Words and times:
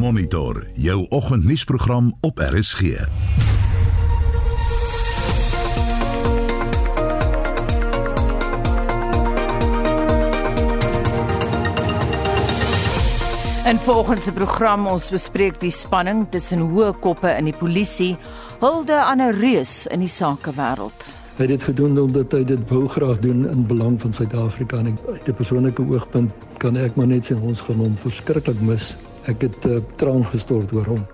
Monitor 0.00 0.66
jou 0.72 1.06
oggendnuusprogram 1.08 2.14
op 2.20 2.38
RSG. 2.38 2.82
En 2.82 3.08
volgens 13.76 14.24
die 14.24 14.32
program 14.32 14.86
ons 14.86 15.10
bespreek 15.10 15.60
die 15.60 15.70
spanning 15.70 16.26
tussen 16.30 16.58
hoë 16.58 16.98
koppe 16.98 17.30
in 17.38 17.44
die 17.44 17.54
polisie, 17.54 18.16
hulde 18.58 18.98
aan 18.98 19.22
'n 19.22 19.38
reus 19.38 19.86
in 19.86 20.02
die 20.02 20.10
sakewêreld. 20.10 21.14
Hy 21.36 21.46
het 21.46 21.48
dit 21.48 21.62
gedoen 21.62 21.98
omdat 21.98 22.32
hy 22.32 22.44
dit 22.44 22.68
wou 22.68 22.88
graag 22.88 23.18
doen 23.18 23.48
in 23.48 23.66
belang 23.66 24.00
van 24.00 24.12
Suid-Afrika 24.12 24.76
en 24.76 24.98
uit 25.08 25.28
'n 25.28 25.34
persoonlike 25.34 25.82
oogpunt 25.82 26.32
kan 26.56 26.76
ek 26.76 26.96
maar 26.96 27.06
net 27.06 27.30
sê 27.30 27.40
ons 27.40 27.60
gaan 27.60 27.76
hom 27.76 27.96
verskriklik 27.96 28.60
mis. 28.60 28.94
Ek 29.24 29.40
het 29.40 29.64
uh, 29.64 29.80
traan 29.96 30.24
gestort 30.28 30.72
oor 30.76 30.88
hom. 30.92 31.04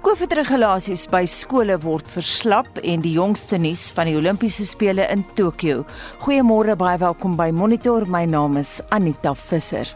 COVID-regulasies 0.00 1.02
by 1.12 1.26
skole 1.28 1.74
word 1.82 2.08
verslap 2.08 2.78
en 2.80 3.02
die 3.04 3.12
jongste 3.18 3.58
nuus 3.60 3.90
van 3.92 4.08
die 4.08 4.16
Olimpiese 4.16 4.64
spele 4.64 5.04
in 5.12 5.26
Tokio. 5.36 5.82
Goeiemôre, 6.24 6.78
baie 6.80 6.96
welkom 7.02 7.36
by 7.36 7.50
Monitor. 7.52 8.08
My 8.08 8.24
naam 8.24 8.56
is 8.56 8.78
Anita 8.88 9.34
Visser. 9.36 9.92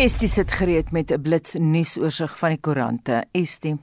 Estie 0.00 0.30
sit 0.30 0.52
gereed 0.54 0.94
met 0.94 1.10
'n 1.10 1.20
blits 1.20 1.58
nuusoorseig 1.58 2.38
van 2.38 2.50
die 2.50 2.60
koerante. 2.62 3.24
Estie 3.34 3.76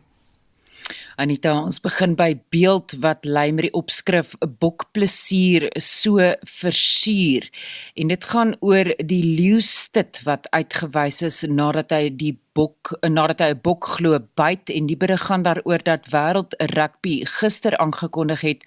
Anita, 1.17 1.55
ons 1.65 1.79
begin 1.81 2.11
by 2.13 2.35
beeld 2.53 2.93
wat 3.01 3.23
lei 3.25 3.47
met 3.49 3.65
die 3.65 3.77
opskrif 3.79 4.35
'n 4.37 4.51
bokplesier 4.61 5.63
so 5.81 6.21
versuur. 6.61 7.49
En 7.95 8.07
dit 8.13 8.23
gaan 8.23 8.53
oor 8.59 8.85
die 9.13 9.23
leeustit 9.39 10.21
wat 10.29 10.45
uitgewys 10.51 11.21
is 11.21 11.41
nadat 11.49 11.89
hy 11.89 12.09
die 12.13 12.35
bok 12.57 12.93
nadat 13.05 13.41
hy 13.43 13.49
'n 13.53 13.61
bok 13.61 13.85
glo 13.97 14.17
byt 14.39 14.71
en 14.73 14.87
die 14.89 14.97
berig 14.97 15.21
gaan 15.29 15.43
daaroor 15.45 15.81
dat 15.85 16.09
wêreld 16.13 16.55
rugby 16.73 17.15
gister 17.39 17.77
aangekondig 17.77 18.41
het 18.41 18.65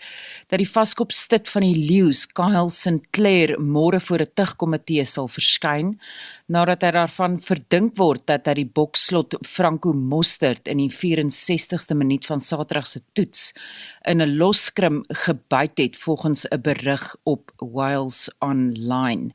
dat 0.48 0.58
die 0.62 0.72
vaskopstit 0.76 1.48
van 1.48 1.66
die 1.66 1.78
leeu's 1.90 2.26
Kyle 2.26 2.70
Sinclair 2.70 3.56
môre 3.58 4.00
voor 4.00 4.22
'n 4.22 4.34
tugkomitee 4.34 5.04
sal 5.04 5.28
verskyn 5.28 5.98
nadat 6.46 6.82
hy 6.82 6.90
daarvan 6.90 7.38
verdink 7.38 7.96
word 7.96 8.26
dat 8.26 8.46
hy 8.46 8.54
die 8.54 8.70
bokslot 8.78 9.34
Franco 9.46 9.92
Mostert 9.92 10.68
in 10.68 10.78
die 10.78 10.90
64ste 10.90 11.94
minuut 11.94 12.26
van 12.26 12.39
Saterdag 12.40 12.86
se 12.86 13.00
toets 13.12 13.52
in 14.02 14.20
'n 14.22 14.36
loskrim 14.36 15.04
gebyt 15.08 15.78
het 15.78 15.96
volgens 15.96 16.46
'n 16.48 16.60
berig 16.62 17.16
op 17.22 17.50
Wales 17.56 18.30
Online. 18.38 19.30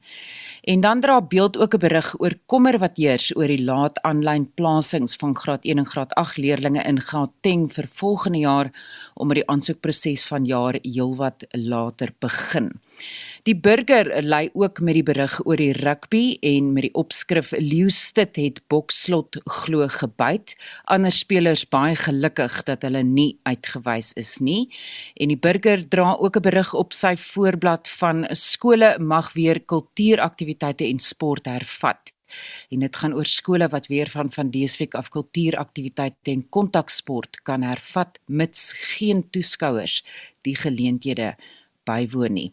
En 0.62 0.82
dan 0.82 1.00
dra 1.00 1.22
beeld 1.22 1.58
ook 1.58 1.74
'n 1.74 1.80
berig 1.80 2.20
oor 2.20 2.34
kommer 2.46 2.80
wat 2.80 2.98
heers 2.98 3.36
oor 3.36 3.48
die 3.48 3.64
laat 3.64 4.02
aanlyn 4.02 4.54
plasings 4.54 5.16
van 5.16 5.36
graad 5.36 5.66
1 5.66 5.78
en 5.78 5.86
graad 5.86 6.14
8 6.14 6.38
leerdlinge 6.38 6.84
in 6.84 7.02
Gauteng 7.02 7.74
vir 7.74 7.88
volgende 7.90 8.38
jaar 8.38 8.72
omdat 9.14 9.36
die 9.36 9.48
aansoekproses 9.48 10.26
van 10.26 10.46
jaar 10.46 10.78
heelwat 10.82 11.46
later 11.52 12.14
begin. 12.20 12.72
Die 13.46 13.54
burger 13.54 14.08
lei 14.24 14.50
ook 14.54 14.80
met 14.82 14.96
die 14.98 15.04
berig 15.06 15.36
oor 15.46 15.60
die 15.62 15.74
rugby 15.78 16.38
en 16.42 16.72
met 16.74 16.88
die 16.88 16.94
opskrif 16.98 17.52
Leeustit 17.58 18.40
het 18.42 18.62
Bokslot 18.74 19.38
glo 19.46 19.86
gebyt. 19.92 20.56
Ander 20.90 21.14
spelers 21.14 21.68
baie 21.70 21.94
gelukkig 21.96 22.64
dat 22.66 22.82
hulle 22.88 23.04
nie 23.06 23.38
uitgewys 23.46 24.14
is 24.18 24.40
nie. 24.42 24.72
En 25.14 25.30
die 25.30 25.38
burger 25.38 25.86
dra 25.88 26.16
ook 26.18 26.38
'n 26.38 26.42
berig 26.42 26.74
op 26.74 26.94
sy 26.94 27.16
voorblad 27.18 27.88
van 27.88 28.26
skole 28.32 28.98
mag 29.00 29.34
weer 29.34 29.60
kultuuraktiwiteite 29.62 30.86
en 30.86 31.00
sport 31.00 31.46
hervat. 31.46 32.16
En 32.70 32.80
dit 32.80 32.96
gaan 32.96 33.14
oor 33.14 33.26
skole 33.26 33.68
wat 33.70 33.88
weer 33.88 34.10
van 34.10 34.32
van 34.32 34.50
deesweek 34.50 34.96
af 34.96 35.10
kultuuraktiwiteite 35.10 36.32
en 36.32 36.50
kontaksport 36.50 37.42
kan 37.44 37.62
hervat 37.62 38.20
mits 38.26 38.74
geen 38.96 39.30
toeskouers 39.30 40.04
die 40.42 40.56
geleenthede 40.56 41.36
bywoon 41.86 42.34
nie. 42.34 42.52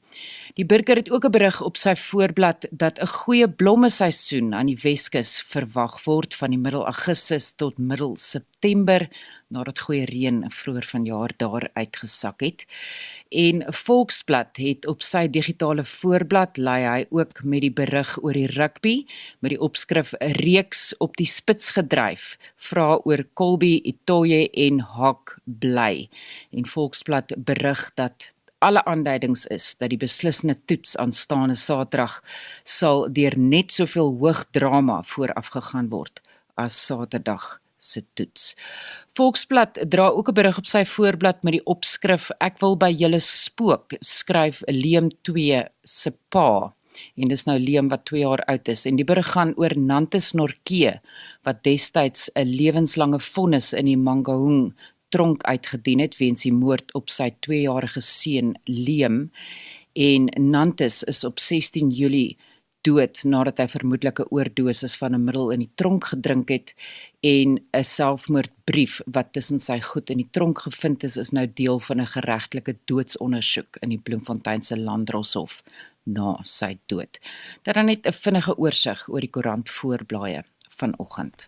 Die 0.54 0.66
burger 0.68 0.96
het 0.96 1.10
ook 1.10 1.24
'n 1.24 1.30
berig 1.30 1.60
op 1.62 1.76
sy 1.76 1.94
voorblad 1.96 2.68
dat 2.70 2.98
'n 3.00 3.06
goeie 3.06 3.48
blommeseisoen 3.48 4.54
aan 4.54 4.66
die 4.66 4.78
Weskus 4.82 5.40
verwag 5.40 6.04
word 6.04 6.34
van 6.34 6.50
die 6.50 6.58
middel 6.58 6.84
Augustus 6.84 7.52
tot 7.52 7.78
middel 7.78 8.16
September 8.16 9.08
nadat 9.48 9.78
goeie 9.78 10.04
reën 10.04 10.44
vroeër 10.50 10.86
vanjaar 10.88 11.32
daar 11.36 11.68
uitgesak 11.72 12.40
het. 12.40 12.66
En 13.28 13.64
Volksblad 13.72 14.56
het 14.56 14.86
op 14.86 15.02
sy 15.02 15.28
digitale 15.28 15.84
voorblad 15.84 16.56
lei 16.56 16.82
hy 16.84 17.06
ook 17.10 17.42
met 17.44 17.60
die 17.60 17.72
berig 17.72 18.18
oor 18.22 18.32
die 18.32 18.46
rugby 18.46 18.96
met 19.40 19.50
die 19.50 19.60
opskrif 19.60 20.12
'n 20.20 20.32
reeks 20.40 20.96
op 20.98 21.16
die 21.16 21.26
spits 21.26 21.70
gedryf 21.70 22.38
vra 22.56 23.00
oor 23.04 23.24
Colby 23.34 23.80
Itoye 23.84 24.50
en 24.50 24.80
Hak 24.80 25.38
bly. 25.44 26.08
En 26.50 26.66
Volksblad 26.66 27.34
berig 27.38 27.90
dat 27.94 28.34
alle 28.62 28.84
aanduidings 28.88 29.46
is 29.46 29.74
dat 29.80 29.90
die 29.92 30.00
beslissende 30.00 30.56
toets 30.70 30.96
aanstaande 31.02 31.56
Saterdag 31.58 32.20
sal 32.64 33.08
deur 33.18 33.34
net 33.38 33.74
soveel 33.74 34.14
hoog 34.22 34.44
drama 34.54 35.02
voorafgegaan 35.14 35.90
word 35.90 36.22
as 36.60 36.76
Saterdag 36.86 37.58
se 37.82 38.04
toets. 38.14 38.52
Volksblad 39.18 39.80
dra 39.90 40.08
ook 40.08 40.28
'n 40.30 40.38
berig 40.38 40.58
op 40.58 40.66
sy 40.66 40.84
voorblad 40.84 41.42
met 41.42 41.52
die 41.58 41.66
opskrif 41.66 42.30
Ek 42.40 42.60
wil 42.60 42.76
by 42.76 42.90
julle 42.90 43.20
spook, 43.20 43.92
skryf 44.00 44.62
Leem 44.66 45.10
2 45.22 45.66
se 45.82 46.12
pa. 46.28 46.74
En 47.16 47.28
dis 47.28 47.44
nou 47.44 47.58
Leem 47.58 47.88
wat 47.88 48.04
2 48.04 48.20
jaar 48.20 48.42
oud 48.52 48.68
is 48.68 48.86
en 48.86 48.96
die 48.96 49.04
berig 49.04 49.32
gaan 49.34 49.54
oor 49.56 49.74
Nantes 49.76 50.32
Norke 50.32 51.00
wat 51.42 51.62
destyds 51.64 52.30
'n 52.34 52.46
lewenslange 52.46 53.20
vonnis 53.20 53.72
in 53.72 53.86
die 53.86 53.96
Mangaung 53.96 54.74
tronk 55.12 55.44
uitgedien 55.44 56.00
het 56.00 56.16
weens 56.20 56.46
die 56.46 56.54
moord 56.56 56.94
op 56.98 57.12
sy 57.12 57.28
2-jarige 57.46 58.00
seun 58.00 58.54
Leem 58.64 59.28
en 59.92 60.30
Nantes 60.40 61.02
is 61.04 61.24
op 61.28 61.40
16 61.40 61.92
Julie 61.92 62.38
dood 62.86 63.20
nadat 63.28 63.60
hy 63.62 63.68
vermoedelik 63.70 64.20
'n 64.20 64.30
oordosis 64.34 64.96
van 64.98 65.14
'n 65.14 65.24
middel 65.24 65.52
in 65.54 65.60
die 65.60 65.74
tronk 65.74 66.04
gedrink 66.12 66.48
het 66.48 66.74
en 67.20 67.60
'n 67.72 67.84
selfmoordbrief 67.84 69.00
wat 69.06 69.32
tussen 69.32 69.58
sy 69.58 69.80
goed 69.80 70.10
in 70.10 70.18
die 70.18 70.30
tronk 70.30 70.58
gevind 70.58 71.04
is 71.04 71.16
is 71.16 71.32
nou 71.32 71.46
deel 71.46 71.78
van 71.78 72.00
'n 72.00 72.14
geregtelike 72.16 72.76
doodsondersoek 72.84 73.76
in 73.82 73.88
die 73.88 74.02
Bloemfontein 74.02 74.62
se 74.62 74.76
Landdroshof 74.76 75.62
na 76.04 76.38
sy 76.42 76.78
dood. 76.86 77.20
Dit 77.62 77.74
dan 77.74 77.86
net 77.86 78.06
'n 78.06 78.12
vinnige 78.12 78.56
oorsig 78.58 79.08
oor 79.08 79.20
die 79.20 79.30
koerant 79.30 79.70
voorblaaie 79.70 80.44
vanoggend. 80.76 81.46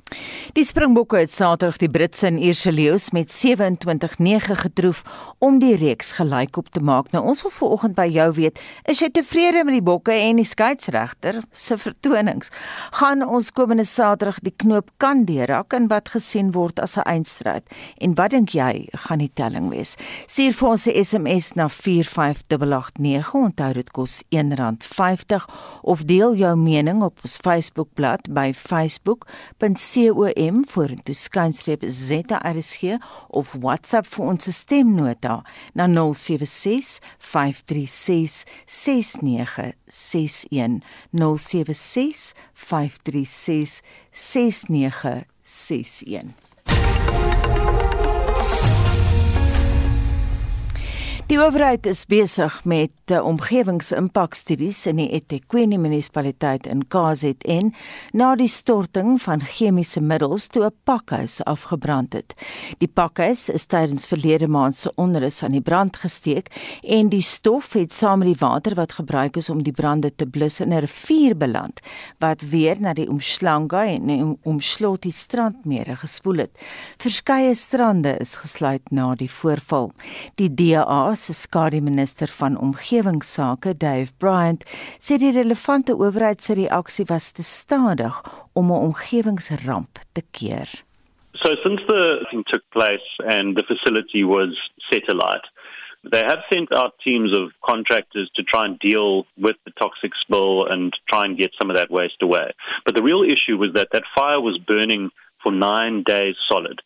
Die 0.53 0.65
Springbokke 0.65 1.19
het 1.19 1.33
Saterdag 1.33 1.79
die 1.83 1.91
Britse 1.91 2.27
en 2.27 2.39
Ierse 2.39 2.73
leeu's 2.73 3.11
met 3.11 3.31
27-9 3.33 4.59
getroof 4.65 5.03
om 5.39 5.59
die 5.59 5.75
reeks 5.77 6.13
gelykop 6.19 6.69
te 6.75 6.81
maak. 6.81 7.11
Nou 7.13 7.25
ons 7.25 7.43
wil 7.43 7.55
vanoggend 7.55 7.97
by 7.99 8.07
jou 8.13 8.29
weet, 8.39 8.61
is 8.91 9.01
jy 9.03 9.11
tevrede 9.15 9.65
met 9.65 9.79
die 9.79 9.85
bokke 9.85 10.15
en 10.15 10.41
die 10.41 10.49
skeieregter 10.49 11.41
se 11.53 11.79
vertonings? 11.81 12.53
Gaan 13.01 13.25
ons 13.27 13.51
komende 13.53 13.87
Saterdag 13.89 14.41
die 14.45 14.55
knoop 14.57 14.91
kan 15.03 15.25
deurhak 15.29 15.75
en 15.77 15.89
wat 15.93 16.13
gesien 16.15 16.53
word 16.55 16.81
as 16.81 16.97
'n 16.97 17.09
eindstryd? 17.09 17.65
En 17.99 18.15
wat 18.15 18.31
dink 18.31 18.51
jy 18.51 18.89
gaan 18.93 19.19
die 19.19 19.33
telling 19.35 19.69
wees? 19.71 19.97
Stuur 20.27 20.53
vir 20.53 20.69
ons 20.69 20.87
'n 20.87 21.05
SMS 21.05 21.53
na 21.55 21.69
45889. 21.69 23.35
Onthou 23.35 23.73
dit 23.73 23.91
kos 23.91 24.23
R1.50 24.31 25.45
of 25.83 26.05
deel 26.05 26.35
jou 26.35 26.57
mening 26.57 27.03
op 27.03 27.19
ons 27.25 27.37
Facebookblad 27.37 28.33
by 28.33 28.53
Facebook 28.53 29.14
facebook.com 29.15 30.65
vorentoe 30.75 31.15
skynstreep 31.15 31.83
ZRSG 31.87 32.99
of 33.29 33.55
WhatsApp 33.61 34.07
vir 34.09 34.27
ons 34.27 34.49
stemnota 34.51 35.43
na 35.75 35.87
076 35.89 37.01
536 37.19 38.45
6961 38.67 40.83
076 41.13 42.35
536 42.55 43.83
6961 44.13 46.44
Die 51.25 51.39
owerheid 51.41 51.87
is 51.89 52.03
besig 52.05 52.53
met 52.69 52.93
uh, 53.09 53.23
omgewingsimpakstudies 53.25 54.83
in 54.91 54.99
die 55.01 55.07
eThekwini 55.17 55.79
munisipaliteit 55.81 56.67
in 56.69 56.83
KZN 56.93 57.71
na 58.13 58.35
die 58.37 58.49
storting 58.53 59.15
van 59.23 59.41
chemiese 59.41 60.03
middels 60.05 60.51
toe 60.53 60.67
'n 60.67 60.77
pakhuis 60.85 61.39
afgebrand 61.49 62.13
het. 62.13 62.35
Die 62.79 62.89
pakhuis 62.89 63.49
is 63.49 63.65
tydens 63.65 64.05
verlede 64.07 64.49
maand 64.49 64.77
se 64.77 64.93
onrus 64.97 65.43
aan 65.43 65.57
die 65.57 65.65
brand 65.65 65.97
gesteek 65.97 66.53
en 66.83 67.09
die 67.09 67.25
stof 67.25 67.73
het 67.73 67.93
saam 67.93 68.19
met 68.19 68.29
die 68.29 68.45
water 68.47 68.75
wat 68.75 68.93
gebruik 68.93 69.37
is 69.37 69.49
om 69.49 69.63
die 69.63 69.73
brande 69.73 70.13
te 70.15 70.27
blus 70.27 70.61
in 70.61 70.73
'n 70.73 70.85
rivier 70.85 71.37
beland 71.37 71.81
wat 72.19 72.43
weer 72.43 72.77
na 72.81 72.93
die 72.93 73.09
Umhlanga 73.09 73.87
en 73.87 74.07
die 74.07 74.37
Umsloti 74.45 75.11
strandmere 75.11 75.97
gespoel 75.97 76.37
het. 76.37 76.59
Verskeie 76.99 77.55
strande 77.55 78.17
is 78.21 78.37
gesluit 78.37 78.91
na 78.91 79.15
die 79.15 79.31
voorval. 79.31 79.93
Die 80.35 80.55
DA 80.55 81.14
se 81.15 81.35
skademinister 81.35 82.29
van 82.39 82.59
omgewingsake, 82.59 83.75
Dave 83.79 84.13
Bryant, 84.19 84.65
sê 84.99 85.19
die 85.19 85.33
relevante 85.33 85.95
owerheid 85.97 86.43
se 86.43 86.55
reaksie 86.59 87.07
was 87.09 87.33
te 87.33 87.43
stadig 87.43 88.21
om 88.55 88.71
'n 88.71 88.85
omgewingsramp 88.91 89.99
te 90.13 90.23
keer. 90.31 90.69
So 91.43 91.55
since 91.63 91.83
the 91.87 92.27
thing 92.31 92.45
took 92.47 92.65
place 92.71 93.09
and 93.27 93.57
the 93.57 93.65
facility 93.65 94.25
was 94.25 94.55
set 94.91 95.09
alight, 95.09 95.45
they 96.11 96.23
have 96.23 96.41
sent 96.53 96.73
out 96.73 96.95
teams 97.03 97.33
of 97.33 97.53
contractors 97.65 98.31
to 98.37 98.43
try 98.43 98.65
and 98.65 98.79
deal 98.79 99.27
with 99.37 99.57
the 99.65 99.73
toxic 99.73 100.13
spill 100.21 100.67
and 100.67 100.93
try 101.09 101.25
and 101.25 101.39
get 101.39 101.53
some 101.59 101.71
of 101.71 101.77
that 101.77 101.91
waste 101.91 102.21
away. 102.23 102.53
But 102.85 102.95
the 102.95 103.03
real 103.03 103.23
issue 103.23 103.57
was 103.57 103.73
that 103.75 103.89
that 103.93 104.05
fire 104.15 104.41
was 104.41 104.59
burning 104.59 105.11
for 105.45 105.53
nine 105.53 106.03
days 106.03 106.35
solid. 106.49 106.81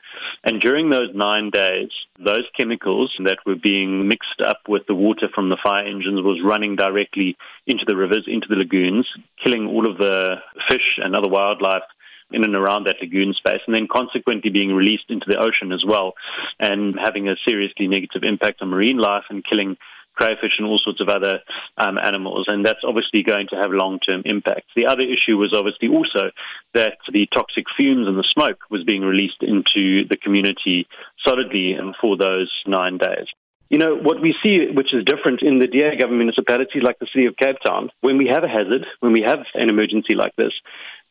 And 0.44 0.60
during 0.60 0.90
those 0.90 1.14
nine 1.14 1.48
days, 1.50 1.88
those 2.22 2.44
chemicals 2.56 3.14
that 3.24 3.38
were 3.46 3.56
being 3.56 4.08
mixed 4.08 4.42
up 4.44 4.62
with 4.68 4.82
the 4.86 4.94
water 4.94 5.28
from 5.34 5.48
the 5.48 5.56
fire 5.62 5.86
engines 5.86 6.20
was 6.22 6.42
running 6.44 6.76
directly 6.76 7.38
into 7.66 7.84
the 7.86 7.96
rivers, 7.96 8.24
into 8.26 8.48
the 8.50 8.56
lagoons, 8.56 9.08
killing 9.42 9.66
all 9.66 9.90
of 9.90 9.96
the 9.96 10.36
fish 10.68 10.98
and 10.98 11.16
other 11.16 11.28
wildlife 11.28 11.84
in 12.30 12.44
and 12.44 12.54
around 12.54 12.84
that 12.84 12.96
lagoon 13.00 13.32
space, 13.32 13.60
and 13.66 13.74
then 13.74 13.88
consequently 13.90 14.50
being 14.50 14.74
released 14.74 15.08
into 15.08 15.24
the 15.26 15.38
ocean 15.38 15.72
as 15.72 15.82
well, 15.86 16.12
and 16.60 16.94
having 17.02 17.28
a 17.28 17.36
seriously 17.46 17.88
negative 17.88 18.22
impact 18.22 18.60
on 18.60 18.68
marine 18.68 18.98
life 18.98 19.24
and 19.30 19.46
killing 19.48 19.78
crayfish 20.18 20.58
and 20.58 20.66
all 20.66 20.78
sorts 20.82 21.00
of 21.00 21.08
other 21.08 21.40
um, 21.78 21.96
animals, 21.98 22.46
and 22.48 22.66
that's 22.66 22.82
obviously 22.84 23.22
going 23.22 23.46
to 23.50 23.56
have 23.56 23.70
long-term 23.70 24.22
impacts. 24.24 24.68
The 24.74 24.86
other 24.86 25.02
issue 25.02 25.38
was 25.38 25.54
obviously 25.54 25.88
also 25.88 26.30
that 26.74 26.98
the 27.12 27.26
toxic 27.32 27.64
fumes 27.76 28.08
and 28.08 28.18
the 28.18 28.28
smoke 28.34 28.58
was 28.70 28.84
being 28.84 29.02
released 29.02 29.42
into 29.42 30.04
the 30.10 30.16
community 30.16 30.86
solidly 31.24 31.76
for 32.00 32.16
those 32.16 32.50
nine 32.66 32.98
days. 32.98 33.26
You 33.70 33.76
know, 33.76 33.96
what 33.96 34.22
we 34.22 34.34
see, 34.42 34.72
which 34.72 34.94
is 34.94 35.04
different 35.04 35.42
in 35.42 35.58
the 35.58 35.66
DA 35.66 35.96
government 36.00 36.32
municipalities 36.32 36.82
like 36.82 36.98
the 36.98 37.08
city 37.12 37.26
of 37.26 37.36
Cape 37.36 37.56
Town, 37.64 37.90
when 38.00 38.16
we 38.16 38.26
have 38.32 38.42
a 38.42 38.48
hazard, 38.48 38.86
when 39.00 39.12
we 39.12 39.22
have 39.26 39.40
an 39.54 39.68
emergency 39.68 40.14
like 40.14 40.34
this, 40.36 40.52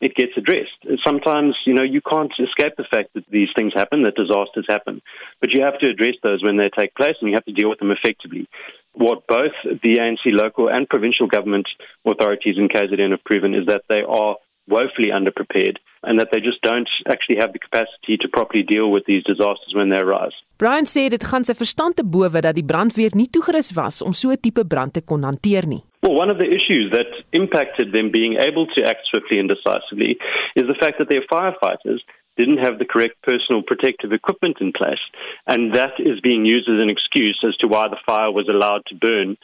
it 0.00 0.14
gets 0.14 0.32
addressed. 0.36 0.78
Sometimes, 1.04 1.56
you 1.66 1.74
know, 1.74 1.82
you 1.82 2.00
can't 2.00 2.32
escape 2.38 2.74
the 2.76 2.86
fact 2.90 3.14
that 3.14 3.24
these 3.30 3.48
things 3.56 3.72
happen, 3.74 4.02
that 4.02 4.16
disasters 4.16 4.66
happen, 4.68 5.02
but 5.40 5.50
you 5.50 5.62
have 5.62 5.78
to 5.78 5.88
address 5.88 6.14
those 6.22 6.42
when 6.42 6.56
they 6.56 6.68
take 6.76 6.94
place 6.94 7.14
and 7.20 7.30
you 7.30 7.36
have 7.36 7.44
to 7.46 7.52
deal 7.52 7.70
with 7.70 7.78
them 7.78 7.90
effectively. 7.90 8.48
What 8.98 9.26
both 9.28 9.54
the 9.64 9.98
ANC 10.02 10.24
local 10.26 10.68
and 10.68 10.88
provincial 10.88 11.28
government 11.28 11.68
authorities 12.04 12.56
in 12.58 12.68
KZN 12.68 13.12
have 13.12 13.22
proven 13.24 13.54
is 13.54 13.66
that 13.66 13.82
they 13.88 14.02
are 14.02 14.34
woefully 14.68 15.10
underprepared 15.10 15.76
and 16.02 16.18
that 16.18 16.28
they 16.32 16.40
just 16.40 16.60
don't 16.62 16.88
actually 17.08 17.38
have 17.38 17.52
the 17.52 17.58
capacity 17.58 18.16
to 18.20 18.28
properly 18.28 18.62
deal 18.62 18.90
with 18.90 19.04
these 19.06 19.22
disasters 19.24 19.72
when 19.74 19.90
they 19.90 19.98
arise. 19.98 20.34
Brian 20.58 20.86
sê 20.90 21.06
dit 21.10 21.22
gaan 21.22 21.46
sy 21.46 21.54
verstand 21.54 21.96
te 21.98 22.04
bowe 22.04 22.42
dat 22.42 22.56
die 22.58 22.66
brandweer 22.66 23.14
nie 23.14 23.28
toegerus 23.30 23.70
was 23.78 24.02
om 24.02 24.12
so 24.12 24.30
'n 24.30 24.42
tipe 24.42 24.64
brand 24.66 24.94
te 24.94 25.00
kon 25.00 25.22
hanteer 25.22 25.66
nie. 25.66 25.82
Well, 26.02 26.14
one 26.14 26.30
of 26.30 26.38
the 26.38 26.46
issues 26.46 26.90
that 26.92 27.10
impacted 27.32 27.92
them 27.92 28.10
being 28.10 28.34
able 28.38 28.66
to 28.74 28.84
act 28.86 29.06
swiftly 29.10 29.38
and 29.38 29.48
decisively 29.48 30.18
is 30.54 30.66
the 30.66 30.78
fact 30.78 30.98
that 30.98 31.08
their 31.08 31.26
firefighters 31.30 32.02
didn't 32.38 32.58
have 32.58 32.78
the 32.78 32.86
correct 32.86 33.16
personal 33.22 33.62
protective 33.62 34.12
equipment 34.12 34.58
in 34.60 34.72
place. 34.72 35.00
And 35.46 35.74
that 35.74 35.98
is 35.98 36.20
being 36.20 36.46
used 36.46 36.68
as 36.68 36.80
an 36.80 36.88
excuse 36.88 37.38
as 37.46 37.56
to 37.56 37.66
why 37.66 37.88
the 37.88 37.98
fire 38.06 38.30
was 38.30 38.48
allowed 38.48 38.86
to 38.86 38.94
burn 38.94 39.36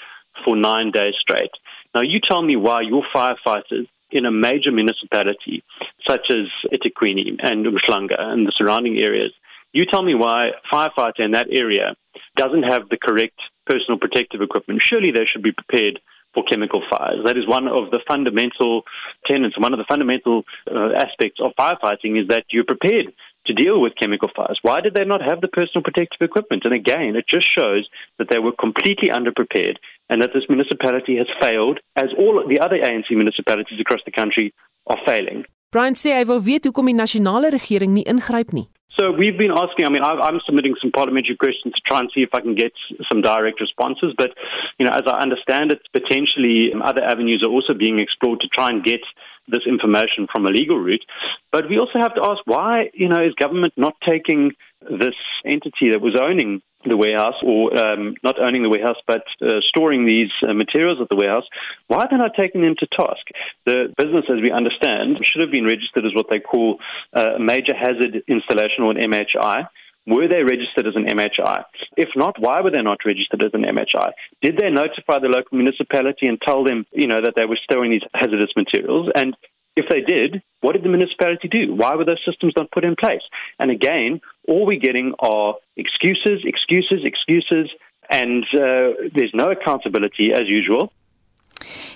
for 0.45 0.57
nine 0.57 0.91
days 0.93 1.15
straight. 1.21 1.51
Now, 1.95 2.03
you 2.03 2.21
tell 2.27 2.43
me 2.43 2.57
why 2.57 2.81
your 2.83 3.05
firefighters 3.15 3.89
in 4.11 4.27
a 4.27 4.31
major 4.31 4.71
municipality 4.71 5.65
such 6.09 6.31
as 6.31 6.47
Etiquini 6.73 7.37
and 7.41 7.67
Umhlanga 7.67 8.19
and 8.19 8.47
the 8.47 8.53
surrounding 8.57 8.99
areas, 8.99 9.33
you 9.73 9.85
tell 9.87 10.03
me 10.03 10.15
why 10.15 10.49
a 10.49 10.75
firefighter 10.75 11.21
in 11.21 11.33
that 11.33 11.49
area 11.51 11.97
doesn't 12.37 12.63
have 12.63 12.89
the 12.89 12.97
correct 12.97 13.39
personal 13.67 13.99
protective 13.99 14.41
equipment. 14.41 14.83
Surely 14.83 15.11
they 15.11 15.27
should 15.31 15.43
be 15.43 15.53
prepared 15.53 16.01
for 16.35 16.43
chemical 16.45 16.83
fires. 16.91 17.25
That 17.25 17.39
is 17.39 17.47
one 17.47 17.69
of 17.69 17.91
the 17.91 18.01
fundamental 18.07 18.83
tenets, 19.27 19.59
one 19.59 19.73
of 19.73 19.79
the 19.79 19.89
fundamental 19.89 20.45
uh, 20.71 20.93
aspects 20.97 21.41
of 21.41 21.53
firefighting 21.59 22.21
is 22.21 22.29
that 22.29 22.45
you're 22.51 22.65
prepared 22.65 23.15
to 23.47 23.53
deal 23.53 23.81
with 23.81 23.93
chemical 24.01 24.31
fires. 24.35 24.59
Why 24.63 24.81
did 24.81 24.95
they 24.95 25.05
not 25.05 25.23
have 25.23 25.41
the 25.41 25.49
personal 25.49 25.83
protective 25.83 26.21
equipment? 26.21 26.65
And 26.65 26.75
again, 26.75 27.15
it 27.17 27.27
just 27.29 27.47
shows 27.47 27.89
that 28.19 28.29
they 28.31 28.39
were 28.39 28.53
completely 28.53 29.09
underprepared 29.09 29.77
and 30.09 30.21
that 30.23 30.31
this 30.35 30.45
municipality 30.49 31.17
has 31.17 31.27
failed, 31.41 31.81
as 31.97 32.11
all 32.19 32.45
the 32.47 32.61
other 32.61 32.79
ANC 32.79 33.11
municipalities 33.11 33.81
across 33.81 34.01
the 34.05 34.13
country 34.13 34.53
are 34.87 34.99
failing. 35.07 35.45
Brian 35.73 35.97
sê 35.99 36.13
hy 36.15 36.25
wil 36.29 36.39
weet 36.39 36.69
hoekom 36.69 36.87
die 36.87 36.95
nasionale 36.95 37.51
regering 37.51 37.97
nie 37.97 38.05
ingryp 38.07 38.53
nie. 38.55 38.69
So 38.99 39.11
we've 39.11 39.37
been 39.37 39.51
asking. 39.51 39.87
I 39.87 39.89
mean, 39.89 40.05
I'm 40.05 40.41
submitting 40.47 40.75
some 40.81 40.93
parliamentary 40.93 41.37
questions 41.37 41.75
to 41.75 41.81
try 41.87 41.99
and 42.01 42.11
see 42.15 42.23
if 42.23 42.31
I 42.33 42.41
can 42.41 42.55
get 42.55 42.73
some 43.09 43.23
direct 43.23 43.61
responses. 43.61 44.15
But 44.17 44.31
you 44.79 44.87
know, 44.87 44.93
as 44.93 45.03
I 45.07 45.21
understand 45.21 45.73
it, 45.73 45.81
potentially 45.93 46.71
um, 46.73 46.83
other 46.83 47.03
avenues 47.03 47.43
are 47.45 47.51
also 47.51 47.75
being 47.75 47.99
explored 47.99 48.41
to 48.41 48.49
try 48.49 48.71
and 48.71 48.85
get 48.85 49.01
this 49.49 49.63
information 49.67 50.27
from 50.31 50.47
a 50.47 50.51
legal 50.51 50.79
route. 50.79 51.05
But 51.51 51.69
we 51.69 51.79
also 51.79 51.99
have 51.99 52.15
to 52.15 52.23
ask 52.25 52.41
why, 52.47 52.91
you 52.95 53.09
know, 53.09 53.23
is 53.23 53.35
government 53.35 53.75
not 53.77 53.95
taking 54.07 54.53
this 54.91 55.15
entity 55.45 55.91
that 55.93 56.01
was 56.01 56.17
owning 56.21 56.63
the 56.87 56.97
warehouse 56.97 57.35
or 57.43 57.77
um, 57.79 58.15
not 58.23 58.39
owning 58.39 58.63
the 58.63 58.69
warehouse 58.69 58.97
but 59.07 59.25
uh, 59.41 59.61
storing 59.67 60.05
these 60.05 60.31
uh, 60.47 60.53
materials 60.53 60.99
at 61.01 61.09
the 61.09 61.17
warehouse, 61.17 61.45
why 61.87 61.99
are 61.99 62.09
they 62.11 62.17
not 62.17 62.33
taking 62.37 62.63
them 62.63 62.75
to 62.79 62.87
task? 62.87 63.25
The 63.65 63.93
business, 63.97 64.25
as 64.29 64.41
we 64.43 64.51
understand, 64.51 65.19
should 65.25 65.41
have 65.41 65.51
been 65.51 65.65
registered 65.65 66.05
as 66.05 66.15
what 66.15 66.27
they 66.31 66.41
call 66.41 66.79
a 67.13 67.39
major 67.39 67.75
hazard 67.75 68.23
installation 68.29 68.85
or 68.85 68.93
an 68.93 68.99
MHI. 68.99 69.67
Were 70.07 70.29
they 70.29 70.43
registered 70.45 70.87
as 70.87 70.97
an 70.97 71.07
MHI? 71.07 71.65
If 71.97 72.11
not, 72.15 72.39
why 72.39 72.61
were 72.61 72.71
they 72.71 72.83
not 72.83 72.99
registered 73.07 73.43
as 73.43 73.53
an 73.55 73.65
MHI? 73.65 74.13
Did 74.43 74.59
they 74.59 74.69
notify 74.69 75.19
the 75.19 75.29
local 75.29 75.57
municipality 75.57 76.27
and 76.27 76.39
tell 76.41 76.63
them, 76.63 76.85
you 76.93 77.07
know, 77.07 77.23
that 77.23 77.35
they 77.37 77.47
were 77.47 77.59
storing 77.65 77.91
these 77.91 78.05
hazardous 78.13 78.53
materials? 78.55 79.09
And 79.15 79.35
if 79.77 79.87
they 79.89 80.03
did, 80.03 80.43
what 80.61 80.73
did 80.73 80.85
the 80.85 80.89
municipality 80.89 81.49
do? 81.49 81.75
Why 81.75 81.95
were 81.97 82.05
those 82.05 82.23
systems 82.25 82.53
not 82.57 82.71
put 82.71 82.85
in 82.85 82.97
place? 82.97 83.23
And 83.59 83.71
again, 83.71 84.21
all 84.49 84.67
we're 84.67 84.79
getting 84.79 85.15
are 85.19 85.55
excuses, 85.77 86.43
excuses, 86.45 87.01
excuses, 87.05 87.71
and 88.11 88.45
uh, 88.55 89.09
there's 89.15 89.33
no 89.35 89.51
accountability 89.51 90.33
as 90.33 90.45
usual. 90.47 90.93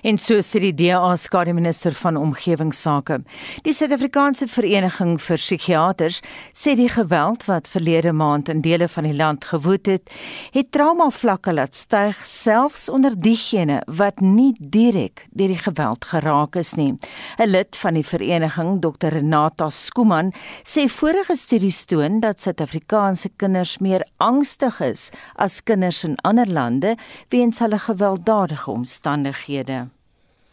En 0.03 0.19
so 0.19 0.41
sê 0.43 0.61
die 0.63 0.75
DA 0.75 1.17
skademinister 1.17 1.93
van 1.93 2.17
omgewingsake. 2.17 3.21
Die 3.67 3.75
Suid-Afrikaanse 3.75 4.49
Vereniging 4.49 5.19
vir 5.21 5.37
Psigiaters 5.37 6.21
sê 6.57 6.75
die 6.79 6.89
geweld 6.89 7.45
wat 7.49 7.69
verlede 7.69 8.13
maand 8.13 8.49
in 8.49 8.63
dele 8.65 8.89
van 8.89 9.05
die 9.05 9.17
land 9.17 9.45
gewoed 9.51 9.87
het, 9.87 10.11
het 10.55 10.71
trauma 10.73 11.11
vlakke 11.11 11.53
laat 11.53 11.75
styg 11.75 12.19
selfs 12.25 12.89
onder 12.89 13.17
diegene 13.17 13.83
wat 14.01 14.23
nie 14.25 14.55
direk 14.59 15.27
deur 15.31 15.53
die 15.53 15.63
geweld 15.63 16.05
geraak 16.05 16.57
is 16.57 16.75
nie. 16.77 16.95
'n 17.39 17.49
Lid 17.49 17.77
van 17.77 17.95
die 17.95 18.05
vereniging, 18.05 18.81
Dr 18.81 19.13
Renata 19.13 19.71
Skuman, 19.71 20.33
sê 20.65 20.89
vorige 20.89 21.37
studies 21.37 21.85
toon 21.85 22.21
dat 22.21 22.41
Suid-Afrikaanse 22.41 23.31
kinders 23.37 23.79
meer 23.79 24.07
angstig 24.17 24.81
is 24.81 25.11
as 25.37 25.63
kinders 25.63 26.05
in 26.05 26.17
ander 26.23 26.47
lande 26.47 26.97
weens 27.29 27.59
hulle 27.59 27.79
gewelddadige 27.79 28.71
omstandighede 28.71 29.58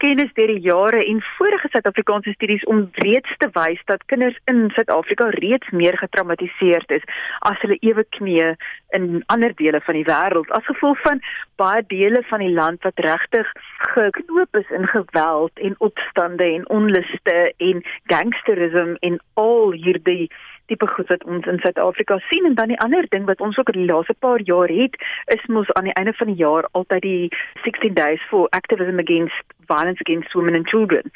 kennis 0.05 0.33
deur 0.35 0.51
die 0.51 0.61
jare 0.61 1.01
en 1.07 1.21
vorige 1.37 1.69
Suid-Afrikaanse 1.71 2.33
studies 2.35 2.63
om 2.71 2.83
reeds 3.03 3.31
te 3.41 3.47
wys 3.55 3.81
dat 3.89 4.03
kinders 4.11 4.37
in 4.51 4.67
Suid-Afrika 4.75 5.29
reeds 5.37 5.69
meer 5.71 5.97
getraumatiseerd 5.97 6.91
is 6.97 7.05
as 7.49 7.59
hulle 7.63 7.77
ewe 7.79 8.03
knee 8.17 8.51
in 8.97 9.23
ander 9.33 9.55
dele 9.55 9.81
van 9.87 9.97
die 9.97 10.05
wêreld. 10.07 10.51
As 10.57 10.67
gevolg 10.67 10.99
van 11.07 11.21
baie 11.61 11.83
dele 11.87 12.23
van 12.29 12.43
die 12.43 12.51
land 12.51 12.83
wat 12.83 12.99
regtig 13.07 13.51
geknoop 13.95 14.59
is 14.61 14.75
in 14.79 14.87
geweld 14.91 15.63
en 15.69 15.79
opstande 15.89 16.49
en 16.51 16.67
onluste 16.69 17.37
en 17.57 17.83
gangsterisme 18.11 18.99
en 18.99 19.19
al 19.33 19.71
hierdie 19.71 20.29
tipe 20.65 20.87
goed 20.87 21.07
wat 21.07 21.23
ons 21.23 21.45
in 21.45 21.59
Suid-Afrika 21.59 22.17
sien 22.29 22.45
en 22.45 22.55
dan 22.55 22.73
die 22.73 22.79
ander 22.79 23.05
ding 23.09 23.25
wat 23.25 23.41
ons 23.41 23.57
ook 23.57 23.69
in 23.73 23.79
die 23.81 23.91
laaste 23.91 24.15
paar 24.19 24.41
jaar 24.41 24.69
het 24.69 24.95
is 25.35 25.45
mos 25.47 25.71
aan 25.73 25.89
die 25.89 25.93
einde 25.93 26.13
van 26.13 26.27
die 26.27 26.41
jaar 26.41 26.67
altyd 26.71 27.01
die 27.01 27.31
16 27.63 27.93
days 27.93 28.21
for 28.29 28.47
activism 28.49 28.99
against 28.99 29.55
violence 29.67 30.01
against 30.01 30.33
women 30.33 30.55
and 30.55 30.67
children. 30.67 31.11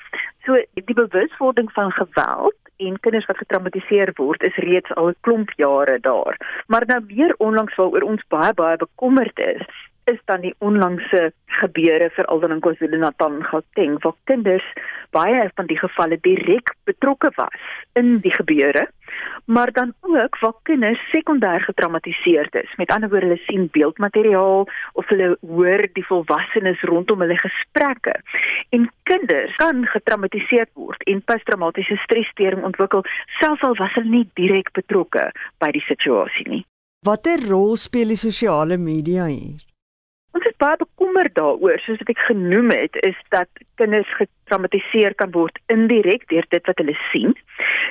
So 0.45 0.57
die 0.73 0.93
bewuswording 0.93 1.71
van 1.71 1.91
geweld 1.91 2.55
en 2.77 2.99
kinders 2.99 3.25
wat 3.25 3.37
getraumatiseer 3.37 4.11
word 4.15 4.43
is 4.43 4.55
reeds 4.55 4.93
al 4.95 5.09
'n 5.09 5.21
klomp 5.21 5.51
jare 5.55 5.99
daar. 5.99 6.63
Maar 6.67 6.85
nou 6.85 7.01
weer 7.07 7.35
onlangs 7.37 7.75
waaroor 7.75 8.01
ons 8.01 8.23
baie 8.27 8.53
baie 8.53 8.77
bekommerd 8.77 9.39
is, 9.39 9.65
is 10.11 10.19
dan 10.25 10.41
die 10.45 10.53
onlangse 10.59 11.31
gebeure 11.61 12.09
veral 12.15 12.39
dan 12.39 12.55
in 12.57 12.63
KwaZulu-Natal 12.65 13.35
en 13.39 13.45
Gauteng 13.51 13.97
waar 14.03 14.17
kinders 14.31 14.67
baie 15.15 15.49
van 15.55 15.69
die 15.71 15.79
gevalle 15.79 16.19
direk 16.21 16.75
betrokke 16.89 17.31
was 17.35 17.67
in 17.99 18.17
die 18.25 18.33
gebeure 18.33 18.87
maar 19.45 19.71
dan 19.71 19.93
ook 20.01 20.39
waar 20.39 20.53
kinders 20.63 21.09
sekondêr 21.09 21.61
getraumatiseerd 21.61 22.55
is. 22.55 22.73
Met 22.75 22.89
ander 22.89 23.09
woorde, 23.09 23.25
hulle 23.25 23.41
sien 23.45 23.69
beeldmateriaal 23.71 24.67
of 24.93 25.07
hulle 25.07 25.37
hoor 25.41 25.87
die 25.93 26.05
volwassenes 26.05 26.81
rondom 26.81 27.19
hulle 27.19 27.37
gesprekke. 27.37 28.13
En 28.69 28.91
kinders 29.03 29.55
kan 29.55 29.85
getraumatiseerd 29.85 30.69
word 30.73 31.03
en 31.03 31.23
posttraumatiese 31.23 31.97
stresstoring 32.03 32.63
ontwikkel 32.63 33.03
selfs 33.39 33.63
al 33.63 33.75
was 33.81 33.93
hulle 33.97 34.09
nie 34.09 34.27
direk 34.33 34.71
betrokke 34.77 35.31
by 35.57 35.71
die 35.71 35.85
situasie 35.87 36.47
nie. 36.49 36.63
Watter 37.05 37.41
rol 37.49 37.75
speel 37.79 38.13
die 38.13 38.19
sosiale 38.19 38.77
media 38.77 39.25
hier? 39.25 39.68
Baie 40.59 40.77
bekommerd 40.77 41.35
daaroor, 41.39 41.79
soos 41.79 42.01
wat 42.01 42.11
ek 42.11 42.25
genoem 42.27 42.73
het, 42.75 42.97
is 43.07 43.17
dat 43.33 43.47
kinders 43.79 44.09
getraumatiseer 44.49 45.13
kan 45.15 45.31
word 45.31 45.59
indirek 45.69 46.25
deur 46.29 46.45
dit 46.49 46.65
wat 46.65 46.77
hulle 46.81 46.97
sien. 47.11 47.35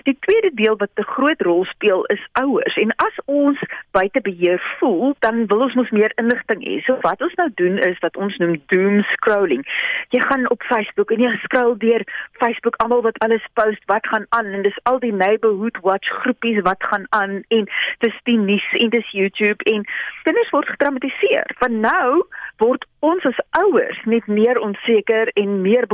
Die 0.04 0.16
tweede 0.24 0.50
deel 0.54 0.76
wat 0.76 0.90
'n 0.96 1.02
groot 1.02 1.40
rol 1.42 1.64
speel 1.64 2.04
is 2.04 2.22
ouers. 2.32 2.74
En 2.76 2.90
as 2.96 3.16
ons 3.26 3.58
buite 3.92 4.20
beheer 4.20 4.60
voel, 4.78 5.14
dan 5.18 5.46
wil 5.46 5.60
ons 5.60 5.74
mos 5.74 5.90
meer 5.90 6.12
inligting 6.16 6.64
hê. 6.64 6.80
So 6.84 6.98
wat 7.00 7.22
ons 7.22 7.34
nou 7.34 7.48
doen 7.54 7.78
is 7.78 7.98
wat 7.98 8.16
ons 8.16 8.36
noem 8.36 8.62
doom 8.66 9.02
scrolling. 9.02 9.62
Jy 10.08 10.20
gaan 10.20 10.50
op 10.50 10.62
Facebook 10.62 11.10
en 11.10 11.20
jy 11.20 11.36
scroll 11.42 11.76
deur 11.78 12.02
Facebook 12.32 12.76
almal 12.76 13.02
wat 13.02 13.18
alles 13.18 13.44
post, 13.54 13.82
wat 13.86 14.06
gaan 14.06 14.26
aan 14.28 14.46
en 14.46 14.62
dis 14.62 14.78
al 14.82 14.98
die 14.98 15.12
neighborhood 15.12 15.78
watch 15.82 16.08
groepies 16.08 16.60
wat 16.62 16.82
gaan 16.82 17.06
aan 17.10 17.42
en 17.48 17.68
dis 17.98 18.14
die 18.22 18.38
nuus 18.38 18.68
en 18.72 18.88
dis 18.88 19.10
YouTube 19.10 19.64
en 19.64 19.84
kinders 20.22 20.50
word 20.50 20.68
getraumatiseer. 20.68 21.46
Van 21.58 21.80
nou 21.80 22.26
word 22.56 22.84
ons 23.00 23.24
as 23.24 23.38
ouers 23.50 23.98
net 24.04 24.26
meer 24.26 24.58
onseker 24.58 25.30
en 25.34 25.60
meer 25.62 25.86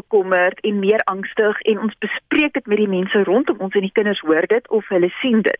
bekommerd 0.55 0.61
en 0.63 0.79
meer 0.81 1.03
angstig 1.05 1.61
en 1.63 1.81
ons 1.81 1.95
bespreek 1.99 2.55
dit 2.55 2.67
met 2.67 2.79
die 2.79 2.89
mense 2.89 3.25
rondom 3.25 3.59
ons 3.61 3.75
en 3.75 3.83
die 3.83 3.93
kinders 3.93 4.21
hoor 4.21 4.47
dit 4.47 4.69
of 4.71 4.87
hulle 4.89 5.11
sien 5.21 5.43
dit. 5.43 5.59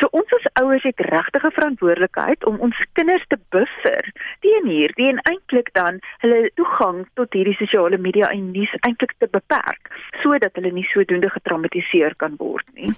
So 0.00 0.08
ons 0.12 0.32
as 0.32 0.62
ouers 0.62 0.82
het 0.82 1.00
regtig 1.00 1.44
'n 1.44 1.50
verantwoordelikheid 1.50 2.44
om 2.44 2.58
ons 2.60 2.76
kinders 2.94 3.24
te 3.28 3.38
buffer 3.50 4.12
teen 4.40 4.66
hierdie 4.66 5.08
en 5.08 5.20
eintlik 5.30 5.72
dan 5.74 6.00
hulle 6.18 6.50
toegang 6.54 7.06
tot 7.14 7.32
hierdie 7.32 7.56
sosiale 7.56 7.98
media 7.98 8.30
en 8.30 8.52
nuus 8.52 8.74
eintlik 8.80 9.14
te 9.18 9.28
beperk 9.30 9.90
sodat 10.22 10.54
hulle 10.54 10.72
nie 10.72 10.86
sodoende 10.92 11.30
getraumatiseer 11.30 12.14
kan 12.16 12.34
word 12.38 12.66
nie. 12.74 12.92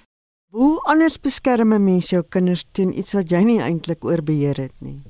Hoe 0.51 0.81
anders 0.87 1.21
beskerm 1.21 1.73
'n 1.73 1.85
mens 1.85 2.11
jou 2.11 2.23
kinders 2.29 2.65
teen 2.73 2.99
iets 2.99 3.15
wat 3.15 3.31
jy 3.31 3.43
nie 3.45 3.61
eintlik 3.61 4.05
oor 4.05 4.23
beheer 4.23 4.57
het 4.57 4.81
nie? 4.81 5.03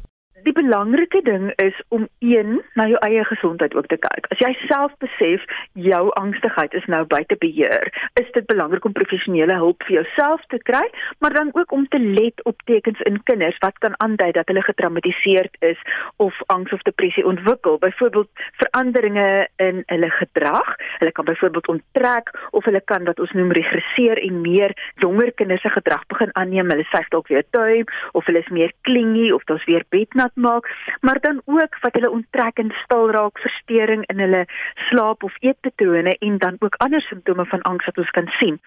Die 0.45 0.53
belangrike 0.53 1.23
ding 1.25 1.51
is 1.63 1.77
om 1.89 2.07
een 2.19 2.61
na 2.75 2.87
jou 2.91 2.99
eie 3.07 3.25
gesondheid 3.25 3.75
ook 3.75 3.87
te 3.89 3.99
kyk. 4.01 4.29
As 4.35 4.41
jy 4.43 4.53
self 4.69 4.93
besef 5.03 5.45
jou 5.73 6.03
angstigheid 6.21 6.75
is 6.77 6.87
nou 6.93 7.03
buite 7.09 7.37
beheer, 7.41 7.89
is 8.21 8.29
dit 8.37 8.47
belangrik 8.51 8.85
om 8.85 8.97
professionele 8.97 9.57
hulp 9.61 9.85
vir 9.89 10.01
jouself 10.01 10.45
te 10.53 10.61
kry, 10.69 10.83
maar 11.19 11.33
dan 11.37 11.53
ook 11.57 11.73
om 11.73 11.87
te 11.89 11.99
let 11.99 12.43
op 12.45 12.61
tekens 12.69 13.01
in 13.09 13.21
kinders 13.31 13.59
wat 13.65 13.79
kan 13.85 13.97
aandui 14.05 14.31
dat 14.37 14.49
hulle 14.53 14.65
getraumatiseerd 14.65 15.57
is 15.65 15.81
of 16.17 16.41
angs 16.53 16.73
of 16.73 16.85
depressie 16.89 17.25
ontwikkel. 17.27 17.79
Byvoorbeeld 17.79 18.31
veranderinge 18.61 19.49
in 19.57 19.83
hulle 19.87 20.11
gedrag. 20.11 20.75
Hulle 20.99 21.13
kan 21.13 21.25
byvoorbeeld 21.25 21.69
onttrek 21.69 22.31
of 22.51 22.65
hulle 22.65 22.83
kan 22.85 23.05
wat 23.09 23.21
ons 23.21 23.33
noem 23.33 23.53
regresseer 23.57 24.21
en 24.21 24.41
meer 24.41 24.77
jonger 25.01 25.33
kinders 25.33 25.63
se 25.63 25.73
gedrag 25.73 26.07
begin 26.13 26.35
aanneem. 26.37 26.71
Hulle 26.71 26.87
sê 26.93 27.03
dalk 27.09 27.29
weer 27.33 27.45
tuim 27.51 27.89
of 28.13 28.27
hulle 28.29 28.45
is 28.45 28.53
meer 28.53 28.73
klingie 28.87 29.33
of 29.35 29.45
daar's 29.49 29.65
weer 29.65 29.85
bednat 29.89 30.34
maak, 30.35 30.71
maar 31.01 31.21
dan 31.21 31.41
ook 31.45 31.79
wat 31.81 31.93
hulle 31.93 32.11
onttrek 32.11 32.59
en 32.59 32.73
stil 32.83 33.11
raak, 33.11 33.39
verstoring 33.39 34.07
in 34.07 34.19
hulle 34.19 34.45
slaap 34.89 35.23
of 35.23 35.37
eetpatrone 35.41 36.17
en 36.19 36.39
dan 36.39 36.57
ook 36.59 36.75
ander 36.75 37.01
simptome 37.01 37.47
van 37.47 37.63
angs 37.63 37.85
wat 37.85 37.99
ons 37.99 38.11
kan 38.11 38.29
sien. 38.39 38.61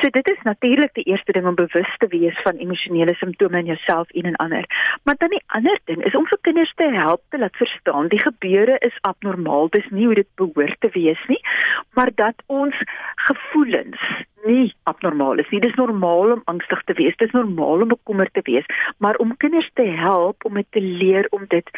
So 0.00 0.10
dit 0.10 0.28
is 0.28 0.42
natuurlik 0.42 0.94
die 0.94 1.04
eerste 1.04 1.32
ding 1.32 1.46
om 1.46 1.54
bewus 1.54 1.96
te 1.98 2.06
wees 2.06 2.40
van 2.42 2.56
emosionele 2.56 3.14
simptome 3.14 3.58
in 3.58 3.72
jouself 3.72 4.10
en 4.10 4.22
in 4.22 4.36
ander. 4.36 4.64
Maar 5.02 5.14
dan 5.18 5.28
die 5.28 5.44
ander 5.46 5.80
ding 5.84 6.04
is 6.04 6.14
om 6.14 6.26
vir 6.26 6.38
kinders 6.40 6.72
te 6.74 6.90
help 6.92 7.22
te 7.28 7.38
laat 7.38 7.56
verstaan 7.56 8.08
die 8.08 8.22
gebeure 8.22 8.78
is 8.78 8.98
abnormaal, 9.00 9.68
dis 9.68 9.88
nie 9.90 10.06
hoe 10.06 10.14
dit 10.14 10.28
behoort 10.34 10.80
te 10.80 10.90
wees 10.92 11.22
nie, 11.28 11.40
maar 11.94 12.10
dat 12.14 12.42
ons 12.46 12.76
gevoelens 13.28 14.00
nie 14.46 14.74
abnormaal 14.90 15.38
is 15.42 15.48
nie. 15.50 15.60
Dis 15.60 15.78
normaal 15.78 16.36
om 16.36 16.42
angstig 16.52 16.82
te 16.86 16.96
wees, 16.98 17.16
dis 17.20 17.32
normaal 17.36 17.84
om 17.84 17.94
bekommerd 17.94 18.32
te 18.34 18.44
wees, 18.44 18.68
maar 18.98 19.18
om 19.22 19.36
kinders 19.36 19.70
te 19.74 19.86
help 20.00 20.44
om 20.44 20.54
dit 20.60 20.68
te 20.70 20.80
leer 20.80 21.26
om 21.30 21.44
dit 21.48 21.70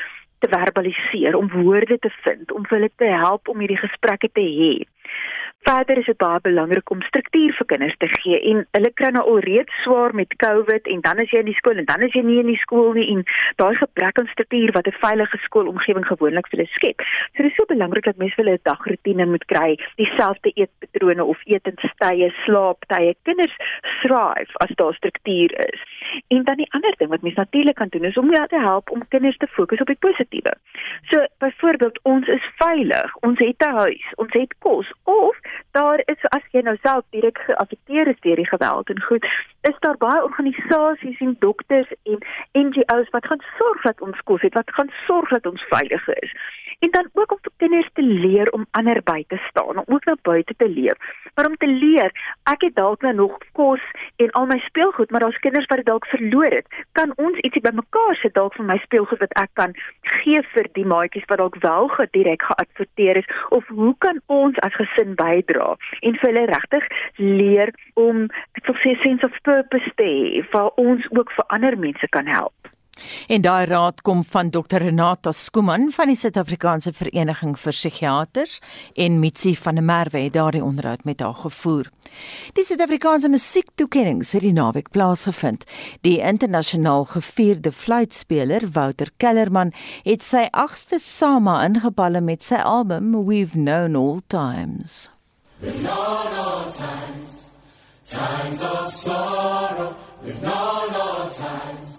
te 0.43 0.49
verbaliseer, 0.51 1.37
om 1.39 1.51
woorde 1.53 1.99
te 1.99 2.11
vind, 2.25 2.53
om 2.53 2.67
hulle 2.69 2.91
te 2.97 3.11
help 3.11 3.49
om 3.49 3.61
hierdie 3.63 3.79
gesprekke 3.79 4.31
te 4.35 4.43
hê. 4.43 4.73
Verder 5.63 5.99
is 5.99 6.09
dit 6.11 6.19
baie 6.19 6.41
belangrik 6.43 6.91
om 6.91 7.03
struktuur 7.07 7.53
vir 7.55 7.67
kinders 7.71 7.95
te 8.03 8.09
gee 8.11 8.39
en 8.51 8.65
hulle 8.75 8.91
kry 8.99 9.13
nou 9.15 9.23
al 9.31 9.39
reeds 9.45 9.77
swaar 9.85 10.11
met 10.19 10.35
COVID 10.43 10.89
en 10.91 11.03
dan 11.05 11.21
is 11.23 11.31
jy 11.31 11.43
in 11.45 11.51
die 11.53 11.59
skool 11.59 11.79
en 11.79 11.87
dan 11.87 12.03
is 12.03 12.17
jy 12.17 12.23
nie 12.27 12.41
in 12.43 12.51
die 12.51 12.59
skool 12.59 12.91
nie 12.97 13.05
en 13.13 13.21
daai 13.63 13.77
gebrek 13.79 14.19
aan 14.19 14.31
struktuur 14.33 14.73
wat 14.75 14.91
'n 14.91 14.99
veilige 15.05 15.39
skoolomgewing 15.45 16.07
gewoonlik 16.09 16.51
vir 16.51 16.59
hulle 16.59 16.75
skep. 16.75 17.05
So 17.37 17.43
dit 17.43 17.53
is 17.53 17.57
so 17.57 17.67
belangrik 17.71 18.05
dat 18.11 18.19
mense 18.19 18.35
hulle 18.43 18.57
'n 18.59 18.67
dagroetine 18.71 19.27
moet 19.27 19.45
kry, 19.45 19.79
dieselfde 20.03 20.51
eetpatrone 20.55 21.25
of 21.25 21.39
etenstye, 21.47 22.33
slaaptye. 22.45 23.15
Kinders 23.23 23.55
thrive 24.03 24.51
as 24.67 24.75
daar 24.75 24.95
struktuur 24.95 25.51
is. 25.71 25.81
En 26.29 26.43
dan 26.45 26.57
die 26.57 26.73
ander 26.75 26.95
ding 26.99 27.11
wat 27.11 27.23
mense 27.23 27.39
natuurlik 27.39 27.77
kan 27.77 27.89
doen 27.89 28.05
is 28.05 28.19
om 28.19 28.27
hulle 28.27 28.47
te 28.47 28.59
help 28.59 28.91
om 28.91 29.09
kinders 29.09 29.37
te 29.37 29.47
fokus 29.47 29.81
op 29.81 29.87
die 29.87 30.03
positiewe. 30.07 30.53
So 31.11 31.27
byvoorbeeld 31.39 32.01
ons 32.03 32.27
is 32.27 32.51
veilig, 32.57 33.17
ons 33.21 33.39
het 33.39 33.63
'n 33.63 33.77
huis, 33.77 34.05
ons 34.17 34.33
het 34.33 34.55
kos 34.59 34.93
of 35.05 35.37
daar 35.71 36.03
is 36.05 36.23
as 36.29 36.43
jy 36.51 36.61
nou 36.61 36.77
self 36.83 37.05
direk 37.11 37.39
geaffekteer 37.47 38.09
is 38.09 38.21
deur 38.21 38.37
die 38.37 38.49
geweld 38.49 38.89
en 38.89 39.03
goed, 39.03 39.27
is 39.61 39.79
daar 39.81 39.97
baie 39.97 40.23
organisasies 40.23 41.21
en 41.21 41.37
dokters 41.39 41.93
en 42.03 42.19
NGO's 42.53 43.11
wat 43.11 43.27
gaan 43.27 43.45
sorg 43.59 43.83
dat 43.83 44.01
ons 44.01 44.21
kos 44.25 44.41
het, 44.41 44.55
wat 44.55 44.75
gaan 44.75 44.93
sorg 45.07 45.29
dat 45.29 45.47
ons 45.47 45.63
veilig 45.71 46.09
is. 46.09 46.35
En 46.83 46.91
dan 46.91 47.09
ook 47.13 47.33
om 47.33 47.39
vir 47.43 47.53
kinders 47.57 47.91
te 47.93 48.03
leer 48.03 48.51
om 48.51 48.67
ander 48.71 48.99
by 49.07 49.25
te 49.29 49.39
staan, 49.49 49.79
om 49.79 49.95
ook 49.95 50.05
na 50.05 50.17
buite 50.23 50.55
te 50.57 50.69
leef. 50.69 50.99
Maar 51.35 51.47
om 51.47 51.57
te 51.57 51.69
leer, 51.71 52.11
ek 52.51 52.65
het 52.67 52.75
dalk 52.75 53.07
nou 53.07 53.15
nog 53.15 53.37
kos 53.53 53.85
en 54.17 54.31
al 54.31 54.47
my 54.51 54.59
speelgoed, 54.59 55.11
maar 55.11 55.23
daar's 55.23 55.39
kinders 55.45 55.69
wat 55.71 55.79
dit 55.79 55.87
dalk 55.87 56.07
verloor 56.07 56.51
het. 56.59 56.67
Kan 56.99 57.13
ons 57.17 57.39
ietsie 57.47 57.63
bymekaar 57.63 58.19
sit 58.19 58.35
dalk 58.35 58.59
van 58.59 58.67
my 58.67 58.79
speelgoed 58.83 59.23
wat 59.23 59.37
ek 59.45 59.55
kan 59.61 59.77
gee 60.01 60.43
vir 60.55 60.69
die 60.79 60.87
maatjies 60.95 61.29
wat 61.31 61.39
dalk 61.39 61.61
wel 61.63 61.89
gedirek 61.95 62.43
geadverteer 62.51 63.23
is 63.23 63.31
of 63.49 63.69
hoe 63.69 63.95
kan 63.99 64.19
ons 64.27 64.59
as 64.67 64.75
gesin 64.75 65.15
bydra 65.15 65.73
en 66.01 66.19
vir 66.19 66.31
hulle 66.33 66.47
regtig 66.51 66.91
leer 67.23 67.75
om 67.95 68.27
ek 68.59 68.67
wil 68.67 68.83
sê 68.83 68.99
sense 69.07 69.31
of 69.31 69.43
purpose 69.47 69.95
te 70.03 70.11
hê 70.11 70.45
waar 70.51 70.75
ons 70.83 71.07
ook 71.15 71.31
vir 71.39 71.51
ander 71.55 71.79
mense 71.79 72.15
kan 72.19 72.27
help. 72.27 72.72
En 73.29 73.43
daai 73.43 73.65
raad 73.67 74.03
kom 74.03 74.25
van 74.25 74.51
Dr 74.51 74.83
Renata 74.83 75.33
Skuman 75.33 75.91
van 75.93 76.11
die 76.11 76.17
Suid-Afrikaanse 76.19 76.93
Vereniging 76.93 77.55
vir 77.59 77.73
Psigiaters 77.73 78.59
en 78.95 79.21
Mitsi 79.23 79.55
van 79.57 79.79
der 79.79 79.85
Merwe 79.85 80.25
het 80.27 80.35
daardie 80.37 80.65
onderhoud 80.65 81.05
met 81.05 81.21
haar 81.21 81.35
gevoer. 81.35 81.91
Die 82.57 82.65
Suid-Afrikaanse 82.65 83.29
musiektoekennings 83.29 84.33
het 84.37 84.45
die 84.45 84.53
naweek 84.53 84.91
plaasgevind. 84.91 85.65
Die 86.07 86.19
internasionaal 86.21 87.05
gevierde 87.15 87.73
fluitspeler 87.73 88.69
Wouter 88.73 89.11
Kellerman 89.17 89.73
het 90.05 90.23
sy 90.23 90.49
8ste 90.51 91.01
Sama 91.03 91.61
ingeballe 91.67 92.21
met 92.21 92.43
sy 92.43 92.61
album 92.63 93.15
We've 93.27 93.57
Known 93.57 93.97
All 93.97 94.21
Times. 94.27 95.11
We've 95.63 95.81
known 95.81 96.35
all 96.43 96.73
times, 96.73 97.51
times 98.05 98.63
of 98.63 98.93
sorrow, 98.93 99.97
we've 100.25 100.43
known 100.43 100.95
all 100.95 101.31
times 101.31 101.92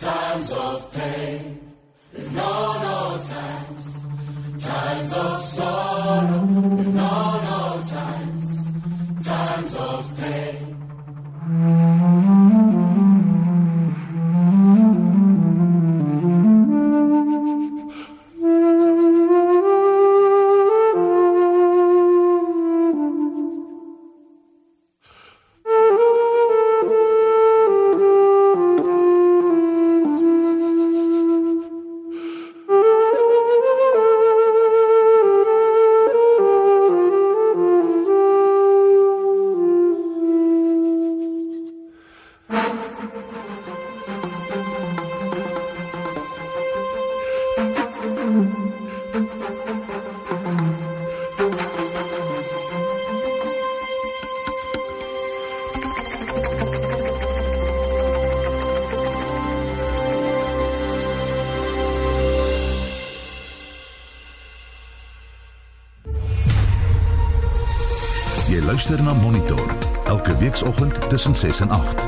times 0.00 0.50
of 0.52 0.92
pain. 0.94 1.60
We've 2.14 2.32
known 2.32 2.76
all 2.94 3.18
times, 3.18 4.64
times 4.64 5.12
of 5.12 5.44
sorrow. 5.44 6.40
We've 6.76 6.94
known 6.94 7.44
all 7.54 7.82
times, 7.82 8.74
times 9.24 9.76
of 9.76 10.18
pain. 10.18 10.70
Luister 68.80 69.04
na 69.04 69.12
Monitor 69.14 69.76
elke 70.04 70.36
weekoggend 70.36 71.08
tussen 71.08 71.36
6 71.36 71.60
en 71.60 71.70
8. 71.70 72.06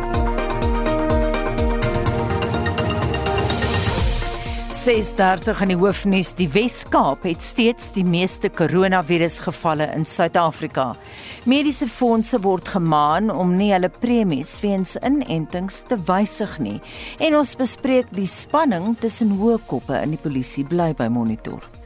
6:30 4.71 5.61
in 5.61 5.69
die 5.69 5.77
hoofnuus, 5.77 6.35
die 6.35 6.49
Wes-Kaap 6.49 7.23
het 7.23 7.43
steeds 7.43 7.93
die 7.93 8.05
meeste 8.05 8.49
koronavirusgevalle 8.49 9.91
in 9.95 10.07
Suid-Afrika. 10.07 10.97
Mediese 11.45 11.89
fondse 11.89 12.41
word 12.41 12.69
gemaan 12.69 13.31
om 13.31 13.57
nie 13.57 13.73
hulle 13.73 13.93
premies 14.01 14.61
weens 14.61 14.97
inentings 14.97 15.83
te 15.87 16.01
wysig 16.07 16.59
nie. 16.59 16.81
En 17.19 17.37
ons 17.37 17.57
bespreek 17.57 18.09
die 18.17 18.27
spanning 18.27 18.97
tussen 19.01 19.37
hoë 19.37 19.61
koppe 19.67 20.01
in 20.01 20.17
die 20.17 20.23
polisie 20.25 20.65
bly 20.65 20.95
by 20.97 21.13
monitor. 21.13 21.82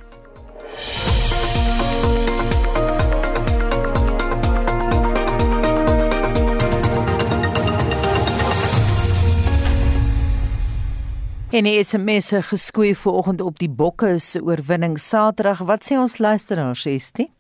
En 11.56 11.64
die 11.64 11.78
SMS 11.80 12.26
se 12.28 12.42
geskoei 12.42 12.90
vanoggend 12.94 13.40
op 13.40 13.58
die 13.58 13.70
Bokke 13.72 14.18
se 14.20 14.42
oorwinning 14.44 14.98
Saterdag. 15.00 15.62
Wat 15.64 15.86
sê 15.88 15.96
ons 15.96 16.18
luisteraars, 16.20 16.82
Estie? 16.84 17.30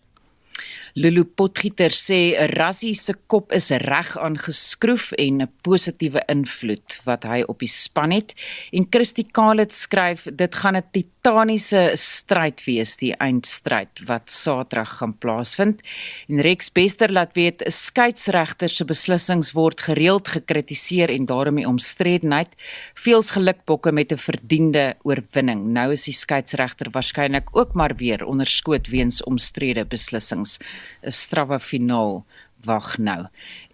Lulu 0.96 1.26
Potgieter 1.28 1.92
sê 1.92 2.32
'n 2.32 2.48
rassie 2.56 2.94
se 2.94 3.12
kop 3.28 3.52
is 3.52 3.68
reg 3.70 4.16
aangeskroef 4.16 5.12
en 5.12 5.42
'n 5.42 5.48
positiewe 5.60 6.22
invloed 6.26 7.00
wat 7.04 7.24
hy 7.24 7.42
op 7.42 7.58
die 7.58 7.68
span 7.68 8.12
het. 8.12 8.32
En 8.72 8.86
Christy 8.90 9.24
Kalet 9.30 9.72
skryf 9.72 10.24
dit 10.32 10.54
gaan 10.54 10.76
'n 10.76 10.88
titaniese 10.92 11.90
stryd 11.92 12.64
wees 12.64 12.96
die 12.96 13.12
eindstryd 13.12 14.06
wat 14.06 14.30
Saterdag 14.30 14.96
gaan 14.98 15.18
plaasvind. 15.18 15.82
En 16.28 16.40
Rex 16.40 16.72
Bester 16.72 17.12
laat 17.12 17.34
weet 17.34 17.62
'n 17.62 17.70
skeieregter 17.70 18.68
se 18.68 18.84
beslissings 18.84 19.52
word 19.52 19.80
gereeld 19.80 20.28
gekritiseer 20.28 21.10
en 21.10 21.26
daarom 21.26 21.56
die 21.56 21.68
omstredenheid 21.68 22.56
veels 22.94 23.30
gelukbokke 23.30 23.92
met 23.92 24.12
'n 24.12 24.16
verdiende 24.16 24.96
oorwinning. 25.02 25.66
Nou 25.74 25.92
is 25.92 26.04
die 26.04 26.14
skeieregter 26.14 26.90
waarskynlik 26.90 27.48
ook 27.52 27.74
maar 27.74 27.94
weer 27.96 28.24
onderskoot 28.24 28.88
weens 28.88 29.22
omstrede 29.24 29.84
beslissings. 29.84 30.58
'n 31.02 31.10
strawwe 31.10 31.58
finaal 31.60 32.24
wag 32.66 32.96
nou. 32.98 33.26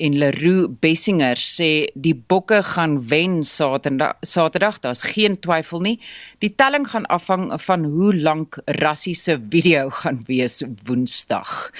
En 0.02 0.16
Leroux 0.18 0.68
Bessinger 0.82 1.40
sê 1.40 1.70
die 1.94 2.14
bokke 2.14 2.60
gaan 2.72 2.98
wen 3.08 3.40
Saterdag. 3.46 4.18
Saterdag, 4.26 4.80
daar's 4.84 5.04
geen 5.14 5.38
twyfel 5.40 5.82
nie. 5.84 5.96
Die 6.44 6.52
telling 6.54 6.86
gaan 6.90 7.06
afhang 7.06 7.48
van 7.62 7.84
hoe 7.84 8.12
lank 8.16 8.58
Rassie 8.80 9.14
se 9.14 9.38
video 9.50 9.90
gaan 10.02 10.22
wees 10.26 10.62
Woensdag. 10.84 11.70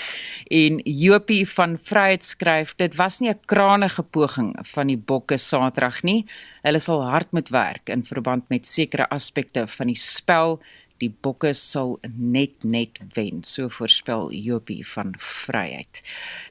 En 0.50 0.80
Jopie 0.84 1.44
van 1.48 1.78
Vryheid 1.78 2.24
skryf 2.24 2.74
dit 2.76 2.96
was 2.96 3.20
nie 3.20 3.30
'n 3.30 3.40
kranige 3.46 4.02
poging 4.02 4.56
van 4.74 4.86
die 4.86 4.98
bokke 4.98 5.36
Saterdag 5.36 6.02
nie. 6.02 6.26
Hulle 6.62 6.78
sal 6.78 7.02
hard 7.02 7.32
moet 7.32 7.48
werk 7.48 7.88
in 7.88 8.04
verband 8.04 8.48
met 8.48 8.66
sekere 8.66 9.08
aspekte 9.08 9.66
van 9.66 9.86
die 9.86 9.98
spel 9.98 10.60
die 11.02 11.10
bokke 11.10 11.52
sal 11.56 11.96
net 12.16 12.64
net 12.64 13.00
wen. 13.16 13.42
So 13.46 13.68
voorspel 13.72 14.30
Jopie 14.32 14.82
van 14.86 15.14
Vryheid. 15.18 16.02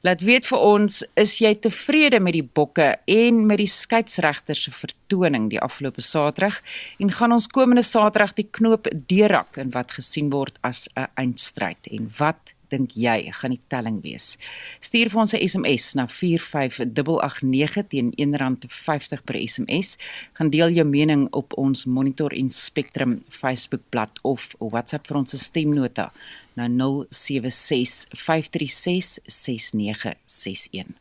Laat 0.06 0.26
weet 0.28 0.50
vir 0.50 0.66
ons 0.66 1.02
is 1.20 1.38
jy 1.42 1.54
tevrede 1.64 2.20
met 2.20 2.36
die 2.38 2.46
bokke 2.46 2.94
en 3.10 3.46
met 3.50 3.62
die 3.64 3.70
skeieregter 3.72 4.58
se 4.58 4.74
vertoning 4.76 5.50
die 5.52 5.62
afgelope 5.62 6.04
Saterdag? 6.04 6.62
En 7.00 7.12
gaan 7.12 7.36
ons 7.36 7.50
komende 7.52 7.86
Saterdag 7.86 8.36
die 8.38 8.50
knoop 8.52 8.90
deurrak 8.92 9.60
in 9.62 9.74
wat 9.76 9.96
gesien 9.98 10.32
word 10.34 10.60
as 10.68 10.88
'n 10.96 11.08
eindstryd? 11.16 11.88
En 11.92 12.12
wat 12.18 12.56
dink 12.72 12.96
jy 12.98 13.32
gaan 13.40 13.56
die 13.56 13.62
telling 13.72 14.00
wees? 14.04 14.38
Stuur 14.80 15.12
vir 15.12 15.22
ons 15.24 15.34
'n 15.36 15.44
SMS 15.48 15.96
na 15.96 16.08
45889 16.08 17.88
teen 17.88 18.14
R1.50 18.16 19.24
per 19.26 19.36
SMS. 19.36 19.98
Gaan 20.34 20.50
deel 20.50 20.72
jou 20.72 20.86
mening 20.86 21.28
op 21.32 21.54
ons 21.58 21.86
Monitor 21.86 22.32
en 22.34 22.50
Spectrum 22.50 23.22
Facebookblad 23.30 24.20
of 24.24 24.56
WhatsApp 24.60 25.08
vir 25.08 25.18
ons 25.18 25.36
stemnota 25.36 26.12
na 26.56 26.68
076 26.68 28.08
536 28.12 29.20
6961. 29.26 31.01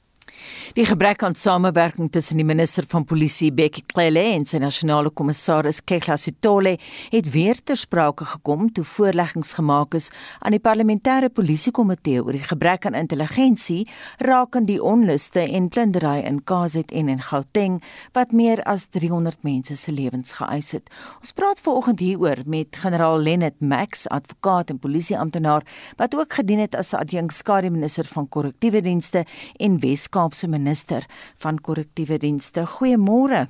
Die 0.78 0.86
gebrek 0.86 1.22
aan 1.26 1.34
samewerking 1.34 2.10
tussen 2.14 2.38
die 2.40 2.46
minister 2.46 2.86
van 2.86 3.04
polisie 3.04 3.50
Bekkie 3.52 3.84
Cele 3.92 4.22
en 4.32 4.46
sy 4.46 4.60
nasionale 4.62 5.10
kommissaris 5.10 5.82
Kegla 5.84 6.16
Sitole 6.16 6.76
het 7.10 7.30
weer 7.34 7.58
ter 7.64 7.76
sprake 7.76 8.24
gekom 8.24 8.68
toe 8.72 8.84
voorleggings 8.84 9.52
gemaak 9.58 9.94
is 9.98 10.10
aan 10.40 10.54
die 10.54 10.62
parlementêre 10.62 11.28
polisiekomitee 11.34 12.22
oor 12.22 12.38
die 12.38 12.46
gebrek 12.46 12.86
aan 12.86 12.94
intelligensie 12.94 13.82
rakende 14.18 14.70
die 14.70 14.78
onluste 14.82 15.42
en 15.42 15.68
plundering 15.68 16.24
in 16.28 16.38
KZN 16.46 17.08
en 17.10 17.22
Gauteng 17.24 17.80
wat 18.14 18.32
meer 18.36 18.62
as 18.68 18.86
300 18.94 19.42
mense 19.42 19.74
se 19.76 19.92
lewens 19.92 20.36
geëis 20.38 20.72
het. 20.76 20.90
Ons 21.18 21.34
praat 21.34 21.60
veraloggend 21.62 22.02
hieroor 22.04 22.44
met 22.46 22.78
generaal 22.82 23.18
Lennet 23.18 23.58
Max, 23.60 24.06
advokaat 24.08 24.70
en 24.70 24.78
polisieamptenaar 24.78 25.66
wat 25.98 26.14
ook 26.14 26.38
gedien 26.38 26.62
het 26.62 26.76
as 26.78 26.94
adjunkskade 26.94 27.70
minister 27.70 28.06
van 28.06 28.28
korrektiewe 28.28 28.82
dienste 28.86 29.24
en 29.58 29.80
Weskaap 29.82 30.29
Weskaapse 30.30 30.48
minister 30.48 31.06
van 31.42 31.58
korrektiewe 31.58 32.18
dienste. 32.18 32.62
Goeiemôre. 32.66 33.48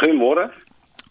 Goeiemôre. 0.00 0.50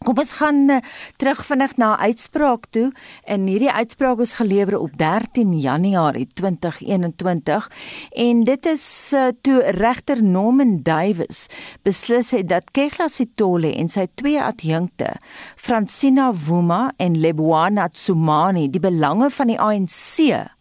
Kom 0.04 0.20
ons 0.20 0.34
gaan 0.38 0.58
uh, 0.70 0.82
terug 1.18 1.40
vinnig 1.48 1.78
na 1.80 1.96
uitspraak 1.98 2.68
toe. 2.76 2.90
En 3.24 3.48
hierdie 3.48 3.72
uitspraak 3.72 4.20
is 4.20 4.36
gelewer 4.36 4.76
op 4.78 4.98
13 5.00 5.54
Januarie 5.64 6.28
2021 6.36 7.70
en 8.12 8.44
dit 8.44 8.68
is 8.68 8.88
uh, 9.16 9.32
toe 9.42 9.64
regter 9.80 10.22
Norman 10.24 10.82
Davies 10.84 11.48
beslis 11.88 12.34
het 12.36 12.50
dat 12.52 12.74
Kegla 12.76 13.08
Sitole 13.08 13.72
en 13.72 13.88
sy 13.90 14.10
twee 14.20 14.42
adjunkte, 14.42 15.16
Francina 15.56 16.34
Wuma 16.36 16.92
en 17.00 17.16
Lebwana 17.16 17.88
Tsumani, 17.88 18.68
die 18.70 18.84
belange 18.84 19.32
van 19.32 19.54
die 19.54 19.60
ANC 19.60 20.52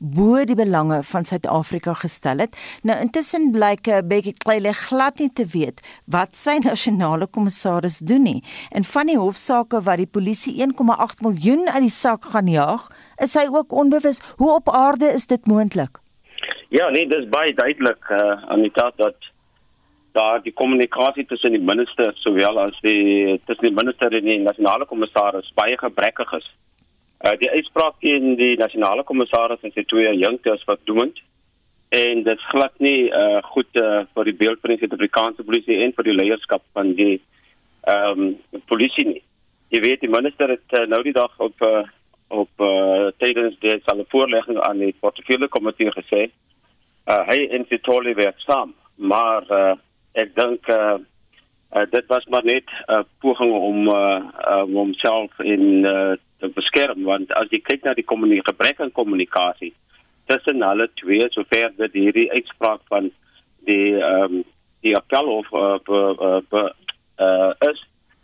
bo 0.00 0.40
die 0.48 0.56
belange 0.56 1.02
van 1.04 1.24
Suid-Afrika 1.28 1.94
gestel 2.00 2.40
het. 2.40 2.56
Nou 2.82 2.96
intussen 3.04 3.50
blyk 3.52 3.86
eh, 3.86 4.00
Bekkie 4.00 4.34
Cele 4.40 4.72
glad 4.72 5.20
nie 5.20 5.30
te 5.32 5.44
weet 5.52 5.80
wat 6.10 6.34
sy 6.34 6.56
nasionale 6.64 7.28
kommissaris 7.28 8.00
doen 8.00 8.24
nie. 8.24 8.40
En 8.72 8.84
van 8.84 9.12
die 9.12 9.18
hofsaake 9.20 9.82
wat 9.84 10.00
die 10.00 10.08
polisie 10.08 10.56
1,8 10.64 11.20
miljoen 11.26 11.68
uit 11.68 11.84
die 11.84 11.92
sak 11.92 12.30
gaan 12.32 12.48
jaag, 12.48 12.88
is 13.20 13.36
hy 13.36 13.46
ook 13.52 13.72
onbewus. 13.72 14.22
Hoe 14.40 14.54
op 14.54 14.72
aarde 14.72 15.12
is 15.12 15.26
dit 15.26 15.46
moontlik? 15.46 16.00
Ja, 16.70 16.88
nee, 16.88 17.06
dis 17.08 17.28
baie 17.28 17.52
duidelik 17.54 18.10
uh, 18.10 18.40
aan 18.48 18.62
die 18.62 18.72
taak 18.72 18.96
dat 18.96 19.30
daar 20.12 20.42
die 20.42 20.52
kommunikasie 20.52 21.26
tussen 21.26 21.52
die 21.54 21.62
minister 21.62 22.12
sowel 22.22 22.58
as 22.58 22.78
die 22.82 23.36
tussen 23.46 23.68
die 23.68 23.74
minister 23.74 24.14
en 24.14 24.26
die 24.26 24.40
nasionale 24.42 24.86
kommissaris 24.86 25.52
baie 25.54 25.76
gebrekkig 25.78 26.32
is. 26.38 26.48
Uh, 27.20 27.34
die 27.36 27.50
uitspraak 27.50 27.98
teen 28.00 28.36
die 28.36 28.56
nasionale 28.56 29.04
kommissaris 29.04 29.60
en 29.62 29.74
sy 29.74 29.84
twee 29.84 30.14
jongtes 30.16 30.64
wat 30.64 30.80
doen 30.88 31.12
en 31.90 32.22
dit 32.22 32.40
glad 32.52 32.72
nie 32.78 33.10
uh, 33.10 33.42
goed 33.52 33.80
uh, 33.82 34.06
vir 34.14 34.30
die 34.30 34.36
beeld 34.42 34.60
van 34.62 34.72
die 34.72 34.78
Suid-Afrikaanse 34.80 35.44
polisie 35.44 35.80
en 35.84 35.92
vir 35.96 36.06
die 36.06 36.14
leierskap 36.16 36.62
van 36.72 36.94
die 36.96 37.20
ehm 37.90 38.20
um, 38.20 38.62
polisie 38.68 39.06
nie. 39.08 39.22
Jy 39.72 39.80
weet 39.84 40.02
die 40.04 40.12
minister 40.12 40.52
het 40.52 40.76
uh, 40.78 40.86
nou 40.86 41.02
die 41.02 41.16
dag 41.16 41.32
op 41.38 41.64
uh, 41.66 41.82
op 42.30 42.62
uh, 42.62 43.10
tydens 43.18 43.56
die 43.64 43.76
sale 43.84 44.04
voorlegging 44.08 44.60
aan 44.62 44.78
die 44.78 44.94
portefeulje 45.00 45.48
komitee 45.48 45.90
gesê 45.96 46.22
uh, 47.10 47.22
hy 47.26 47.38
en 47.56 47.66
sy 47.68 47.80
tolle 47.82 48.14
werk 48.14 48.38
saam 48.46 48.74
maar 48.96 49.46
uh, 49.50 49.74
ek 50.20 50.36
dink 50.36 50.68
uh, 50.70 50.98
uh, 51.74 51.86
dit 51.90 52.06
was 52.12 52.26
maar 52.30 52.46
net 52.46 52.70
'n 52.70 53.00
uh, 53.00 53.04
poging 53.24 53.52
om 53.52 53.88
uh, 53.88 54.22
uh, 54.46 54.62
om 54.62 54.74
homself 54.82 55.40
in 55.40 55.84
uh, 55.84 56.14
te 56.40 56.48
beskerm 56.56 57.04
want 57.04 57.32
as 57.40 57.50
jy 57.52 57.60
kyk 57.60 57.84
na 57.84 57.94
die 57.94 58.06
gebrek 58.06 58.80
aan 58.80 58.92
kommunikasie 58.92 59.72
tussen 60.30 60.62
hulle 60.62 60.88
twee 61.00 61.28
sover 61.34 61.72
dit 61.76 61.92
hierdie 61.92 62.30
uitspraak 62.32 62.80
van 62.88 63.10
die 63.68 63.94
ehm 63.98 64.40
um, 64.40 64.44
die 64.80 64.96
appel 64.96 65.26
of 65.28 65.48
uh, 65.52 65.76
be, 65.84 65.98
uh, 66.26 66.40
be, 66.48 66.60
uh, 67.20 67.52
is 67.70 67.82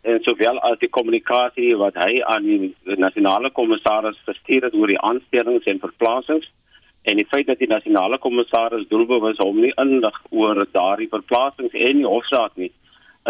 en 0.09 0.23
sowel 0.25 0.61
as 0.69 0.79
die 0.81 0.89
kommunikasie 0.89 1.75
wat 1.77 1.99
hy 2.01 2.23
aan 2.33 2.47
die 2.47 2.97
nasionale 3.03 3.51
kommissaris 3.59 4.17
gestuur 4.29 4.65
het 4.65 4.77
oor 4.79 4.89
die 4.89 5.03
aanstellings 5.09 5.69
en 5.73 5.83
verplasings 5.83 6.49
en 7.11 7.21
die 7.21 7.27
feit 7.33 7.51
dat 7.51 7.61
die 7.61 7.69
nasionale 7.69 8.19
kommissaris 8.23 8.89
doelbewus 8.89 9.43
hom 9.43 9.61
nie 9.61 9.75
inlig 9.83 10.17
oor 10.31 10.63
daardie 10.79 11.11
verplasings 11.13 11.77
en 11.89 12.03
die 12.03 12.09
hofsaak 12.15 12.57
nie 12.63 12.73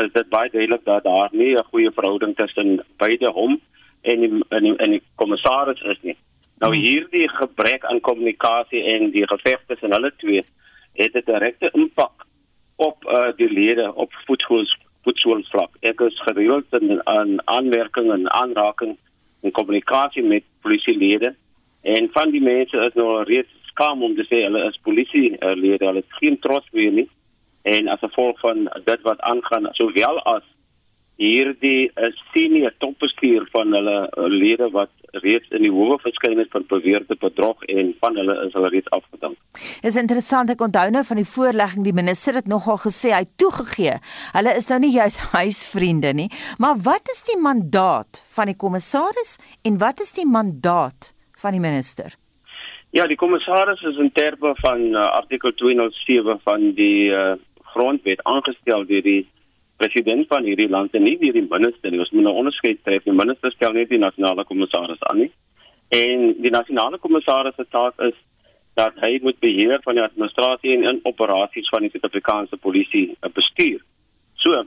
is 0.05 0.13
dit 0.13 0.31
baie 0.31 0.53
duidelik 0.53 0.85
dat 0.85 1.09
daar 1.09 1.33
nie 1.33 1.55
'n 1.57 1.71
goeie 1.73 1.93
verhouding 1.99 2.37
tussen 2.37 2.85
beide 3.03 3.33
hom 3.41 3.61
en 4.03 4.21
die, 4.21 4.45
en 4.49 4.63
die, 4.63 4.77
en 4.77 4.91
die 4.91 5.03
kommissaris 5.15 5.81
is 5.81 5.99
nie. 6.03 6.17
Nou 6.59 6.73
hmm. 6.73 6.83
hierdie 6.83 7.29
gebrek 7.29 7.85
aan 7.85 8.01
kommunikasie 8.01 8.83
en 8.95 9.11
die 9.11 9.27
geveg 9.29 9.63
tussen 9.67 9.93
hulle 9.93 10.13
twee 10.17 10.45
het 10.97 11.15
'n 11.15 11.25
direkte 11.25 11.71
impak 11.73 12.27
op 12.77 13.05
uh, 13.05 13.33
die 13.37 13.51
lede 13.51 13.95
op 13.95 14.13
voetskool 14.27 14.65
voetskoolvlak. 15.03 15.77
Ek 15.81 16.01
is 16.01 16.23
gereeld 16.27 16.67
in 16.81 17.01
aan 17.07 17.39
aanmerking 17.45 18.11
en 18.13 18.33
aanraking 18.33 18.97
en 19.43 19.51
kommunikasie 19.51 20.23
met 20.23 20.43
polisielede 20.61 21.35
en 21.83 22.09
van 22.13 22.31
die 22.31 22.43
mense 22.43 22.77
is 22.77 22.95
nou 22.95 23.23
reeds 23.23 23.53
skaam 23.77 24.03
om 24.03 24.15
te 24.17 24.25
sê 24.25 24.43
hulle 24.43 24.65
is 24.67 24.81
polisie 24.83 25.37
uh, 25.37 25.53
lede, 25.53 25.85
hulle 25.85 26.03
het 26.03 26.19
geen 26.21 26.39
trots 26.41 26.67
meer 26.73 26.93
nie. 26.93 27.09
En 27.63 27.89
as 27.89 28.01
gevolg 28.01 28.41
van 28.41 28.69
dit 28.85 29.01
wat 29.03 29.21
aangaan, 29.21 29.69
sowel 29.73 30.21
as 30.23 30.43
hierdie 31.17 31.89
uh, 31.97 32.11
senior 32.35 32.75
topbestuur 32.83 33.47
van 33.53 33.73
hulle 33.73 33.97
uh, 34.05 34.27
lede 34.29 34.69
wat 34.75 34.91
reeds 35.25 35.49
in 35.57 35.65
die 35.65 35.73
howe 35.73 35.97
verskyn 36.03 36.37
het 36.41 36.51
van 36.53 36.67
beweerde 36.69 37.17
bedrog 37.21 37.63
en 37.73 37.95
van 38.03 38.19
hulle 38.21 38.37
is 38.45 38.53
hulle 38.57 38.71
reeds 38.75 38.93
afgedank. 38.93 39.39
Is 39.87 39.97
interessant 39.97 40.53
ek 40.53 40.65
onthou 40.67 40.91
nou 40.93 41.03
van 41.09 41.21
die 41.21 41.29
voorlegging 41.31 41.87
die 41.87 41.97
minister 41.97 42.37
het 42.37 42.51
nogal 42.53 42.77
gesê 42.83 43.15
hy 43.15 43.25
toegegee. 43.41 43.97
Hulle 44.37 44.53
is 44.61 44.69
nou 44.73 44.81
nie 44.85 44.93
juis 44.99 45.17
huisvriende 45.39 46.13
nie, 46.17 46.29
maar 46.61 46.77
wat 46.85 47.09
is 47.13 47.25
die 47.31 47.39
mandaat 47.41 48.21
van 48.37 48.53
die 48.53 48.59
kommissaris 48.61 49.39
en 49.65 49.81
wat 49.81 50.05
is 50.05 50.13
die 50.17 50.29
mandaat 50.29 51.15
van 51.41 51.57
die 51.57 51.65
minister? 51.65 52.13
Ja, 52.97 53.07
die 53.09 53.19
kommissaris 53.21 53.81
is 53.89 53.97
in 54.01 54.13
terme 54.17 54.53
van 54.61 54.85
uh, 54.93 55.09
artikel 55.17 55.53
207 55.53 56.39
van 56.45 56.71
die 56.77 57.09
uh, 57.13 57.35
grondwet 57.73 58.23
aangestel 58.25 58.87
deur 58.89 59.03
die 59.05 59.25
president 59.77 60.27
van 60.29 60.45
hierdie 60.45 60.69
land 60.69 60.95
en 60.95 61.05
nie 61.05 61.17
deur 61.21 61.37
die 61.37 61.47
minister 61.49 61.91
nie. 61.91 62.01
Ons 62.01 62.13
moet 62.15 62.27
nou 62.27 62.35
onderskeid 62.43 62.83
tref. 62.85 63.05
Die 63.05 63.17
minister 63.17 63.53
stel 63.53 63.77
nie 63.77 63.87
die 63.91 64.01
nasionale 64.01 64.45
kommissaris 64.45 65.03
aan 65.11 65.25
nie. 65.25 65.33
En 65.95 66.33
die 66.43 66.51
nasionale 66.51 66.99
kommissaris 66.99 67.55
se 67.57 67.67
taak 67.71 68.01
is 68.09 68.17
dat 68.77 68.97
hy 69.01 69.19
moet 69.23 69.39
beheer 69.41 69.81
van 69.85 69.97
die 69.97 70.05
administrasie 70.05 70.75
en 70.77 70.89
in 70.91 71.05
operasies 71.09 71.69
van 71.73 71.87
die 71.87 71.91
Suid-Afrikaanse 71.93 72.59
polisie 72.61 73.07
bestuur. 73.37 73.81
So, 74.43 74.65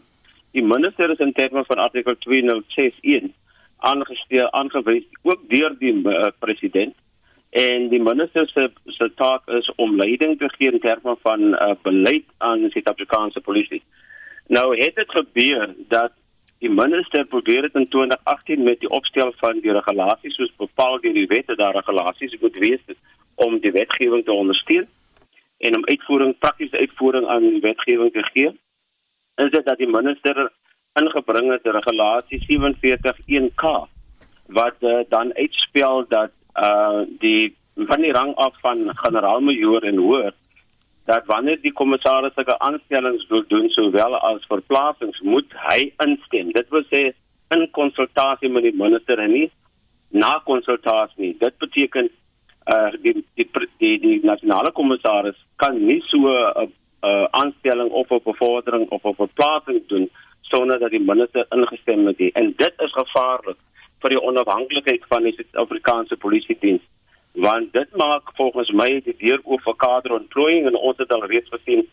die 0.57 0.65
minister 0.65 1.11
is 1.13 1.21
in 1.21 1.33
terme 1.37 1.63
van 1.67 1.83
artikel 1.83 2.17
2061 2.25 3.35
aangestel 3.79 4.49
aangewys 4.51 5.05
ook 5.21 5.45
deur 5.51 5.75
die 5.79 5.93
uh, 5.93 6.31
president 6.39 6.95
en 7.49 7.87
die 7.89 8.01
minister 8.01 8.49
se 8.49 8.67
se 8.97 9.07
taak 9.15 9.47
is 9.59 9.69
om 9.75 9.95
leiding 9.95 10.37
te 10.39 10.49
gee 10.57 10.71
in 10.71 10.79
terme 10.79 11.15
van 11.21 11.53
uh, 11.53 11.71
beleid 11.81 12.25
aan 12.37 12.65
die 12.65 12.71
Suid-Afrikaanse 12.73 13.41
polisie. 13.41 13.81
Nou 14.49 14.77
het 14.77 14.95
dit 14.95 15.11
gebeur 15.11 15.75
dat 15.77 16.11
die 16.57 16.69
minister 16.69 17.25
probeer 17.25 17.61
dit 17.61 17.75
in 17.75 17.87
2018 17.87 18.63
met 18.63 18.79
die 18.79 18.89
opstel 18.89 19.31
van 19.37 19.59
die 19.61 19.71
regulasies 19.71 20.35
soos 20.35 20.55
bepaal 20.57 20.97
deur 21.03 21.13
die 21.13 21.27
wette 21.29 21.55
daar 21.55 21.75
regulasies 21.77 22.33
moet 22.41 22.57
wees 22.63 22.81
om 23.35 23.59
die 23.59 23.71
wetgewing 23.71 24.25
te 24.25 24.33
ondersteun 24.33 24.87
en 25.57 25.75
om 25.75 25.85
uitvoering 25.85 26.33
praktiese 26.37 26.81
uitvoering 26.81 27.27
aan 27.27 27.45
die 27.45 27.61
wetgewing 27.61 28.11
te 28.13 28.23
gee. 28.31 28.49
Is 29.45 29.51
dit 29.51 29.65
dat 29.65 29.77
die 29.77 29.87
minister 29.87 30.49
ingebring 30.99 31.51
het 31.51 31.69
regulasie 31.77 32.41
471K 32.49 33.77
wat 34.59 34.81
uh, 34.81 34.99
dan 35.09 35.33
uitspel 35.35 36.05
dat 36.07 36.33
uh 36.57 37.05
die 37.21 37.55
van 37.75 38.01
die 38.01 38.11
rang 38.11 38.35
af 38.35 38.59
van 38.59 38.89
generaal-majoor 38.97 39.81
en 39.81 39.97
hoër 39.97 40.33
dat 41.09 41.25
wanneer 41.25 41.57
die 41.61 41.73
kommissaris 41.73 42.35
sulke 42.37 42.55
aanstellings 42.59 43.25
wil 43.31 43.43
doen 43.47 43.69
sowel 43.73 44.17
as 44.29 44.45
verplasings 44.51 45.21
moet 45.33 45.55
hy 45.65 45.79
instem. 46.05 46.51
Dit 46.53 46.69
wil 46.75 46.85
sê 46.91 47.01
in 47.55 47.65
konsultasie 47.77 48.51
met 48.53 48.67
die 48.67 48.75
minister 48.77 49.21
en 49.23 49.33
nie 49.33 49.47
na 50.13 50.35
konsultasie 50.45 51.23
nie. 51.23 51.31
Dit 51.41 51.57
beteken 51.63 52.11
uh 52.73 52.91
die 53.05 53.15
die 53.39 53.47
die, 53.81 53.95
die 54.03 54.19
nasionale 54.31 54.71
kommissaris 54.79 55.39
kan 55.63 55.79
nie 55.87 56.01
so 56.11 56.19
'n 56.19 56.29
uh, 56.29 56.67
uh, 57.09 57.25
aanstelling 57.41 57.89
of 58.01 58.11
'n 58.11 58.21
bevordering 58.29 58.85
of 58.89 59.03
'n 59.03 59.19
verplasing 59.23 59.81
doen 59.87 60.09
sonder 60.41 60.79
dat 60.79 60.91
die 60.91 61.05
minister 61.11 61.45
ingestem 61.49 62.05
het. 62.05 62.21
En 62.33 62.53
dit 62.57 62.73
is 62.85 62.93
gevaarlik 63.01 63.57
vir 64.01 64.09
die 64.09 64.21
onafhanklikheid 64.21 65.03
van 65.09 65.23
die 65.23 65.33
Suid-Afrikaanse 65.33 66.17
polisie 66.17 66.57
diens 66.59 66.85
want 67.33 67.73
dit 67.73 67.95
maak 67.95 68.31
volgens 68.35 68.71
my 68.71 69.01
die 69.05 69.15
deur 69.17 69.39
oop 69.43 69.61
vir 69.61 69.75
kaderontplooiing 69.75 70.67
en 70.67 70.75
ons 70.75 70.97
het 70.97 71.11
al 71.11 71.25
reeds 71.25 71.49
gesien 71.49 71.85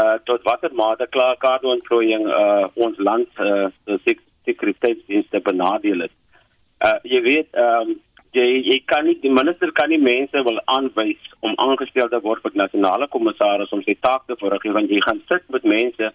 uh 0.00 0.18
tot 0.24 0.42
watter 0.42 0.74
mate 0.74 1.06
klaar 1.10 1.36
kaderontplooiing 1.36 2.26
uh 2.26 2.66
ons 2.74 2.98
land 2.98 3.28
uh 3.38 3.68
se 4.04 4.16
sekuriteitsdienste 4.44 5.40
benadeel 5.40 6.06
het. 6.06 6.14
Uh 6.84 6.98
jy 7.02 7.20
weet 7.26 7.48
ehm 7.52 7.90
um, 7.90 8.00
jy 8.32 8.46
jy 8.70 8.78
kan 8.86 9.04
nie 9.04 9.16
die 9.22 9.32
minister 9.32 9.72
kan 9.72 9.90
nie 9.90 9.98
mense 9.98 10.42
wil 10.46 10.60
aanwys 10.64 11.30
om 11.40 11.56
aangestel 11.58 12.08
te 12.08 12.20
word 12.26 12.42
vir 12.42 12.52
nasionale 12.54 13.08
kommissaris 13.08 13.72
om 13.74 13.82
sy 13.82 13.96
taak 14.00 14.26
te 14.26 14.36
verrig 14.42 14.66
want 14.76 14.90
jy 14.90 15.00
gaan 15.06 15.22
sit 15.28 15.48
met 15.50 15.64
mense 15.64 16.12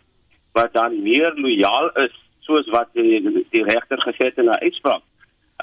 wat 0.56 0.72
dan 0.74 1.02
meer 1.04 1.36
lojaal 1.36 1.92
is 2.06 2.16
soos 2.48 2.70
wat 2.72 2.88
die, 2.94 3.20
die 3.52 3.64
regter 3.68 4.00
gesê 4.06 4.30
het 4.30 4.38
in 4.38 4.50
'n 4.50 4.64
uitspraak 4.64 5.04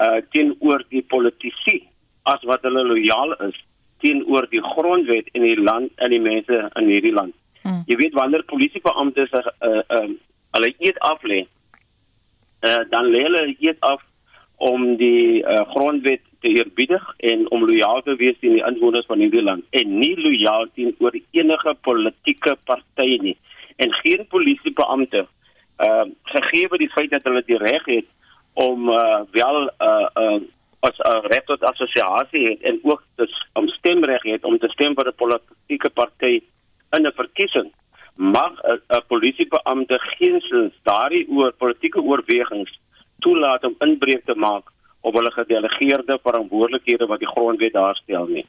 uh 0.05 0.21
teenoor 0.35 0.85
die 0.89 1.01
politici 1.01 1.81
as 2.23 2.43
wat 2.49 2.61
hulle 2.67 2.83
lojaal 2.87 3.35
is 3.47 3.57
teenoor 4.03 4.47
die 4.51 4.61
grondwet 4.63 5.29
en 5.33 5.45
die 5.47 5.59
land 5.59 5.91
en 6.03 6.11
die 6.11 6.21
mense 6.21 6.59
in 6.79 6.91
hierdie 6.91 7.13
land. 7.15 7.35
Hmm. 7.63 7.83
Jy 7.87 7.97
weet 8.01 8.17
wanneer 8.19 8.43
polisiebeamptes 8.51 9.35
uh 9.35 9.43
uh 9.97 10.07
hulle 10.53 10.69
eet 10.85 10.99
af 11.01 11.23
lê, 11.25 11.43
uh 12.67 12.81
dan 12.91 13.09
lê 13.13 13.23
hulle 13.27 13.45
eet 13.59 13.79
af 13.79 14.03
om 14.63 14.95
die 14.99 15.41
uh, 15.41 15.63
grondwet 15.73 16.21
te 16.43 16.51
eerbiedig 16.51 17.03
en 17.17 17.45
om 17.51 17.65
lojaal 17.67 18.03
te 18.05 18.15
wees 18.19 18.37
teen 18.39 18.57
die 18.57 18.65
inwoners 18.67 19.07
van 19.09 19.19
hierdie 19.23 19.43
land 19.43 19.63
en 19.79 19.95
nie 19.99 20.13
lojaal 20.19 20.67
teenoor 20.75 21.15
enige 21.31 21.73
politieke 21.87 22.55
party 22.67 23.17
nie. 23.23 23.37
En 23.75 23.95
geen 24.03 24.27
polisiebeampte 24.29 25.25
uh 25.83 26.05
gegee 26.35 26.67
word 26.69 26.83
die 26.83 26.93
feit 26.93 27.11
dat 27.11 27.25
hulle 27.27 27.41
die 27.47 27.57
reg 27.57 27.87
het 27.89 28.09
om 28.53 28.89
uh 28.93 29.23
wel 29.31 29.71
uh 29.79 30.07
uh 30.23 30.41
as 30.87 30.97
'n 30.99 31.27
reg 31.31 31.43
tot 31.45 31.63
assosiasie 31.63 32.43
het 32.49 32.61
en 32.61 32.79
ook 32.83 33.03
dus 33.15 33.33
om 33.53 33.67
stemreg 33.67 34.23
het 34.23 34.43
om 34.43 34.57
te 34.57 34.69
stem 34.75 34.93
vir 34.95 35.07
'n 35.07 35.21
politieke 35.23 35.89
party 35.89 36.33
in 36.95 37.07
'n 37.07 37.19
verkiesing 37.21 37.71
mag 38.15 38.53
'n 38.63 39.01
polisiebeampte 39.07 39.99
geensins 39.99 40.73
daardie 40.83 41.27
oor 41.29 41.51
politieke 41.51 42.01
oorwegings 42.01 42.79
toelaat 43.19 43.63
om 43.63 43.75
inbreuk 43.79 44.25
te 44.25 44.35
maak 44.35 44.65
op 45.01 45.13
hulle 45.13 45.31
gedelegeerde 45.31 46.19
verantwoordelikhede 46.23 47.05
wat 47.05 47.19
die 47.19 47.27
grondwet 47.27 47.73
daarstel 47.73 48.25
nie. 48.25 48.45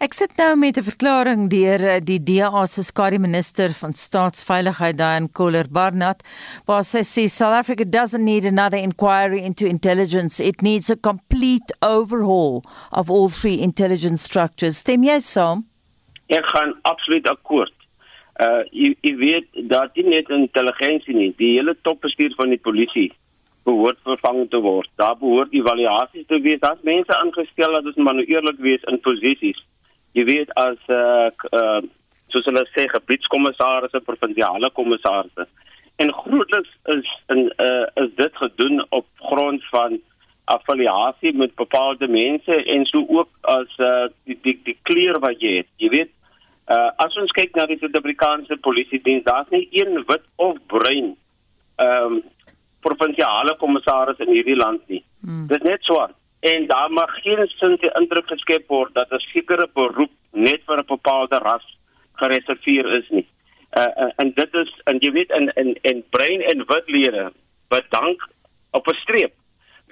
Ek 0.00 0.14
sit 0.14 0.36
nou 0.38 0.56
met 0.56 0.76
'n 0.78 0.82
verklaring 0.82 1.48
deur 1.50 1.80
eh, 1.80 2.00
die 2.00 2.18
DA 2.18 2.66
se 2.66 2.82
skare 2.82 3.18
minister 3.18 3.70
van 3.72 3.92
staatsveiligheid 3.92 4.96
Diane 4.96 5.28
Kohler 5.32 5.68
Barnard 5.70 6.22
waar 6.66 6.84
sy 6.84 7.02
sê 7.02 7.28
South 7.28 7.54
Africa 7.54 7.84
doesn't 7.84 8.24
need 8.24 8.44
another 8.44 8.78
inquiry 8.78 9.40
into 9.40 9.66
intelligence. 9.66 10.40
It 10.40 10.62
needs 10.62 10.90
a 10.90 10.96
complete 10.96 11.72
overhaul 11.80 12.64
of 12.92 13.10
all 13.10 13.28
three 13.28 13.60
intelligence 13.60 14.22
structures. 14.22 14.76
Stem 14.78 15.02
jy 15.02 15.20
saam? 15.20 15.64
Ek 16.28 16.44
gaan 16.54 16.74
absoluut 16.82 17.26
akkoord. 17.28 17.74
Uh 18.40 18.62
jy, 18.72 18.96
jy 19.02 19.14
weet 19.16 19.48
dat 19.70 19.94
nie 19.96 20.08
net 20.08 20.28
intelligensie 20.28 21.14
nie 21.14 21.34
die 21.38 21.54
hele 21.58 21.76
topbestuur 21.82 22.34
van 22.36 22.50
die 22.50 22.58
polisie 22.58 23.12
behoort 23.64 23.98
vervang 24.04 24.46
te 24.50 24.60
word. 24.60 24.90
Daar 25.00 25.16
behoort 25.18 25.52
evaluasies 25.52 26.26
te 26.26 26.40
wees. 26.40 26.60
Daar's 26.60 26.82
mense 26.82 27.16
aangestel 27.16 27.72
dat 27.72 27.90
ons 27.90 27.96
maar 27.96 28.14
nou 28.18 28.24
eerlik 28.28 28.58
wees 28.58 28.82
in 28.90 29.00
posisies. 29.00 29.60
Jy 30.14 30.24
weet 30.30 30.54
as 30.60 30.80
eh 30.86 30.96
uh, 30.96 31.60
uh, 31.60 31.82
soos 32.32 32.46
hulle 32.50 32.64
sê 32.72 32.86
gebiedskommissarisse, 32.90 34.00
provinsiale 34.06 34.70
kommissarisse. 34.78 35.46
En 36.02 36.12
grootliks 36.12 36.72
is 36.96 37.12
in 37.34 37.46
eh 37.56 37.66
uh, 37.66 38.04
is 38.04 38.10
dit 38.16 38.36
gedoen 38.36 38.84
op 38.88 39.06
grond 39.30 39.64
van 39.70 40.00
affiliasie 40.44 41.32
met 41.36 41.54
bepaalde 41.54 42.08
mense 42.08 42.64
en 42.64 42.84
so 42.86 43.04
ook 43.08 43.28
as 43.40 43.78
eh 43.78 43.86
uh, 43.86 44.06
die 44.42 44.60
die 44.64 44.78
kleur 44.82 45.18
wat 45.18 45.40
jy 45.40 45.56
het. 45.56 45.70
Jy 45.76 45.88
weet 45.88 46.10
uh, 46.68 46.90
as 46.96 47.16
ons 47.16 47.32
kyk 47.32 47.56
na 47.56 47.66
die 47.66 47.78
Suid-Afrikaanse 47.78 48.56
polisie 48.56 49.00
diens, 49.02 49.24
daar's 49.24 49.50
nie 49.50 49.68
een 49.70 50.04
wit 50.06 50.24
of 50.36 50.56
bruin 50.66 51.16
ehm 51.76 52.12
um, 52.12 52.22
provinsiale 52.86 53.56
kommissaris 53.56 54.20
in 54.24 54.32
hierdie 54.36 54.60
land 54.60 54.82
nie. 54.92 55.02
Hmm. 55.24 55.46
Dit 55.50 55.62
is 55.62 55.68
net 55.68 55.82
swart 55.88 56.16
en 56.44 56.66
daar 56.66 56.90
mag 56.92 57.12
geen 57.22 57.46
sin 57.46 57.76
te 57.80 57.90
indruk 58.00 58.26
geskep 58.28 58.68
word 58.68 58.94
dat 58.94 59.12
'n 59.12 59.18
sekere 59.32 59.68
beroep 59.74 60.12
net 60.30 60.60
vir 60.66 60.78
'n 60.78 60.86
bepaalde 60.86 61.38
ras 61.38 61.66
gereserveer 62.20 62.86
is 63.00 63.08
nie. 63.08 63.26
Uh, 63.78 63.92
uh 64.02 64.12
en 64.16 64.32
dit 64.34 64.54
is 64.54 64.70
en 64.84 64.98
jy 64.98 65.10
weet 65.12 65.30
in 65.30 65.48
in 65.62 65.78
en 65.82 66.04
brein 66.10 66.40
en 66.40 66.66
witlede 66.66 67.32
bedank 67.68 68.28
op 68.70 68.86
'n 68.88 69.00
streep 69.04 69.32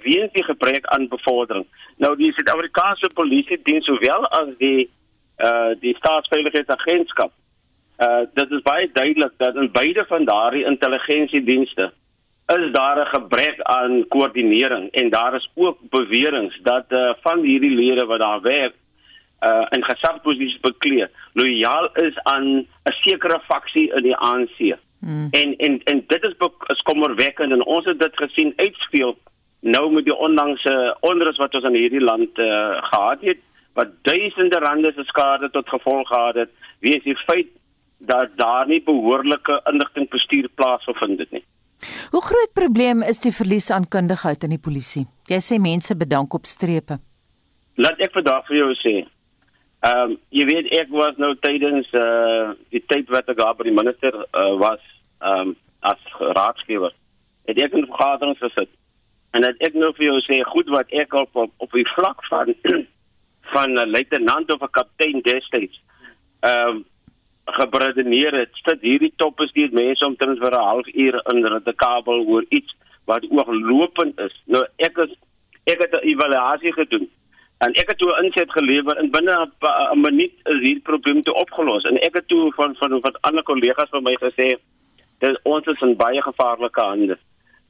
weens 0.02 0.32
die 0.32 0.44
gebrek 0.44 0.86
aan 0.86 1.08
bevordering. 1.08 1.66
Nou 1.96 2.16
die 2.16 2.32
Suid-Afrikaanse 2.32 3.10
polisie 3.14 3.60
dien 3.62 3.82
sowel 3.82 4.26
as 4.28 4.48
die 4.58 4.90
uh 5.38 5.72
die 5.80 5.96
staatsveiligheidsagentskap. 5.96 7.32
Uh 7.98 8.22
dit 8.34 8.50
is 8.50 8.62
baie 8.62 8.90
duidelik 8.92 9.32
dat 9.36 9.54
in 9.54 9.72
beide 9.72 10.04
van 10.08 10.24
daardie 10.24 10.64
intelligensiedienste 10.64 11.92
is 12.46 12.72
daar 12.72 12.98
'n 12.98 13.14
gebrek 13.14 13.62
aan 13.62 14.08
koördinering 14.08 14.90
en 14.90 15.10
daar 15.10 15.34
is 15.34 15.50
ook 15.54 15.78
beweringe 15.80 16.58
dat 16.62 16.84
uh, 16.88 17.12
van 17.20 17.40
hierdie 17.40 17.74
lede 17.74 18.06
wat 18.06 18.18
daar 18.18 18.40
werk 18.40 18.74
uh, 19.40 19.66
in 19.70 19.84
gesagsposisies 19.84 20.60
bekleed 20.60 21.10
lojaal 21.32 21.88
is 21.92 22.18
aan 22.22 22.46
'n 22.58 22.66
sekere 22.84 23.40
faksie 23.40 23.94
in 23.94 24.02
die 24.02 24.16
ANC. 24.16 24.76
Hmm. 25.00 25.28
En 25.30 25.56
en 25.56 25.82
en 25.82 26.04
dit 26.06 26.22
is 26.22 26.34
is 26.66 26.80
kommerwekkend 26.80 27.52
en 27.52 27.64
ons 27.64 27.84
het 27.84 27.98
dit 27.98 28.16
gesien 28.16 28.52
uitspeel 28.56 29.18
nou 29.60 29.92
met 29.92 30.04
die 30.04 30.16
onlangse 30.16 30.96
onrus 31.00 31.36
wat 31.36 31.54
ons 31.54 31.64
in 31.64 31.74
hierdie 31.74 32.00
land 32.00 32.38
uh, 32.38 32.82
gehad 32.82 33.20
het 33.20 33.38
wat 33.72 33.88
duisende 34.02 34.58
rande 34.58 34.92
se 34.96 35.04
skade 35.04 35.50
tot 35.50 35.68
gevolg 35.68 36.08
gehad 36.08 36.34
het, 36.34 36.50
wees 36.78 37.02
die 37.02 37.16
feit 37.16 37.46
dat 37.98 38.28
daar 38.36 38.66
nie 38.66 38.82
behoorlike 38.82 39.60
inligtingbestuur 39.72 40.48
plaasgevind 40.54 41.18
het 41.18 41.30
nie. 41.30 41.44
Hoe 42.10 42.22
groot 42.22 42.52
probleem 42.54 43.02
is 43.02 43.20
die 43.20 43.32
verlies 43.32 43.70
aan 43.70 43.88
kundigheid 43.88 44.44
in 44.44 44.54
die 44.54 44.62
polisie? 44.62 45.06
Jy 45.30 45.40
sê 45.42 45.58
mense 45.62 45.96
bedank 45.96 46.34
op 46.34 46.46
strepe. 46.46 46.98
Laat 47.76 48.00
ek 48.04 48.14
vandag 48.14 48.46
vir 48.48 48.56
jou 48.60 48.70
sê. 48.82 48.94
Ehm 49.82 50.12
um, 50.12 50.16
jy 50.30 50.44
weet 50.46 50.68
ek 50.78 50.92
was 50.94 51.16
nou 51.18 51.32
tydens 51.42 51.88
eh 51.92 52.02
uh, 52.02 52.52
die 52.70 52.84
tyd 52.86 53.08
wat 53.10 53.28
ek 53.28 53.38
daar 53.40 53.56
by 53.58 53.66
die 53.66 53.78
minister 53.78 54.14
uh, 54.14 54.54
was 54.62 54.82
ehm 55.20 55.52
um, 55.52 55.56
as 55.80 56.02
raadsgewer. 56.38 56.94
Het 57.50 57.62
ek 57.62 57.74
in 57.74 57.88
vergaderings 57.90 58.38
gesit. 58.38 58.70
En 59.34 59.42
dat 59.42 59.58
ek 59.58 59.74
nou 59.74 59.90
vir 59.96 60.06
jou 60.06 60.20
sê 60.28 60.42
goed 60.46 60.68
wat 60.70 60.92
ek 60.92 61.14
op 61.14 61.36
op, 61.36 61.50
op 61.58 61.72
die 61.72 61.88
vlak 61.96 62.22
van 62.30 62.54
van 63.54 63.74
'n 63.74 63.90
luitenant 63.90 64.52
of 64.54 64.62
'n 64.62 64.76
kaptein 64.78 65.20
destyds 65.22 65.80
ehm 66.42 66.68
um, 66.68 66.84
gebredineer 67.44 68.32
het. 68.38 68.50
Sit 68.52 68.80
hierdie 68.80 69.12
top 69.16 69.40
is 69.40 69.52
die 69.52 69.68
mense 69.72 70.06
omtrent 70.06 70.38
vir 70.38 70.52
'n 70.52 70.66
halfuur 70.68 71.20
in 71.32 71.46
'n 71.46 71.74
kabel 71.76 72.24
oor 72.26 72.44
iets 72.48 72.74
wat 73.04 73.26
ooglopend 73.30 74.20
is. 74.20 74.42
Nou 74.46 74.64
ek 74.76 74.96
is 74.98 75.10
ek 75.64 75.78
het 75.78 75.92
'n 75.92 76.06
evaluasie 76.06 76.72
gedoen 76.72 77.10
En 77.64 77.72
ek 77.78 77.88
het 77.88 77.98
toe 77.98 78.10
'n 78.10 78.24
inset 78.24 78.50
gelewer 78.50 78.96
en 78.96 79.10
binne 79.10 79.34
'n 79.94 80.00
minuut 80.00 80.34
is 80.44 80.60
hierdie 80.64 80.88
probleem 80.90 81.22
te 81.22 81.34
opgelos. 81.34 81.82
En 81.82 81.96
ek 82.00 82.14
het 82.14 82.28
toe 82.28 82.52
van 82.52 82.74
van 82.74 83.00
wat 83.00 83.20
ander 83.20 83.42
kollegas 83.42 83.88
van 83.88 84.02
my 84.02 84.16
gesê, 84.20 84.58
dis 85.18 85.36
ons 85.42 85.66
is 85.66 85.80
in 85.80 85.96
baie 85.96 86.22
gevaarlike 86.22 86.80
hande. 86.80 87.18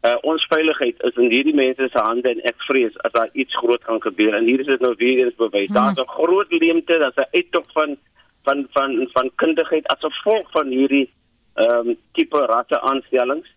Uh, 0.02 0.14
ons 0.20 0.46
veiligheid 0.46 1.02
is 1.02 1.14
in 1.14 1.30
hierdie 1.30 1.54
mense 1.54 1.88
se 1.92 1.98
hande 1.98 2.28
en 2.28 2.40
ek 2.42 2.54
vrees 2.56 2.98
as 2.98 3.12
daar 3.12 3.28
iets 3.32 3.56
groot 3.56 3.84
gaan 3.84 4.02
gebeur 4.02 4.34
en 4.34 4.44
hier 4.44 4.60
is 4.60 4.66
dit 4.66 4.80
nou 4.80 4.94
weer 4.96 5.24
eens 5.24 5.34
bewys. 5.34 5.66
Hmm. 5.66 5.74
Daar's 5.74 5.98
'n 5.98 6.08
groot 6.18 6.50
leemte, 6.50 6.98
daar's 6.98 7.16
'n 7.16 7.36
uittog 7.36 7.66
van 7.72 7.96
van 8.42 8.66
van 8.72 9.08
van 9.12 9.30
kundigheid 9.34 9.88
as 9.88 10.00
gevolg 10.00 10.50
van 10.50 10.68
hierdie 10.68 11.08
ehm 11.54 11.88
um, 11.88 11.96
tipe 12.12 12.46
rasse 12.46 12.80
aanstellings 12.80 13.48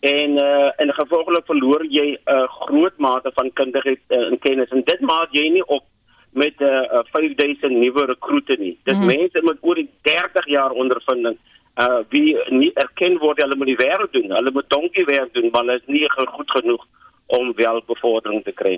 en 0.00 0.30
uh, 0.30 0.70
en 0.76 0.92
gevolglik 0.94 1.46
verloor 1.46 1.84
jy 1.84 2.06
'n 2.16 2.34
uh, 2.34 2.48
groot 2.48 2.96
mate 2.98 3.30
van 3.34 3.52
kundigheid 3.52 4.00
uh, 4.08 4.26
en 4.26 4.38
kennis 4.38 4.70
en 4.70 4.82
dit 4.84 5.00
maak 5.00 5.28
jy 5.32 5.48
nie 5.48 5.66
op 5.66 5.84
met 6.32 6.54
'n 6.60 6.64
uh, 6.64 7.00
5000 7.12 7.72
nuwe 7.72 8.04
rekrute 8.04 8.56
nie. 8.58 8.78
Dit 8.84 8.96
mm. 8.96 9.06
mense 9.06 9.42
met 9.42 9.56
oor 9.60 9.74
die 9.74 9.90
30 10.02 10.46
jaar 10.46 10.70
ondervinding 10.70 11.36
uh 11.76 12.00
wie 12.08 12.36
nie 12.48 12.72
erken 12.74 13.18
word 13.18 13.42
hulle 13.42 13.56
moet 13.56 13.66
die 13.66 13.84
werk 13.88 14.12
doen. 14.12 14.30
Hulle 14.30 14.50
moet 14.52 14.68
donkie 14.68 15.04
werk 15.04 15.32
doen, 15.32 15.48
maar 15.50 15.60
hulle 15.60 15.74
is 15.74 15.86
nie 15.86 16.08
goed 16.10 16.50
genoeg 16.50 16.86
om 17.30 17.52
wel 17.56 17.82
bevordering 17.86 18.42
te 18.44 18.52
kry. 18.52 18.74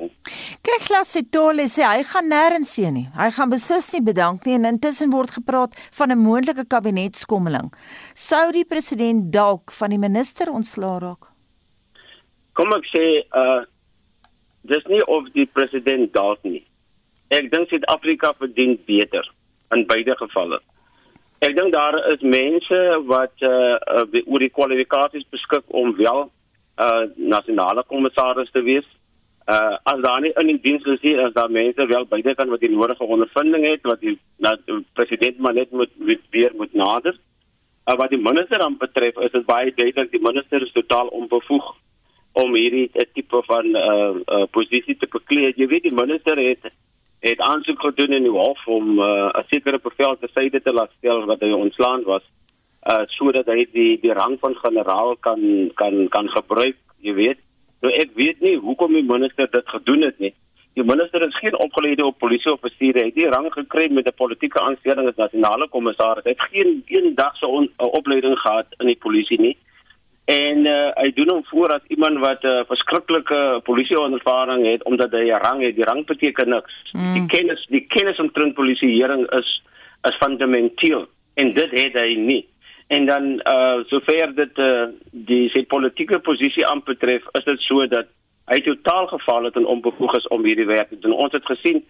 Kyk 0.66 0.88
Lassetole 0.92 1.64
sê 1.72 1.84
hy 1.88 2.02
gaan 2.04 2.28
nêrens 2.28 2.74
heen 2.80 2.96
nie. 2.98 3.06
Hy 3.16 3.28
gaan 3.36 3.52
beslis 3.52 3.90
nie 3.94 4.02
bedank 4.04 4.46
nie 4.46 4.56
en 4.58 4.68
intussen 4.68 5.12
word 5.14 5.32
gepraat 5.38 5.76
van 5.98 6.12
'n 6.12 6.18
moontlike 6.20 6.66
kabinetskommeling. 6.68 7.72
Sou 8.14 8.52
die 8.52 8.64
president 8.64 9.32
dalk 9.32 9.72
van 9.72 9.90
die 9.90 9.98
minister 9.98 10.52
ontslaa 10.52 10.98
raak? 10.98 11.24
Kom 12.52 12.72
ek 12.72 12.84
sê 12.94 13.06
uh 13.42 13.62
dis 14.62 14.84
nie 14.86 15.02
of 15.06 15.24
die 15.34 15.46
president 15.46 16.12
dalk 16.12 16.42
nie. 16.42 16.62
Ek 17.28 17.50
dink 17.50 17.68
Suid-Afrika 17.68 18.32
verdien 18.38 18.78
beter 18.86 19.24
in 19.74 19.86
beide 19.86 20.14
gevalle. 20.16 20.60
Ek 21.42 21.56
dink 21.56 21.72
daar 21.72 21.96
is 22.12 22.20
mense 22.20 22.78
wat 23.06 23.34
uh, 23.40 23.74
uh 23.98 24.06
oor 24.26 24.38
die 24.38 24.52
kwalifikasies 24.58 25.26
beskik 25.30 25.64
om 25.68 25.96
wel 25.96 26.30
uh 26.78 27.04
nasionale 27.16 27.84
kommissaris 27.86 28.50
te 28.50 28.62
wees. 28.62 28.86
Uh 29.46 29.76
as 29.82 30.00
daar 30.00 30.20
nie 30.20 30.32
in 30.40 30.46
die 30.46 30.60
diens 30.60 30.84
is 30.84 31.00
hier 31.00 31.20
as 31.26 31.32
daar 31.32 31.50
mense 31.50 31.86
wel 31.86 32.06
beide 32.06 32.34
kan 32.34 32.48
wat 32.48 32.60
die 32.60 32.70
nodige 32.70 33.04
ondervinding 33.04 33.64
het 33.66 33.82
wat 33.82 34.00
die 34.00 34.18
na 34.38 34.56
president 34.92 35.38
maar 35.38 35.54
net 35.54 35.70
moet 35.70 35.90
weer 36.30 36.52
moet 36.56 36.74
nader. 36.74 37.18
Uh, 37.90 37.96
wat 37.96 38.10
die 38.10 38.22
minister 38.22 38.58
dan 38.58 38.76
betref 38.78 39.16
is 39.18 39.32
dit 39.32 39.46
baie 39.46 39.72
duidelik 39.74 40.10
die 40.10 40.22
minister 40.22 40.62
is 40.62 40.72
totaal 40.72 41.06
onbevoeg 41.06 41.74
om 42.32 42.54
hierdie 42.54 42.90
tipe 43.12 43.42
van 43.46 43.66
uh, 43.76 44.14
uh 44.36 44.46
posisie 44.50 44.96
te 44.96 45.08
bekleed. 45.10 45.56
Jy 45.56 45.66
weet 45.66 45.88
die 45.90 45.94
minister 45.94 46.38
het 46.38 46.70
het 47.22 47.40
aansoek 47.40 47.80
gedoen 47.80 48.12
in 48.16 48.24
die 48.26 48.34
hof 48.34 48.66
om 48.66 48.98
uh, 48.98 49.30
'n 49.34 49.44
sekere 49.50 49.78
bevel 49.78 50.16
te 50.18 50.28
syde 50.34 50.62
te 50.62 50.72
laat 50.72 50.90
stel 50.98 51.26
wat 51.26 51.40
hy 51.40 51.52
ontslaan 51.52 52.02
was 52.02 52.22
uh 52.90 53.02
sodat 53.06 53.46
hy 53.46 53.66
die 53.72 54.00
die 54.02 54.12
rang 54.12 54.38
van 54.40 54.54
generaal 54.54 55.16
kan 55.16 55.70
kan 55.74 56.08
kan 56.08 56.28
gebruik, 56.28 56.78
jy 57.00 57.14
weet. 57.14 57.38
Nou 57.82 57.92
ek 57.94 58.14
weet 58.14 58.40
nie 58.40 58.56
hoekom 58.56 58.92
die 58.92 59.06
minister 59.06 59.50
dit 59.50 59.68
gedoen 59.68 60.02
het 60.02 60.18
nie. 60.18 60.34
Die 60.74 60.84
minister 60.84 61.22
is 61.26 61.38
geen 61.38 61.58
opgeleide 61.58 62.04
op 62.04 62.18
polisieoffisier, 62.18 62.96
hy 62.96 63.10
het 63.10 63.18
die 63.18 63.28
rang 63.28 63.50
gekry 63.52 63.90
met 63.92 64.06
'n 64.06 64.16
politieke 64.16 64.60
aanstelling 64.60 65.08
as 65.08 65.20
nasionale 65.20 65.68
kommissaris. 65.68 66.24
Hy 66.24 66.30
het 66.30 66.48
geen 66.50 66.82
een 66.86 67.14
dag 67.14 67.36
so 67.36 67.60
'n 67.60 67.68
opleiding 67.78 68.38
gehad 68.38 68.66
in 68.78 68.86
die 68.86 68.96
polisie 68.96 69.40
nie. 69.40 69.56
En 70.24 70.66
uh, 70.66 70.90
hy 70.94 71.12
doen 71.12 71.28
hom 71.28 71.44
voor 71.44 71.68
as 71.74 71.86
iemand 71.88 72.18
wat 72.18 72.42
'n 72.42 72.46
uh, 72.46 72.64
verskriklike 72.66 73.60
polisieervaring 73.64 74.66
het 74.66 74.84
omdat 74.84 75.10
hy 75.10 75.30
'n 75.30 75.42
rang 75.42 75.62
het. 75.62 75.74
Die 75.74 75.84
rang 75.84 76.06
beteken 76.06 76.48
niks. 76.48 76.92
Mm. 76.92 77.14
Die 77.14 77.26
kennis 77.26 77.66
die 77.66 77.86
kennis 77.86 78.18
omtrent 78.18 78.54
polisieering 78.54 79.30
is 79.30 79.62
is 80.02 80.16
fundamenteel 80.16 81.06
en 81.34 81.52
dit 81.52 81.70
het 81.70 81.92
hy 81.92 82.14
nie. 82.14 82.46
En 82.92 83.06
dan 83.06 83.24
uh 83.48 83.84
sover 83.88 84.34
dit 84.34 84.58
uh 84.58 84.88
die 85.10 85.48
sy 85.54 85.62
politieke 85.64 86.18
posisie 86.20 86.66
aanbetref, 86.68 87.24
is 87.38 87.44
dit 87.46 87.62
so 87.64 87.86
dat 87.88 88.10
hy 88.52 88.58
totaal 88.66 89.06
geval 89.14 89.48
het 89.48 89.56
en 89.56 89.68
onbevoeg 89.74 90.16
is 90.18 90.28
om 90.34 90.44
hierdie 90.44 90.68
werk 90.68 90.90
te 90.90 90.98
doen. 91.00 91.14
Ons 91.24 91.32
het 91.32 91.46
gesien 91.48 91.80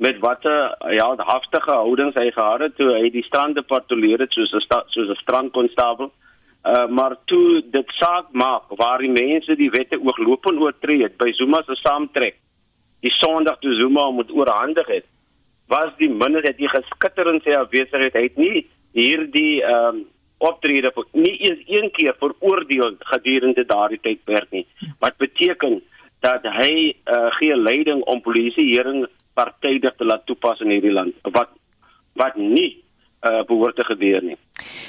met 0.00 0.20
watter 0.24 0.76
ja, 0.96 1.08
haftige 1.16 1.72
houdings 1.72 2.16
hy 2.16 2.30
gehad 2.30 2.64
het 2.64 2.76
toe 2.76 2.88
hy 2.94 3.10
die 3.12 3.24
strande 3.28 3.62
patrolleer 3.62 4.24
het 4.24 4.32
soos 4.32 4.52
'n 4.52 4.64
soos 4.94 5.12
'n 5.12 5.20
strandkonstabel. 5.20 6.10
Uh 6.64 6.86
maar 6.88 7.16
toe 7.24 7.62
dit 7.76 7.92
saak 8.00 8.32
maak 8.32 8.72
waar 8.80 8.98
die 8.98 9.12
mense 9.12 9.56
die 9.56 9.70
wette 9.70 10.00
ooglopend 10.00 10.60
oortree 10.60 11.02
het 11.02 11.16
by 11.18 11.32
Zuma 11.32 11.62
se 11.66 11.74
saamtrek. 11.74 12.36
Die 13.00 13.12
Sondag 13.20 13.58
toe 13.60 13.74
Zuma 13.74 14.10
moet 14.10 14.32
oorhandig 14.32 14.86
het. 14.86 15.04
Was 15.68 15.92
die 15.98 16.10
minder 16.10 16.42
het 16.42 16.56
hy 16.56 16.66
geskitter 16.66 17.34
in 17.34 17.40
sy 17.44 17.50
afwesigheid. 17.50 18.12
Het 18.12 18.36
nie 18.36 18.66
hierdie 18.92 19.62
ehm 19.62 20.15
optrede 20.38 20.90
vir 20.94 21.06
nie 21.12 21.36
eens 21.48 21.62
een 21.66 21.90
keer 21.96 22.16
veroordeel 22.20 22.96
gedurende 23.12 23.64
daardie 23.64 24.00
tydperk 24.02 24.50
nie. 24.52 24.66
Wat 25.00 25.16
beteken 25.22 25.80
dat 26.24 26.44
hy 26.58 26.72
uh, 26.92 27.28
gee 27.38 27.56
leiding 27.56 28.02
om 28.10 28.20
polisieering 28.24 29.06
partydig 29.36 29.94
te 29.96 30.04
laat 30.04 30.26
toepas 30.26 30.60
in 30.64 30.72
hierdie 30.74 30.94
land 30.94 31.14
wat 31.36 31.52
wat 32.16 32.36
nie 32.40 32.70
uh, 33.26 33.42
behoort 33.48 33.76
te 33.76 33.84
gebeur 33.84 34.24
nie. 34.24 34.36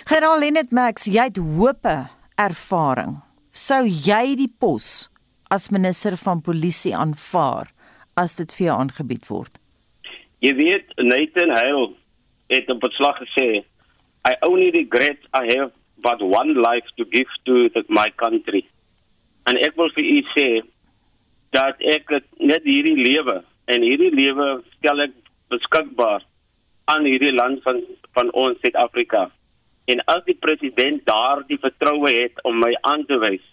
Generaal 0.07 0.39
Lenet 0.39 0.71
Max, 0.71 1.10
jy 1.12 1.27
het 1.27 1.39
hoop 1.43 1.88
ervaring. 2.39 3.17
Sou 3.51 3.83
jy 3.83 4.38
die 4.39 4.47
pos 4.47 5.10
as 5.51 5.67
minister 5.75 6.15
van 6.19 6.43
polisie 6.43 6.93
aanvaar 6.95 7.71
as 8.15 8.38
dit 8.39 8.53
vir 8.55 8.69
jou 8.69 8.77
aangebied 8.79 9.27
word? 9.27 9.60
Jy 10.45 10.53
weet 10.55 10.93
Nathan 11.01 11.51
Hale 11.55 11.89
het 12.53 12.69
op 12.71 12.79
beslag 12.86 13.19
gesê 13.25 13.65
I 14.29 14.35
only 14.43 14.71
regret 14.71 15.19
I 15.33 15.43
have 15.55 15.71
but 16.03 16.21
one 16.21 16.53
life 16.61 16.87
to 16.97 17.05
give 17.05 17.27
to 17.45 17.69
the, 17.73 17.83
my 17.87 18.09
country. 18.23 18.63
En 19.47 19.55
ek 19.67 19.77
wil 19.79 19.91
vir 19.95 20.07
u 20.11 20.17
sê 20.33 20.47
dat 21.55 21.79
ek 21.95 22.11
net 22.51 22.65
hierdie 22.67 22.97
lewe 22.99 23.37
en 23.71 23.85
hierdie 23.87 24.11
lewe 24.11 24.47
stel 24.75 25.05
ek 25.05 25.13
beskikbaar 25.53 26.25
aan 26.91 27.07
hierdie 27.07 27.31
land 27.35 27.63
van 27.63 27.79
van 28.17 28.31
ons 28.43 28.59
Suid-Afrika. 28.63 29.27
En 29.87 30.03
as 30.11 30.25
die 30.27 30.35
president 30.35 31.05
daar 31.07 31.45
die 31.47 31.59
vertroue 31.63 32.11
het 32.11 32.43
om 32.49 32.59
my 32.59 32.73
aan 32.91 33.05
te 33.07 33.19
wys, 33.23 33.45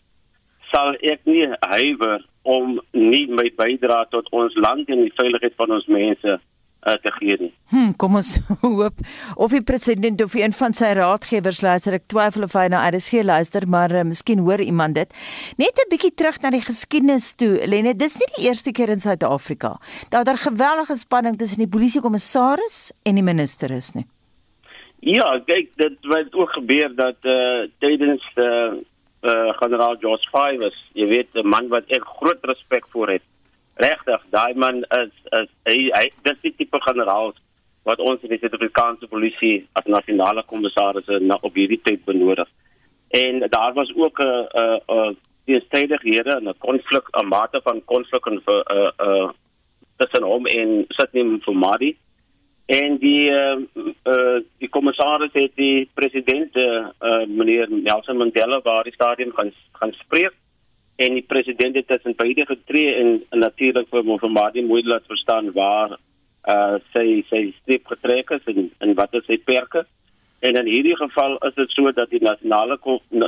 sal 0.73 0.99
ek 1.13 1.23
nie 1.31 1.47
huiwer 1.77 2.25
om 2.57 2.81
nie 2.97 3.29
my 3.31 3.47
bydrae 3.61 4.11
tot 4.11 4.27
ons 4.35 4.57
land 4.67 4.91
en 4.91 5.05
die 5.07 5.15
veiligheid 5.21 5.55
van 5.61 5.77
ons 5.79 5.87
mense 5.87 6.39
uh, 6.87 6.97
te 7.03 7.13
gee 7.19 7.37
nie. 7.41 7.51
Hm, 7.73 7.93
kom 7.97 8.19
ons 8.21 8.37
hoop 8.63 9.01
of 9.37 9.55
die 9.55 9.63
president 9.63 10.23
of 10.23 10.35
een 10.39 10.53
van 10.53 10.77
sy 10.77 10.93
raadgewers 10.99 11.61
luister. 11.65 11.97
Ek 11.99 12.07
twyfel 12.13 12.47
of 12.47 12.57
hy 12.59 12.67
na 12.73 12.85
RSG 12.91 13.25
luister, 13.25 13.67
maar 13.69 13.93
uh, 13.95 14.05
miskien 14.07 14.45
hoor 14.45 14.63
iemand 14.63 14.99
dit. 15.01 15.11
Net 15.61 15.79
'n 15.81 15.91
bietjie 15.91 16.15
terug 16.15 16.41
na 16.43 16.51
die 16.55 16.65
geskiedenis 16.65 17.35
toe. 17.35 17.67
Lene, 17.67 17.95
dis 17.95 18.19
nie 18.21 18.31
die 18.37 18.49
eerste 18.49 18.73
keer 18.73 18.93
in 18.95 19.01
Suid-Afrika 19.01 19.77
dat 20.11 20.27
daar 20.27 20.39
geweldige 20.39 20.97
spanning 20.97 21.39
tussen 21.39 21.59
die 21.59 21.71
polisiekommissaris 21.71 22.93
en 23.03 23.15
die 23.15 23.25
minister 23.25 23.71
is 23.71 23.93
nie. 23.95 24.07
Ja, 25.05 25.39
kyk, 25.45 25.73
dit 25.77 25.97
het 26.09 26.35
ook 26.35 26.51
gebeur 26.57 26.95
dat 26.97 27.27
uh, 27.29 27.69
tydens 27.79 28.25
uh, 28.41 28.73
uh, 29.21 29.53
generaal 29.61 29.97
George 30.01 30.29
Fivers, 30.33 30.79
jy 30.93 31.07
weet, 31.07 31.29
'n 31.35 31.49
man 31.49 31.69
wat 31.69 31.85
ek 31.89 32.05
groot 32.05 32.41
respek 32.49 32.89
vir 32.93 33.19
het 33.19 33.27
regtig 33.75 34.23
daai 34.31 34.55
man 34.55 34.85
is 34.85 35.13
is 35.41 35.49
hy, 35.69 35.91
hy 35.95 36.07
dis 36.23 36.41
die 36.43 36.55
tipe 36.57 36.81
generaal 36.81 37.35
wat 37.85 38.01
ons 38.01 38.23
in 38.23 38.33
die 38.33 38.39
Suid-Afrikaanse 38.41 39.07
polisie 39.07 39.67
as 39.73 39.85
nasionale 39.87 40.45
kommissaris 40.47 41.09
na 41.21 41.37
op 41.43 41.55
hierdie 41.55 41.81
tyd 41.85 42.05
benodig. 42.05 42.49
En 43.15 43.45
daar 43.51 43.75
was 43.75 43.93
ook 43.97 44.21
'n 44.21 44.47
'n 44.63 44.81
'n 44.89 45.17
die 45.47 45.61
stedighede 45.61 46.33
en 46.37 46.49
'n 46.49 46.59
konflik 46.59 47.05
'n 47.13 47.29
mate 47.29 47.61
van 47.65 47.85
konflik 47.85 48.27
en 48.27 48.41
'n 48.47 48.93
'n 49.09 49.33
tussen 49.97 50.23
hom 50.23 50.47
en 50.47 50.85
Sitnim 50.89 51.41
Fumadi 51.43 51.97
En 52.67 52.97
die 52.97 53.31
uh, 53.31 53.61
uh, 54.09 54.41
die 54.59 54.69
kommissaris 54.73 55.33
het 55.37 55.53
die 55.55 55.91
president 55.95 56.57
uh, 56.57 56.87
uh, 57.01 57.27
meneer 57.29 57.69
Nelson 57.69 58.17
Mandela 58.17 58.61
waar 58.65 58.89
die 58.89 58.93
stadion 58.93 59.33
gaan 59.37 59.53
gaan 59.73 59.93
spreek 59.93 60.33
en 60.97 61.15
die 61.15 61.27
president 61.27 61.75
het 61.75 61.87
tussen 61.87 62.15
beide 62.17 62.47
getree 62.47 62.95
en, 62.95 63.23
en 63.31 63.39
natuurlik 63.39 63.89
vir 63.91 64.05
Mohammed 64.05 64.61
moet 64.67 64.87
laat 64.87 65.07
verstaan 65.11 65.53
waar 65.53 65.99
uh 66.49 66.77
sy 66.93 67.25
sy 67.31 67.43
streep 67.63 67.87
getrek 67.89 68.31
is 68.37 68.49
en, 68.53 68.71
en 68.85 68.95
wat 68.95 69.15
is 69.17 69.25
sy 69.27 69.39
perke. 69.39 69.85
En 70.45 70.59
in 70.61 70.69
hierdie 70.69 70.97
geval 70.97 71.39
is 71.49 71.55
dit 71.57 71.71
so 71.73 71.93
dat 71.97 72.11
die 72.13 72.21
nasionale 72.23 72.77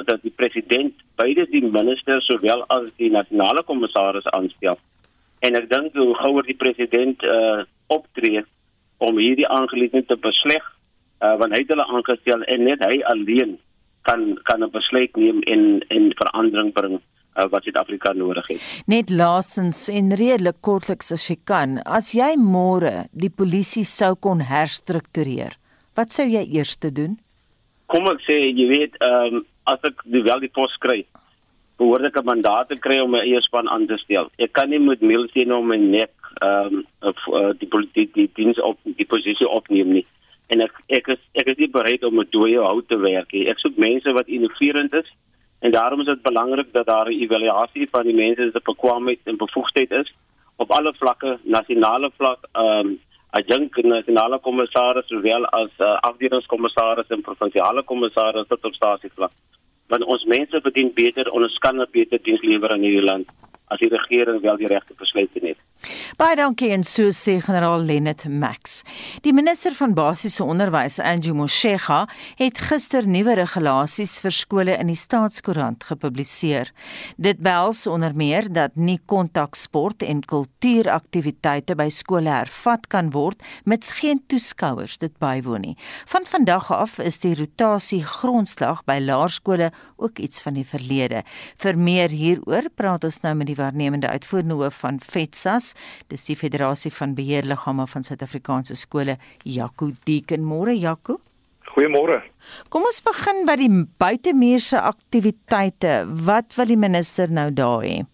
dat 0.05 0.21
die 0.23 0.35
president 0.37 0.95
beide 1.17 1.47
die 1.51 1.65
minister 1.65 2.21
sowel 2.23 2.67
as 2.69 2.91
die 3.01 3.11
nasionale 3.11 3.63
kommissaris 3.65 4.29
aanstel. 4.37 4.77
En 5.41 5.57
ek 5.57 5.71
dink 5.71 5.97
hoe 5.97 6.15
gouer 6.21 6.45
die 6.47 6.61
president 6.61 7.25
uh 7.25 7.65
optree 7.87 8.43
om 8.99 9.19
hierdie 9.19 9.49
aangeleentheid 9.49 10.09
te 10.09 10.17
besleg 10.21 10.63
uh 11.25 11.35
want 11.41 11.55
hy 11.55 11.65
het 11.65 11.73
hulle 11.73 11.89
aangestel 11.89 12.43
en 12.45 12.65
net 12.69 12.85
hy 12.85 13.01
alleen 13.11 13.59
kan 14.03 14.39
kan 14.45 14.63
'n 14.63 14.71
besluit 14.71 15.17
neem 15.17 15.41
en 15.43 15.81
en 15.89 16.13
verandering 16.21 16.73
bring 16.73 17.01
uh, 17.37 17.49
wat 17.53 17.67
Suid-Afrika 17.67 18.13
nodig 18.13 18.49
het. 18.55 18.65
Net 18.87 19.11
laasens 19.11 19.87
en 19.93 20.15
redelik 20.17 20.61
kortliks 20.61 21.13
as 21.13 21.29
jy 21.31 21.39
kan, 21.45 21.79
as 21.85 22.15
jy 22.17 22.33
môre 22.41 23.07
die 23.13 23.31
polisie 23.31 23.85
sou 23.85 24.15
kon 24.17 24.41
herstruktureer, 24.41 25.57
wat 25.97 26.13
sou 26.13 26.27
jy 26.27 26.47
eers 26.57 26.77
doen? 26.81 27.19
Kom 27.93 28.09
ek 28.11 28.25
sê, 28.27 28.41
jy 28.51 28.67
weet, 28.73 28.99
ehm 29.01 29.43
um, 29.43 29.45
as 29.67 29.83
ek 29.83 30.05
die 30.07 30.23
wel 30.23 30.39
die 30.45 30.53
pos 30.55 30.71
kry, 30.79 31.01
behoort 31.79 32.07
ek 32.07 32.19
'n 32.19 32.27
mandaat 32.27 32.69
te 32.69 32.77
kry 32.79 33.01
om 33.03 33.11
my 33.11 33.21
eie 33.27 33.41
span 33.43 33.69
aan 33.69 33.87
te 33.87 33.99
stel. 33.99 34.31
Ek 34.39 34.53
kan 34.53 34.71
nie 34.71 34.79
met 34.79 35.03
mail 35.03 35.27
sien 35.35 35.53
om 35.53 35.67
my 35.67 35.77
nek 35.77 36.13
ehm 36.41 36.75
um, 36.75 36.87
of 37.03 37.19
uh, 37.35 37.53
die 37.59 37.69
politiek 37.69 38.15
die 38.15 38.31
diens 38.35 38.61
op 38.61 38.79
die 38.85 39.07
posisie 39.07 39.49
opneem 39.49 39.93
nie. 39.93 40.07
En 40.49 40.61
ek 40.61 40.73
ek 40.89 41.09
is 41.09 41.19
ek 41.35 41.47
is 41.53 41.59
nie 41.59 41.69
bereid 41.69 42.05
om 42.05 42.15
met 42.15 42.31
dooie 42.31 42.63
hout 42.63 42.89
te 42.89 42.97
werk 42.97 43.33
nie. 43.33 43.49
Ek 43.51 43.59
soek 43.59 43.77
mense 43.77 44.13
wat 44.13 44.29
innoverend 44.29 44.95
is 44.95 45.11
En 45.59 45.71
daarom 45.71 46.01
is 46.01 46.07
dit 46.07 46.23
belangrik 46.23 46.73
dat 46.73 46.87
daar 46.87 47.09
'n 47.09 47.21
evaluasie 47.21 47.89
van 47.91 48.03
die 48.03 48.15
mense 48.15 48.51
se 48.53 48.61
bekwaamheid 48.63 49.21
en 49.25 49.37
bevoegdheid 49.37 49.91
is 49.91 50.15
op 50.57 50.71
alle 50.71 50.95
vlakke, 50.95 51.39
nasionale 51.43 52.11
vlak, 52.17 52.39
ehm 52.53 52.87
um, 52.87 53.01
adjunk 53.31 53.77
nasionale 53.83 54.39
kommissaris 54.39 55.07
sowel 55.07 55.47
as 55.47 55.71
uh, 55.79 55.99
afdelingskommissaris 56.11 57.09
en 57.09 57.21
provinsiale 57.21 57.83
kommissaris 57.83 58.47
tot 58.49 58.65
op 58.65 58.75
stasievlak. 58.75 59.33
Want 59.87 60.05
ons 60.05 60.25
mense 60.25 60.61
verdien 60.63 60.91
beter, 60.95 61.31
ons 61.31 61.59
kan 61.59 61.81
'n 61.81 61.87
beter 61.91 62.23
diens 62.23 62.43
lewer 62.43 62.75
in 62.75 62.83
hierdie 62.83 63.09
land 63.11 63.27
as 63.69 63.79
die 63.79 63.89
regering 63.89 64.41
wel 64.41 64.57
die 64.57 64.67
regte 64.67 64.95
besluite 64.97 65.39
neem. 65.43 65.59
Baie 66.17 66.33
dankie 66.33 66.71
en 66.73 66.81
so 66.81 67.11
sê 67.13 67.35
generaal 67.45 67.83
Lennet 67.85 68.23
Max. 68.33 68.79
Die 69.21 69.35
minister 69.37 69.75
van 69.77 69.93
basiese 69.93 70.47
onderwys, 70.49 70.95
Angie 70.97 71.35
Motshega, 71.37 72.07
het 72.39 72.57
gister 72.71 73.05
nuwe 73.05 73.35
regulasies 73.37 74.15
vir 74.25 74.33
skole 74.33 74.79
in 74.81 74.89
die 74.89 74.97
staatskoerant 74.97 75.85
gepubliseer. 75.85 76.71
Dit 77.21 77.43
behels 77.45 77.83
onder 77.85 78.17
meer 78.17 78.49
dat 78.49 78.79
nie 78.81 78.97
kontaksport 79.13 80.07
en 80.09 80.23
kultuuraktiwiteite 80.25 81.77
by 81.77 81.91
skole 81.93 82.33
hervat 82.33 82.89
kan 82.89 83.13
word 83.13 83.45
mits 83.69 83.93
geen 83.99 84.25
toeskouers 84.25 84.97
dit 85.05 85.13
bywoon 85.21 85.67
nie. 85.67 85.77
Van 86.09 86.25
vandag 86.25 86.73
af 86.73 86.97
is 86.97 87.21
die 87.27 87.35
rotasie 87.37 88.01
grondslag 88.01 88.81
by 88.89 88.97
laerskole 89.05 89.69
ook 90.01 90.25
iets 90.25 90.41
van 90.41 90.57
die 90.57 90.65
verlede. 90.65 91.27
Vir 91.61 91.77
meer 91.77 92.09
hieroor 92.09 92.73
praat 92.73 93.05
ons 93.05 93.21
nou 93.21 93.37
met 93.37 93.53
die 93.53 93.61
waarnemende 93.61 94.09
uitvoerende 94.09 94.63
hoof 94.65 94.81
van 94.81 95.05
FETSAS 95.05 95.75
Dis 96.09 96.27
die 96.29 96.37
Federasie 96.39 96.93
van 96.95 97.15
Beheerliggame 97.19 97.87
van 97.91 98.05
Suid-Afrikaanse 98.07 98.77
skole, 98.79 99.17
Jaco 99.43 99.91
Deken. 100.07 100.45
Môre 100.47 100.77
Jaco. 100.79 101.19
Goeiemôre. 101.75 102.21
Kom 102.71 102.87
ons 102.87 103.03
begin 103.05 103.43
by 103.49 103.57
die 103.59 103.71
buitemuurse 104.01 104.81
aktiwiteite. 104.81 106.05
Wat 106.29 106.55
wil 106.57 106.71
die 106.71 106.79
minister 106.79 107.33
nou 107.33 107.51
daar 107.51 107.83
hê? 107.85 108.05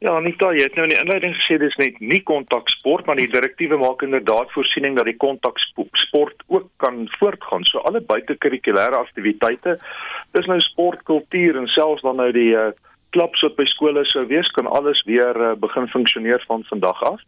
Ja, 0.00 0.14
Anita, 0.16 0.48
jy 0.56 0.64
het 0.64 0.78
nou 0.78 0.86
in 0.86 0.94
die 0.94 1.00
inleiding 1.02 1.34
gesê 1.36 1.58
dis 1.60 1.74
net 1.76 1.98
nie 2.00 2.22
kontaksport, 2.24 3.04
maar 3.04 3.18
die 3.20 3.28
direktiewe 3.28 3.76
maak 3.82 4.00
inderdaad 4.06 4.48
voorsiening 4.54 4.94
dat 4.96 5.10
die 5.10 5.18
kontaksport 5.20 6.46
ook 6.48 6.70
kan 6.80 7.02
voortgaan. 7.18 7.66
So 7.68 7.82
alle 7.84 8.00
buitekurrikulêre 8.00 8.96
aktiwiteite, 8.96 9.76
dis 10.38 10.48
nou 10.48 10.56
sport, 10.64 11.02
kultuur 11.10 11.58
en 11.60 11.68
selfs 11.74 12.06
dan 12.06 12.16
nou 12.22 12.30
die 12.32 12.54
uh, 12.56 12.70
klubs 13.10 13.42
wat 13.44 13.56
by 13.58 13.66
skole 13.70 14.04
sou 14.08 14.24
wees 14.30 14.48
kan 14.56 14.66
alles 14.66 15.02
weer 15.08 15.36
uh, 15.36 15.54
begin 15.58 15.88
funksioneer 15.88 16.42
van 16.46 16.64
vandag 16.68 17.02
af. 17.02 17.20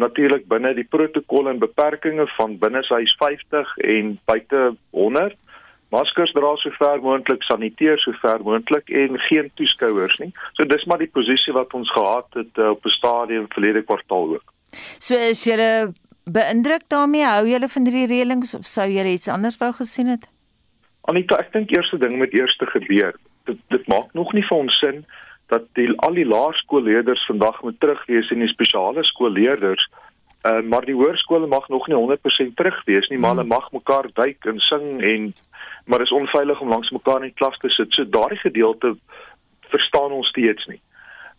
Natuurlik 0.00 0.46
binne 0.48 0.74
die 0.74 0.86
protokolle 0.86 1.50
en 1.50 1.62
beperkings 1.62 2.34
van 2.38 2.58
binne 2.58 2.82
huis 2.88 3.14
50 3.18 3.76
en 3.94 4.18
buite 4.24 4.74
100. 4.90 5.36
Maskers 5.90 6.32
dra 6.32 6.52
so 6.56 6.70
ver 6.78 7.00
moontlik, 7.02 7.42
saniteer 7.42 7.98
so 7.98 8.14
ver 8.22 8.42
moontlik 8.46 8.90
en 8.94 9.18
geen 9.26 9.50
toeskouers 9.58 10.20
nie. 10.22 10.30
So 10.54 10.64
dis 10.64 10.86
maar 10.86 11.02
die 11.02 11.10
posisie 11.10 11.54
wat 11.56 11.74
ons 11.74 11.90
gehad 11.90 12.38
het 12.38 12.58
uh, 12.58 12.70
op 12.76 12.86
'n 12.86 12.94
stadium 12.98 13.48
verlede 13.54 13.82
kwartaal 13.82 14.36
ook. 14.38 14.54
So 14.98 15.14
is 15.14 15.44
julle 15.44 15.92
beïndruk 16.24 16.86
daarmee 16.88 17.26
hou 17.26 17.46
julle 17.48 17.68
van 17.68 17.84
die 17.84 18.06
reëlings 18.06 18.54
of 18.54 18.64
sou 18.64 18.86
julle 18.86 19.16
iets 19.18 19.28
anders 19.28 19.58
wou 19.58 19.72
gesien 19.72 20.06
het? 20.06 20.28
Anita, 21.10 21.36
ek 21.42 21.52
dink 21.52 21.70
eerste 21.70 21.98
ding 21.98 22.16
moet 22.16 22.32
eers 22.32 22.54
gebeur 22.58 23.14
dit, 23.44 23.58
dit 23.68 23.88
maak 23.88 24.12
nog 24.12 24.32
nie 24.32 24.46
vir 24.46 24.58
ons 24.58 24.78
sin 24.78 25.04
dat 25.50 25.66
die 25.74 25.88
al 26.06 26.14
die 26.14 26.26
laerskoolleerders 26.26 27.26
vandag 27.26 27.62
moet 27.62 27.80
terug 27.80 28.04
wees 28.06 28.30
en 28.30 28.44
die 28.44 28.52
spesiale 28.52 29.04
skoolleerders 29.04 29.88
uh, 30.46 30.60
maar 30.62 30.86
die 30.86 30.94
hoërskole 30.94 31.46
mag 31.46 31.68
nog 31.68 31.88
nie 31.88 31.96
100% 31.98 32.54
terug 32.60 32.84
wees 32.90 33.08
nie 33.08 33.18
maar 33.18 33.34
hulle 33.34 33.48
hmm. 33.48 33.56
mag 33.56 33.70
mekaar 33.72 34.10
duik 34.14 34.44
en 34.52 34.60
sing 34.66 35.02
en 35.02 35.32
maar 35.90 36.00
is 36.00 36.12
onveilig 36.12 36.60
om 36.60 36.68
langs 36.68 36.90
mekaar 36.90 37.24
in 37.24 37.32
die 37.32 37.38
klas 37.40 37.58
te 37.58 37.68
sit 37.68 37.94
so 37.94 38.04
daardie 38.04 38.38
gedeelte 38.38 38.94
verstaan 39.70 40.12
ons 40.12 40.28
steeds 40.28 40.66
nie. 40.66 40.80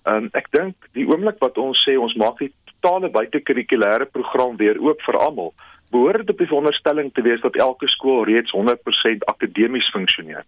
Um, 0.08 0.30
ek 0.38 0.48
dink 0.56 0.90
die 0.98 1.06
oomblik 1.08 1.38
wat 1.44 1.60
ons 1.62 1.84
sê 1.86 1.98
ons 2.00 2.16
maak 2.20 2.40
die 2.42 2.50
totale 2.72 3.12
buitekurrikulêre 3.14 4.08
program 4.10 4.58
weer 4.58 4.80
oop 4.82 5.04
vir 5.06 5.20
almal 5.20 5.54
behoort 5.94 6.24
dit 6.24 6.34
op 6.34 6.42
die 6.42 6.48
veronderstelling 6.50 7.12
te 7.14 7.24
wees 7.26 7.44
dat 7.44 7.60
elke 7.60 7.90
skool 7.92 8.24
reeds 8.26 8.54
100% 8.56 9.26
akademies 9.28 9.90
funksioneer. 9.94 10.46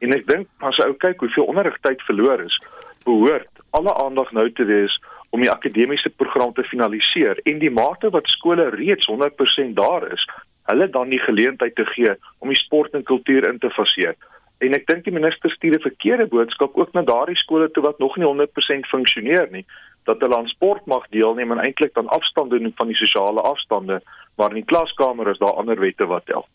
En 0.00 0.14
ek 0.16 0.26
dink 0.28 0.48
as 0.64 0.78
ou 0.84 0.92
kyk 0.96 1.20
hoeveel 1.20 1.48
onderrigtyd 1.52 2.02
verloor 2.08 2.40
is, 2.44 2.56
behoort 3.04 3.64
alle 3.76 3.94
aandag 3.94 4.32
nou 4.36 4.46
te 4.52 4.64
wees 4.64 4.96
om 5.30 5.42
die 5.44 5.50
akademiese 5.52 6.10
program 6.10 6.52
te 6.56 6.64
finaliseer 6.66 7.38
en 7.44 7.60
die 7.62 7.70
mate 7.70 8.10
wat 8.10 8.30
skole 8.32 8.70
reeds 8.74 9.08
100% 9.10 9.76
daar 9.78 10.06
is, 10.12 10.24
hulle 10.70 10.88
dan 10.90 11.12
die 11.12 11.22
geleentheid 11.22 11.74
te 11.78 11.86
gee 11.94 12.14
om 12.38 12.50
die 12.50 12.58
sport 12.58 12.94
en 12.94 13.06
kultuur 13.06 13.46
in 13.48 13.58
te 13.62 13.70
faseer. 13.74 14.16
En 14.60 14.74
ek 14.76 14.86
dink 14.86 15.04
die 15.04 15.12
minister 15.12 15.50
stuur 15.50 15.76
'n 15.78 15.88
verkeerde 15.88 16.26
boodskap 16.26 16.76
ook 16.76 16.92
na 16.92 17.02
daardie 17.02 17.36
skole 17.36 17.70
toe 17.70 17.82
wat 17.82 17.98
nog 17.98 18.16
nie 18.16 18.26
100% 18.26 18.86
funksioneer 18.86 19.48
nie, 19.50 19.66
dat 20.04 20.20
hulle 20.20 20.36
aan 20.36 20.48
sport 20.48 20.86
mag 20.86 21.06
deelneem 21.08 21.52
en 21.52 21.58
eintlik 21.58 21.94
dan 21.94 22.08
afstand 22.08 22.50
doen 22.50 22.72
van 22.76 22.86
die 22.86 22.96
sosiale 22.96 23.40
afstande 23.40 24.02
maar 24.40 24.54
in 24.54 24.62
die 24.62 24.70
klaskamer 24.72 25.28
is 25.28 25.38
daar 25.38 25.58
ander 25.60 25.80
wette 25.80 26.06
wat 26.08 26.24
tel. 26.30 26.46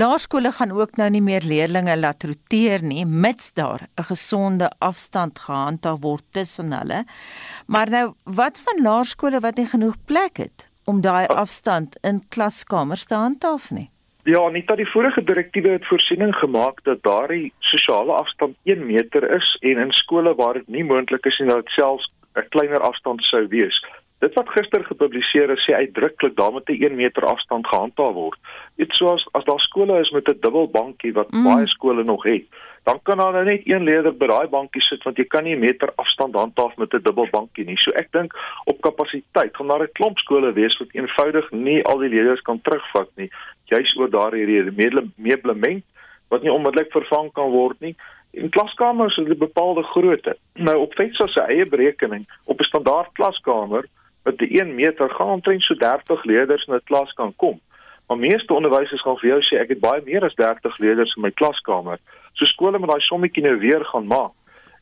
Laerskole 0.00 0.52
gaan 0.56 0.72
ook 0.72 0.96
nou 1.00 1.10
nie 1.12 1.22
meer 1.24 1.44
leerdlinge 1.44 1.96
laat 2.00 2.24
roteer 2.24 2.82
nie 2.82 3.04
mits 3.04 3.52
daar 3.52 3.84
'n 4.00 4.08
gesonde 4.10 4.70
afstand 4.78 5.38
gehandhaaf 5.38 6.00
word 6.00 6.24
tussen 6.30 6.72
hulle. 6.72 7.04
Maar 7.66 7.90
nou 7.90 8.06
wat 8.24 8.62
van 8.64 8.82
laerskole 8.82 9.40
wat 9.40 9.56
nie 9.56 9.66
genoeg 9.66 9.96
plek 10.04 10.36
het 10.36 10.70
om 10.84 11.00
daai 11.00 11.26
afstand 11.26 11.98
in 12.00 12.22
klaskamers 12.28 13.04
te 13.04 13.14
handhaaf 13.14 13.70
nie? 13.70 13.90
Ja, 14.24 14.48
nie 14.48 14.62
dat 14.64 14.80
die 14.80 14.88
vorige 14.88 15.24
direktiewe 15.24 15.68
het 15.68 15.86
voorsiening 15.86 16.34
gemaak 16.34 16.78
dat 16.84 17.02
daardie 17.02 17.52
sosiale 17.58 18.12
afstand 18.12 18.56
1 18.62 18.86
meter 18.86 19.30
is 19.36 19.56
en 19.60 19.78
in 19.78 19.92
skole 19.92 20.34
waar 20.34 20.54
dit 20.56 20.68
nie 20.68 20.84
moontlik 20.84 21.26
is 21.26 21.38
nie 21.38 21.48
dat 21.48 21.64
dit 21.64 21.74
selfs 21.76 22.08
'n 22.34 22.48
kleiner 22.48 22.80
afstand 22.80 23.24
sou 23.24 23.46
wees. 23.48 23.84
Dit 24.18 24.34
wat 24.34 24.48
gister 24.48 24.84
gepubliseer 24.84 25.50
is 25.50 25.64
sê 25.66 25.74
uitdruklik 25.74 26.36
daar 26.36 26.52
moet 26.52 26.68
'n 26.68 26.82
1 26.84 26.94
meter 26.96 27.24
afstand 27.24 27.66
gehandhaaf 27.66 28.14
word. 28.14 28.38
Dit 28.76 28.92
soos 28.96 29.28
as 29.32 29.44
daar 29.44 29.60
skole 29.60 30.00
is 30.00 30.10
met 30.10 30.28
'n 30.28 30.40
dubbel 30.40 30.68
bankie 30.68 31.12
wat 31.12 31.30
mm. 31.30 31.44
baie 31.44 31.66
skole 31.66 32.04
nog 32.04 32.22
het, 32.22 32.44
dan 32.84 33.00
kan 33.02 33.18
daar 33.18 33.32
nou 33.32 33.44
net 33.44 33.60
een 33.64 33.82
leerder 33.82 34.16
by 34.16 34.26
daai 34.26 34.48
bankie 34.48 34.82
sit 34.82 35.02
want 35.02 35.16
jy 35.16 35.24
kan 35.24 35.44
nie 35.44 35.54
'n 35.54 35.58
meter 35.58 35.92
afstand 35.96 36.34
handhaaf 36.34 36.76
met 36.76 36.94
'n 36.94 37.02
dubbel 37.02 37.28
bankie 37.30 37.64
nie. 37.64 37.76
So 37.76 37.90
ek 37.90 38.12
dink 38.12 38.32
op 38.64 38.80
kapasiteit 38.80 39.56
gaan 39.56 39.68
daar 39.68 39.82
'n 39.82 39.92
klomp 39.92 40.18
skole 40.18 40.52
wees 40.52 40.78
wat 40.78 40.88
eenvoudig 40.92 41.50
nie 41.50 41.84
al 41.84 41.98
die 41.98 42.08
leerders 42.08 42.42
kan 42.42 42.60
terugvat 42.60 43.08
nie, 43.16 43.30
juis 43.64 43.96
oor 43.96 44.10
daardie 44.10 44.72
meublement 45.16 45.84
wat 46.28 46.42
nie 46.42 46.52
onmiddellik 46.52 46.92
vervang 46.92 47.32
kan 47.32 47.50
word 47.50 47.80
nie 47.80 47.96
in 48.34 48.48
klaskamers 48.50 49.16
is 49.16 49.28
'n 49.28 49.38
bepaalde 49.38 49.82
grootte. 49.82 50.36
Nou 50.52 50.76
op 50.76 50.94
FETSA 50.94 51.26
se 51.26 51.40
eie 51.40 51.66
berekening 51.66 52.26
op 52.44 52.60
'n 52.60 52.64
standaard 52.64 53.12
klaskamer 53.12 53.86
wat 54.22 54.38
die 54.38 54.60
1 54.60 54.74
meter 54.74 55.10
gaan 55.10 55.28
omtrent 55.28 55.62
so 55.62 55.74
30 55.74 56.24
leerders 56.24 56.64
in 56.66 56.74
'n 56.74 56.84
klas 56.84 57.12
kan 57.12 57.32
kom. 57.36 57.60
Maar 58.06 58.18
meeste 58.18 58.54
onderwysers 58.54 59.02
gaan 59.02 59.18
vir 59.18 59.28
jou 59.28 59.40
sê 59.42 59.60
ek 59.60 59.68
het 59.68 59.80
baie 59.80 60.00
meer 60.04 60.24
as 60.24 60.34
30 60.34 60.78
leerders 60.78 61.14
in 61.16 61.22
my 61.22 61.30
klaskamer. 61.30 61.98
So 62.32 62.44
skole 62.44 62.78
moet 62.78 62.90
daai 62.90 63.00
sommetjie 63.00 63.42
nou 63.42 63.58
weer 63.58 63.84
gaan 63.84 64.06
maak. 64.06 64.32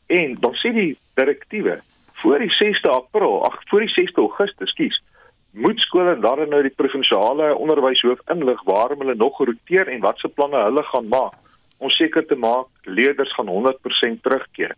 En 0.07 0.37
dan 0.39 0.53
sê 0.53 0.73
die 0.73 0.97
direktiewe 1.13 1.81
voor 2.13 2.39
die 2.39 2.51
6de 2.51 2.89
April, 2.89 3.45
ag 3.45 3.61
voor 3.65 3.79
die 3.79 3.89
6de 3.89 4.21
Augustus, 4.21 4.69
skus, 4.69 5.03
moet 5.53 5.79
skole 5.79 6.19
dan 6.19 6.49
nou 6.49 6.61
die 6.65 6.73
provinsiale 6.75 7.53
onderwyshoof 7.55 8.19
inlig 8.33 8.63
waarom 8.63 8.99
hulle 8.99 9.15
nog 9.15 9.37
roteer 9.37 9.87
en 9.87 10.01
watse 10.01 10.27
planne 10.27 10.63
hulle 10.67 10.83
gaan 10.83 11.07
maak 11.07 11.37
om 11.77 11.89
seker 11.89 12.25
te 12.25 12.35
maak 12.35 12.67
leerders 12.83 13.33
gaan 13.35 13.51
100% 13.51 14.21
terugkeer. 14.21 14.75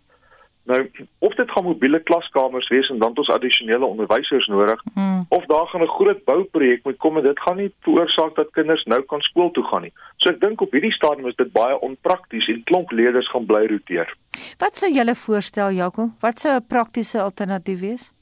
Nou 0.66 0.80
of 1.20 1.36
dit 1.38 1.52
gaan 1.52 1.64
mobiele 1.64 2.00
klaskamers 2.04 2.68
wees 2.74 2.90
en 2.90 2.98
dan 3.00 3.10
het 3.10 3.18
ons 3.18 3.30
addisionele 3.30 3.86
onderwysers 3.86 4.48
nodig 4.48 4.82
hmm. 4.94 5.26
of 5.30 5.46
daar 5.46 5.68
gaan 5.68 5.82
'n 5.82 5.96
groot 5.98 6.24
bouprojek 6.24 6.84
moet 6.84 6.98
kom 6.98 7.18
en 7.18 7.24
dit 7.24 7.40
gaan 7.40 7.58
nie 7.58 7.72
veroorsaak 7.80 8.36
dat 8.36 8.52
kinders 8.52 8.84
nou 8.84 9.02
kan 9.02 9.22
skool 9.22 9.52
toe 9.52 9.64
gaan 9.64 9.82
nie. 9.82 9.94
So 10.18 10.30
ek 10.30 10.42
dink 10.42 10.62
op 10.62 10.72
hierdie 10.72 10.94
stadium 10.94 11.28
is 11.28 11.36
dit 11.36 11.52
baie 11.52 11.80
onprakties 11.80 12.48
en 12.48 12.64
klomp 12.64 12.92
leerders 12.92 13.30
gaan 13.30 13.46
bly 13.46 13.66
roteer. 13.66 14.18
Wat 14.58 14.78
sou 14.78 14.92
julle 14.92 15.16
voorstel 15.16 15.70
Jaco? 15.70 16.10
Wat 16.20 16.38
sou 16.38 16.56
'n 16.56 16.66
praktiese 16.68 17.22
alternatief 17.22 17.80
wees? 17.80 18.15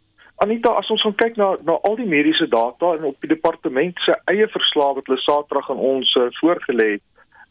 Anita, 0.44 0.74
as 0.76 0.90
ons 0.92 1.04
gaan 1.06 1.16
kyk 1.16 1.38
na 1.40 1.54
na 1.64 1.78
al 1.88 1.94
die 1.96 2.10
mediese 2.10 2.50
data 2.52 2.90
en 2.98 3.06
op 3.08 3.22
die 3.24 3.30
departement 3.32 4.00
se 4.04 4.16
eie 4.32 4.48
verslae 4.52 4.98
wat 4.98 5.08
hulle 5.08 5.22
Saterdag 5.24 5.70
aan 5.72 5.84
ons 5.90 6.10
uh, 6.20 6.26
voorgelê 6.40 6.88
het, 6.98 7.04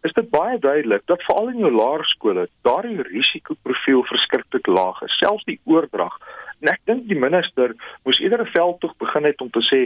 is 0.04 0.12
dit 0.18 0.28
baie 0.34 0.58
duidelik 0.60 1.06
dat 1.08 1.24
veral 1.24 1.48
in 1.54 1.62
jou 1.64 1.70
laerskole 1.72 2.44
daardie 2.68 3.06
risikoprofiel 3.08 4.04
verskriklik 4.10 4.68
laag 4.76 5.00
is, 5.06 5.16
selfs 5.22 5.48
die 5.48 5.56
oordrag. 5.72 6.18
En 6.60 6.72
ek 6.74 6.82
dink 6.90 7.06
die 7.08 7.20
minister 7.24 7.72
moes 8.04 8.20
eerder 8.20 8.44
'n 8.44 8.52
veldtog 8.58 8.92
begin 9.06 9.30
het 9.30 9.40
om 9.40 9.50
te 9.56 9.64
sê, 9.70 9.80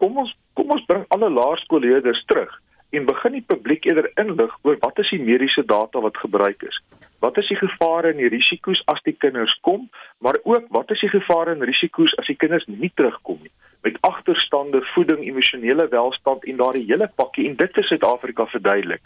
kom 0.00 0.16
ons 0.24 0.32
kom 0.56 0.72
ons 0.72 0.88
bring 0.88 1.04
alle 1.12 1.28
laerskoolleerders 1.28 2.24
terug 2.24 2.56
en 2.96 3.10
begin 3.12 3.36
die 3.36 3.48
publiek 3.52 3.84
eerder 3.84 4.08
inlig 4.16 4.56
oor 4.62 4.80
wat 4.80 5.04
is 5.04 5.12
die 5.12 5.20
mediese 5.20 5.66
data 5.76 6.00
wat 6.00 6.24
gebruik 6.24 6.62
is. 6.62 6.80
Wat 7.26 7.38
is 7.42 7.48
die 7.50 7.58
gevare 7.58 8.12
en 8.12 8.20
die 8.20 8.28
risiko's 8.30 8.82
as 8.92 9.00
die 9.02 9.16
kinders 9.18 9.54
kom, 9.66 9.88
maar 10.22 10.36
ook 10.44 10.66
wat 10.76 10.90
is 10.94 11.00
die 11.02 11.10
gevare 11.10 11.56
en 11.56 11.64
risiko's 11.66 12.12
as 12.22 12.28
die 12.30 12.36
kinders 12.38 12.66
nie 12.70 12.92
terugkom 12.94 13.40
nie 13.42 13.54
met 13.86 13.98
agterstande, 14.06 14.80
voeding, 14.92 15.24
emosionele 15.26 15.88
welstand 15.88 16.44
en 16.44 16.56
daardie 16.60 16.84
hele 16.86 17.08
pakkie 17.18 17.48
en 17.48 17.56
dit 17.58 17.76
is 17.82 17.90
Suid-Afrika 17.90 18.46
verduidelik. 18.50 19.02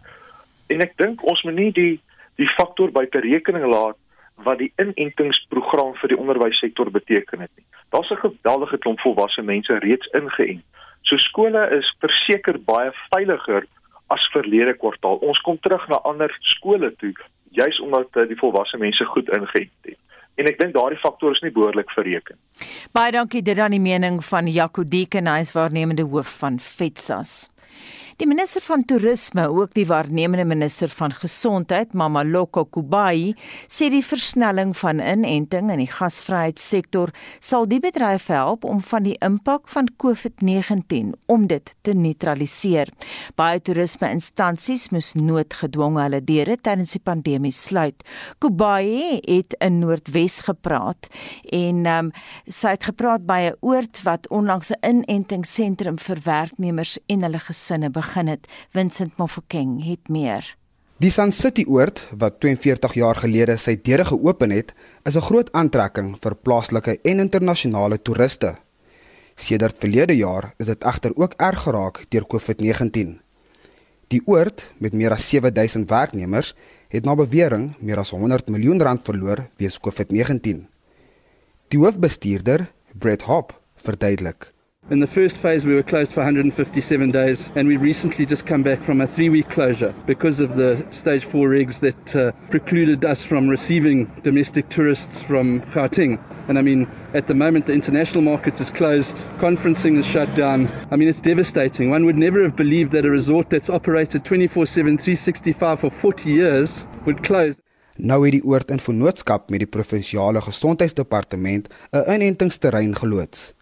En 0.72 0.84
ek 0.84 0.94
dink 1.00 1.24
ons 1.32 1.42
moet 1.48 1.56
nie 1.56 1.72
die 1.80 1.96
die 2.40 2.48
faktor 2.58 2.92
buite 2.92 3.20
rekening 3.24 3.66
laat 3.72 3.98
wat 4.44 4.60
die 4.60 4.70
inentingsprogram 4.80 5.96
vir 6.00 6.14
die 6.14 6.20
onderwyssektor 6.20 6.92
beteken 6.92 7.44
het 7.44 7.52
nie. 7.56 7.66
Daar's 7.92 8.12
'n 8.12 8.24
geweldige 8.26 8.78
klomp 8.78 9.00
volwasse 9.00 9.42
mense 9.42 9.80
reeds 9.84 10.12
ingeënt. 10.20 10.64
So 11.08 11.16
skole 11.16 11.68
is 11.80 11.96
verseker 12.04 12.56
baie 12.72 12.92
veiliger 13.12 13.64
as 14.08 14.30
verlede 14.32 14.74
kwartaal. 14.74 15.20
Ons 15.20 15.40
kom 15.40 15.60
terug 15.60 15.88
na 15.88 16.00
ander 16.04 16.32
skole 16.40 16.96
toe 16.96 17.12
juis 17.50 17.80
omdat 17.80 18.08
eh, 18.16 18.28
die 18.28 18.38
volwasse 18.38 18.78
mense 18.78 19.04
goed 19.04 19.28
ingeënt 19.28 19.70
het. 19.88 19.98
En 20.40 20.48
ek 20.48 20.58
dink 20.58 20.74
daardie 20.74 20.98
faktor 20.98 21.34
is 21.34 21.42
nie 21.44 21.52
behoorlik 21.52 21.90
bereken. 21.94 22.38
Baie 22.96 23.12
dankie 23.12 23.42
dit 23.44 23.58
aan 23.58 23.74
die 23.74 23.82
mening 23.82 24.22
van 24.24 24.48
Jaco 24.48 24.84
Deken, 24.84 25.28
hy 25.28 25.42
is 25.44 25.52
waarnemende 25.52 26.06
hoof 26.08 26.38
van 26.40 26.60
FETSAS. 26.62 27.50
Die 28.20 28.28
minister 28.28 28.60
van 28.60 28.82
toerisme, 28.84 29.46
ook 29.48 29.70
die 29.72 29.86
waarnemende 29.88 30.44
minister 30.44 30.90
van 30.92 31.14
gesondheid, 31.16 31.94
Mamaloko 31.96 32.66
Kubai, 32.68 33.32
sê 33.64 33.86
die 33.88 34.02
versnelling 34.04 34.74
van 34.76 34.98
inenting 35.00 35.70
in 35.72 35.80
die 35.80 35.88
gasvryheidssektor 35.88 37.14
sal 37.40 37.64
die 37.70 37.78
bedryf 37.80 38.26
help 38.28 38.66
om 38.68 38.82
van 38.84 39.06
die 39.06 39.14
impak 39.24 39.70
van 39.72 39.88
COVID-19 40.04 41.14
om 41.32 41.46
dit 41.48 41.72
te 41.80 41.94
neutraliseer. 41.96 42.92
Baie 43.40 43.62
toerisme-instansies 43.64 44.90
moes 44.92 45.14
noodgedwonge 45.16 46.04
hulle 46.04 46.20
deure 46.20 46.58
tydens 46.60 46.92
die 46.98 47.00
pandemie 47.00 47.54
sluit. 47.56 48.04
Kubai 48.36 49.16
het 49.24 49.56
in 49.64 49.80
Noordwes 49.80 50.42
gepraat 50.50 51.08
en 51.56 51.88
um, 51.88 52.12
sy 52.44 52.76
het 52.76 52.84
gepraat 52.92 53.24
by 53.24 53.40
'n 53.48 53.56
oord 53.64 54.04
wat 54.04 54.28
onlangs 54.28 54.76
'n 54.76 54.84
inentingsentrum 54.84 55.96
vir 55.96 56.18
werknemers 56.24 56.98
en 57.08 57.22
hulle 57.24 57.40
gesinne 57.48 57.88
begin 57.88 58.09
begin 58.10 58.30
het. 58.32 58.48
Vincent 58.74 59.16
Mofokeng 59.18 59.78
het 59.86 60.08
meer. 60.08 60.56
Die 61.00 61.10
Sun 61.10 61.32
City 61.32 61.64
oord 61.64 62.02
wat 62.18 62.40
42 62.42 62.94
jaar 62.98 63.16
gelede 63.16 63.56
sy 63.56 63.76
deure 63.80 64.04
geopen 64.04 64.50
het, 64.50 64.74
is 65.04 65.16
'n 65.16 65.28
groot 65.28 65.52
aantrekking 65.52 66.16
vir 66.20 66.34
plaaslike 66.34 66.98
en 67.02 67.20
internasionale 67.20 68.02
toeriste. 68.02 68.56
Sedert 69.36 69.78
verlede 69.78 70.16
jaar 70.16 70.54
is 70.58 70.66
dit 70.66 70.84
egter 70.84 71.12
ook 71.16 71.34
erg 71.38 71.62
geraak 71.62 72.04
deur 72.10 72.26
COVID-19. 72.26 73.20
Die 74.08 74.22
oord 74.26 74.70
met 74.78 74.92
meer 74.92 75.12
as 75.12 75.28
7000 75.28 75.88
werknemers 75.88 76.54
het 76.88 77.04
na 77.04 77.14
bewering 77.14 77.74
meer 77.80 77.98
as 77.98 78.10
100 78.10 78.48
miljoen 78.48 78.82
rand 78.82 79.02
verloor 79.04 79.48
weens 79.56 79.78
COVID-19. 79.78 80.66
Die 81.68 81.78
hoofbestuurder, 81.78 82.72
Brett 82.98 83.22
Hop, 83.22 83.62
verduidelik: 83.76 84.52
In 84.90 84.98
the 84.98 85.06
first 85.06 85.36
phase, 85.36 85.64
we 85.64 85.76
were 85.76 85.84
closed 85.84 86.12
for 86.12 86.18
157 86.18 87.12
days, 87.12 87.48
and 87.54 87.68
we 87.68 87.76
recently 87.76 88.26
just 88.26 88.44
come 88.44 88.64
back 88.64 88.82
from 88.82 89.00
a 89.00 89.06
three 89.06 89.28
week 89.28 89.48
closure 89.48 89.94
because 90.04 90.40
of 90.40 90.56
the 90.56 90.84
stage 90.90 91.24
four 91.24 91.48
rigs 91.48 91.78
that 91.78 92.16
uh, 92.16 92.32
precluded 92.50 93.04
us 93.04 93.22
from 93.22 93.48
receiving 93.48 94.06
domestic 94.24 94.68
tourists 94.68 95.22
from 95.22 95.60
Gauteng. 95.72 96.18
And 96.48 96.58
I 96.58 96.62
mean, 96.62 96.88
at 97.14 97.28
the 97.28 97.34
moment, 97.34 97.66
the 97.66 97.72
international 97.72 98.22
market 98.22 98.60
is 98.60 98.68
closed, 98.68 99.16
conferencing 99.38 99.96
is 99.96 100.06
shut 100.06 100.34
down. 100.34 100.68
I 100.90 100.96
mean, 100.96 101.06
it's 101.06 101.20
devastating. 101.20 101.90
One 101.90 102.04
would 102.06 102.18
never 102.18 102.42
have 102.42 102.56
believed 102.56 102.90
that 102.90 103.04
a 103.04 103.10
resort 103.10 103.48
that's 103.48 103.70
operated 103.70 104.24
24 104.24 104.66
7, 104.66 104.98
365 104.98 105.78
for 105.78 105.90
40 105.90 106.30
years 106.30 106.84
would 107.06 107.22
close. 107.22 107.60
Nou 107.94 108.24
het 108.24 108.32
die 108.32 108.42
oord 108.42 108.70
in 108.74 108.82
vennootskap 108.82 109.50
met 109.52 109.62
die 109.62 109.70
provinsiale 109.70 110.40
gesondheidsdepartement 110.40 111.68
'n 111.92 112.10
inentingsterrein 112.10 112.96
geloods. 112.96 113.54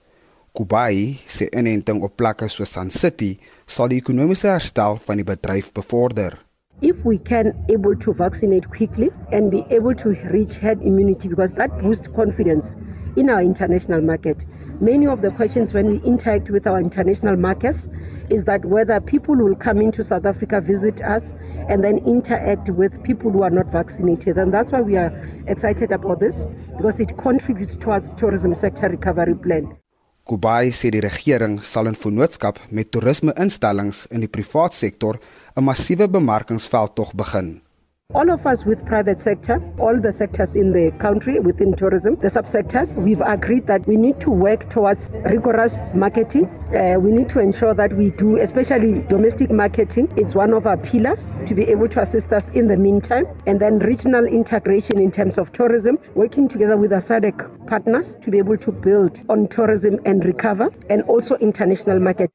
Kubai 0.59 1.15
se 1.27 1.47
inenting 1.55 2.01
op 2.03 2.17
plekke 2.19 2.49
soos 2.51 2.73
City 2.91 3.39
sal 3.67 3.89
die 3.89 4.01
ekonomiese 4.03 4.49
herstel 4.51 4.99
van 5.07 5.21
die 5.21 5.25
bedryf 5.25 5.73
bevorder. 5.73 6.35
If 6.83 7.05
we 7.05 7.19
can 7.19 7.55
able 7.69 7.95
to 7.95 8.13
vaccinate 8.13 8.69
quickly 8.69 9.11
and 9.31 9.53
be 9.53 9.65
able 9.71 9.95
to 9.95 10.17
reach 10.33 10.57
herd 10.57 10.83
immunity 10.83 11.29
because 11.29 11.55
that 11.55 11.71
boosts 11.81 12.09
confidence 12.09 12.75
in 13.15 13.31
our 13.31 13.41
international 13.41 14.03
market. 14.03 14.45
Many 14.81 15.07
of 15.07 15.23
the 15.23 15.31
questions 15.31 15.73
when 15.73 15.91
we 15.93 16.03
interact 16.03 16.51
with 16.51 16.67
our 16.67 16.81
international 16.81 17.37
markets 17.37 17.89
is 18.29 18.43
that 18.45 18.65
whether 18.65 19.01
people 19.01 19.37
will 19.37 19.55
come 19.55 19.81
into 19.81 20.03
South 20.03 20.27
Africa, 20.27 20.61
visit 20.61 21.01
us, 21.03 21.35
and 21.69 21.85
then 21.85 21.99
interact 21.99 22.69
with 22.71 23.01
people 23.05 23.31
who 23.31 23.43
are 23.43 23.51
not 23.51 23.71
vaccinated. 23.71 24.39
And 24.39 24.53
that's 24.53 24.73
why 24.73 24.81
we 24.81 24.97
are 24.97 25.13
excited 25.47 25.93
about 25.93 26.19
this 26.19 26.47
because 26.77 26.99
it 26.99 27.17
contributes 27.17 27.77
towards 27.77 28.13
tourism 28.15 28.57
sector 28.57 28.89
recovery 28.89 29.37
plan. 29.37 29.78
Kubai 30.29 30.69
sê 30.77 30.91
die 30.93 31.01
regering 31.01 31.55
sal 31.65 31.89
in 31.89 31.95
vennootskap 31.97 32.59
met 32.69 32.91
toerisme-instellings 32.93 34.03
in 34.13 34.21
die 34.21 34.29
privaat 34.29 34.75
sektor 34.77 35.17
'n 35.57 35.65
massiewe 35.65 36.07
bemarkingsveld 36.07 36.95
tog 36.95 37.15
begin. 37.15 37.63
All 38.15 38.31
of 38.31 38.47
us 38.47 38.65
with 38.65 38.87
private 38.87 39.21
sector, 39.21 39.61
all 39.79 40.01
the 40.01 40.11
sectors 40.11 40.57
in 40.57 40.73
the 40.73 40.91
country 40.93 41.41
within 41.41 41.75
tourism, 41.75 42.17
the 42.17 42.29
subsectors, 42.29 42.97
we've 42.97 43.21
agreed 43.21 43.67
that 43.67 43.87
we 43.87 43.97
need 43.99 44.19
to 44.21 44.31
work 44.31 44.71
towards 44.71 45.11
rigorous 45.27 45.93
marketing. 45.93 46.47
Uh, 46.75 46.99
we 46.99 47.13
need 47.13 47.29
to 47.29 47.39
ensure 47.39 47.75
that 47.75 47.93
we 47.93 48.09
do, 48.13 48.39
especially 48.39 49.03
domestic 49.11 49.51
marketing, 49.51 50.11
is 50.17 50.35
one 50.35 50.55
of 50.55 50.67
our 50.67 50.79
pillars 50.79 51.35
to 51.45 51.55
be 51.55 51.65
able 51.65 51.87
to 51.87 52.01
assist 52.01 52.33
us 52.33 52.49
in 52.55 52.67
the 52.67 52.79
meantime. 52.79 53.27
And 53.47 53.61
then 53.61 53.79
regional 53.81 54.25
integration 54.25 54.99
in 54.99 55.11
terms 55.13 55.37
of 55.37 55.53
tourism, 55.53 55.99
working 56.15 56.49
together 56.49 56.79
with 56.79 56.95
our 56.95 57.03
SADC 57.03 57.67
partners 57.67 58.17
to 58.23 58.31
be 58.31 58.39
able 58.39 58.57
to 58.57 58.73
build 58.73 59.21
on 59.29 59.49
tourism 59.49 60.01
and 60.07 60.25
recover, 60.25 60.71
and 60.89 61.03
also 61.03 61.37
international 61.37 62.01
market. 62.01 62.31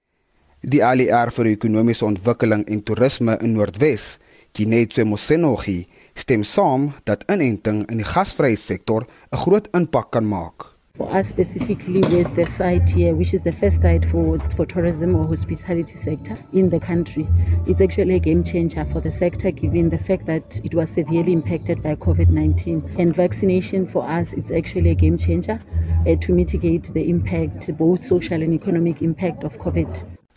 Die 0.63 0.83
ALR 0.85 1.31
vir 1.35 1.49
ekonomiese 1.49 2.05
ontwikkeling 2.05 2.61
en 2.69 2.83
toerisme 2.83 3.39
in 3.41 3.57
Noordwes 3.57 4.19
Kinetse 4.53 5.03
Mosenogi 5.03 5.87
stem 6.13 6.43
saam 6.43 6.91
dat 7.09 7.23
inenting 7.25 7.79
in 7.89 7.97
die 7.97 8.05
gasvryheidssektor 8.05 9.01
'n 9.31 9.39
groot 9.43 9.67
impak 9.73 10.11
kan 10.11 10.25
maak. 10.25 10.57
For 10.97 11.09
us 11.19 11.27
specifically 11.27 12.01
with 12.01 12.35
the 12.35 12.45
site 12.45 12.87
here, 12.87 13.15
which 13.15 13.33
is 13.33 13.41
the 13.41 13.51
first 13.53 13.81
site 13.81 14.05
for, 14.11 14.37
for 14.55 14.67
tourism 14.67 15.15
or 15.15 15.25
hospitality 15.27 15.95
sector 16.03 16.37
in 16.53 16.69
the 16.69 16.79
country, 16.79 17.27
it's 17.65 17.81
actually 17.81 18.13
a 18.13 18.19
game 18.19 18.43
changer 18.43 18.85
for 18.91 19.01
the 19.01 19.09
sector 19.09 19.49
given 19.49 19.89
the 19.89 19.97
fact 19.97 20.27
that 20.27 20.61
it 20.63 20.75
was 20.75 20.87
severely 20.91 21.33
impacted 21.33 21.81
by 21.81 21.95
COVID-19. 21.95 22.99
And 22.99 23.15
vaccination 23.15 23.87
for 23.87 24.07
us, 24.07 24.33
it's 24.33 24.51
actually 24.51 24.91
a 24.91 24.95
game 25.03 25.17
changer 25.17 25.59
uh, 26.05 26.15
to 26.15 26.31
mitigate 26.31 26.93
the 26.93 27.09
impact, 27.09 27.75
both 27.75 28.05
social 28.05 28.43
and 28.43 28.53
economic 28.53 29.01
impact 29.01 29.43
of 29.43 29.57
COVID. 29.57 29.89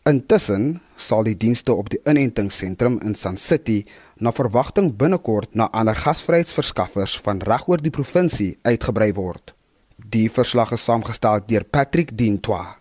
Intussen 0.06 0.80
sal 0.94 1.24
die 1.26 1.34
dienste 1.34 1.74
op 1.74 1.88
die 1.90 1.98
inentingsentrum 2.06 3.00
in 3.02 3.16
Sun 3.18 3.36
City 3.42 3.84
na 4.18 4.32
verwagting 4.32 4.92
binnekort 4.96 5.54
na 5.54 5.68
ander 5.72 5.96
gasvryheidsverskaffers 5.96 7.18
van 7.24 7.42
regoor 7.44 7.82
die 7.82 7.92
provinsie 7.92 8.56
uitgebrei 8.64 9.12
word. 9.16 9.52
Die 9.96 10.28
verslag 10.32 10.72
is 10.76 10.84
saamgestel 10.84 11.42
deur 11.48 11.64
Patrick 11.64 12.14
Dintwa. 12.16 12.78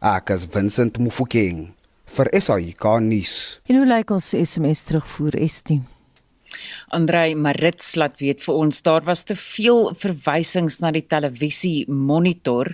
Ek 0.00 0.32
is 0.34 0.46
Vincent 0.52 1.00
Mufokeng 1.00 1.70
vir 2.16 2.30
SAICA 2.32 2.98
nuus. 3.02 3.36
En 3.66 3.80
hoe 3.80 3.88
lyk 3.88 4.12
ons 4.14 4.32
SMS 4.36 4.84
terugvoer 4.88 5.38
Estie? 5.40 5.80
Andrei 6.94 7.34
Marits 7.34 7.96
laat 7.98 8.20
weet 8.22 8.44
vir 8.44 8.54
ons 8.54 8.82
daar 8.86 9.04
was 9.04 9.24
te 9.26 9.36
veel 9.36 9.90
verwysings 9.98 10.78
na 10.80 10.92
die 10.94 11.04
televisie 11.08 11.84
monitor 11.90 12.70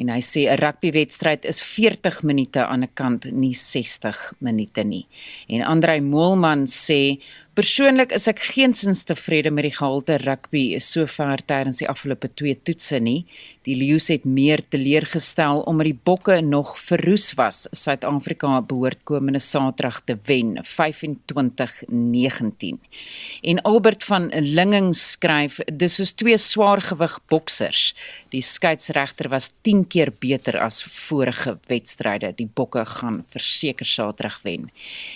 En 0.00 0.08
hy 0.08 0.20
sê 0.24 0.48
'n 0.48 0.56
rugbywedstryd 0.56 1.44
is 1.44 1.60
40 1.60 2.22
minute 2.22 2.60
aan 2.64 2.82
'n 2.82 2.94
kant, 2.94 3.32
nie 3.32 3.54
60 3.54 4.32
minute 4.40 4.84
nie. 4.84 5.06
En 5.48 5.62
Andrei 5.62 6.00
Moelman 6.00 6.64
sê 6.66 7.20
Persoonlik 7.52 8.14
is 8.16 8.24
ek 8.30 8.38
geensins 8.54 9.02
tevrede 9.04 9.50
met 9.52 9.66
die 9.66 9.74
gehalte 9.76 10.14
rugby 10.22 10.78
sover 10.80 11.42
tydens 11.44 11.82
die 11.82 11.88
afgelope 11.90 12.30
2 12.32 12.54
toetse 12.64 13.00
nie. 13.04 13.26
Die 13.62 13.76
Lions 13.78 14.08
het 14.10 14.24
meer 14.26 14.58
teleurgestel 14.74 15.60
omdat 15.70 15.86
die 15.86 15.98
Bokke 16.04 16.40
nog 16.42 16.74
verroes 16.82 17.28
was. 17.38 17.68
Suid-Afrika 17.70 18.56
behoort 18.66 19.04
komende 19.06 19.38
Saterdag 19.38 20.00
te 20.02 20.16
wen 20.26 20.58
25-19. 20.66 20.66
En 23.42 23.62
Albert 23.62 24.04
van 24.04 24.30
Linging 24.34 24.94
skryf: 24.96 25.60
"Dis 25.72 25.94
soos 25.94 26.12
twee 26.12 26.38
swaargewig 26.38 27.20
boksers. 27.28 27.94
Die 28.30 28.42
skeieregter 28.42 29.28
was 29.28 29.52
10 29.60 29.86
keer 29.86 30.12
beter 30.18 30.58
as 30.58 30.82
vorige 30.82 31.58
wedstryde. 31.66 32.32
Die 32.36 32.50
Bokke 32.54 32.84
gaan 32.84 33.24
verseker 33.28 33.86
Saterdag 33.86 34.42
wen." 34.42 34.70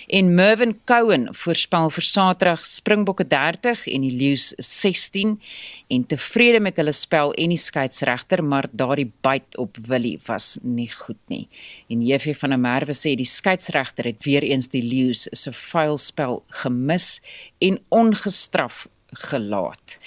En 0.07 0.35
Mervin 0.35 0.79
Cowan 0.85 1.27
voorspel 1.31 1.89
vir 1.89 2.03
Saterdag 2.03 2.65
Springbokke 2.65 3.27
30 3.27 3.87
en 3.87 4.01
die 4.01 4.15
Lions 4.15 4.53
16 4.57 5.39
en 5.87 6.05
tevrede 6.05 6.59
met 6.59 6.77
hulle 6.77 6.91
spel 6.91 7.33
en 7.33 7.49
die 7.53 7.59
skeieregter, 7.59 8.36
maar 8.43 8.67
daardie 8.71 9.11
byt 9.21 9.57
op 9.57 9.77
Willie 9.87 10.19
was 10.25 10.57
nie 10.61 10.89
goed 10.91 11.19
nie. 11.27 11.47
En 11.87 12.01
JV 12.05 12.35
van 12.39 12.49
der 12.49 12.59
Merwe 12.59 12.93
sê 12.93 13.15
die 13.15 13.27
skeieregter 13.27 14.05
het 14.11 14.23
weer 14.23 14.43
eens 14.43 14.69
die 14.73 14.83
Lions 14.83 15.27
se 15.31 15.53
vuil 15.53 15.97
spel 15.97 16.43
gemis 16.63 17.19
en 17.57 17.79
ongestraf 17.89 18.87
gelaat. 19.07 19.99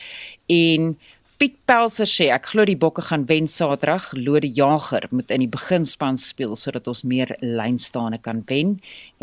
En 0.47 0.99
Piet 1.41 1.55
Pelser 1.65 2.05
sê 2.05 2.27
ek 2.35 2.51
glo 2.51 2.67
die 2.69 2.77
Bokke 2.77 3.01
gaan 3.01 3.23
wen 3.31 3.47
Saterdag. 3.49 4.11
Lode 4.13 4.51
Jager 4.53 5.07
moet 5.09 5.31
in 5.33 5.41
die 5.41 5.49
beginspan 5.49 6.19
speel 6.21 6.51
sodat 6.53 6.91
ons 6.91 7.01
meer 7.09 7.31
lynstaande 7.41 8.19
kan 8.21 8.43
wen 8.51 8.75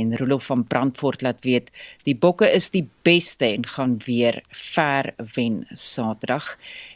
en 0.02 0.16
Rolof 0.18 0.48
van 0.50 0.64
Brandfort 0.66 1.22
laat 1.22 1.46
weet 1.46 1.70
die 2.10 2.16
Bokke 2.18 2.50
is 2.50 2.72
die 2.74 2.88
beste 3.06 3.46
en 3.46 3.68
gaan 3.70 3.94
weer 4.08 4.40
ver 4.50 5.12
wen 5.36 5.60
Saterdag. 5.70 6.48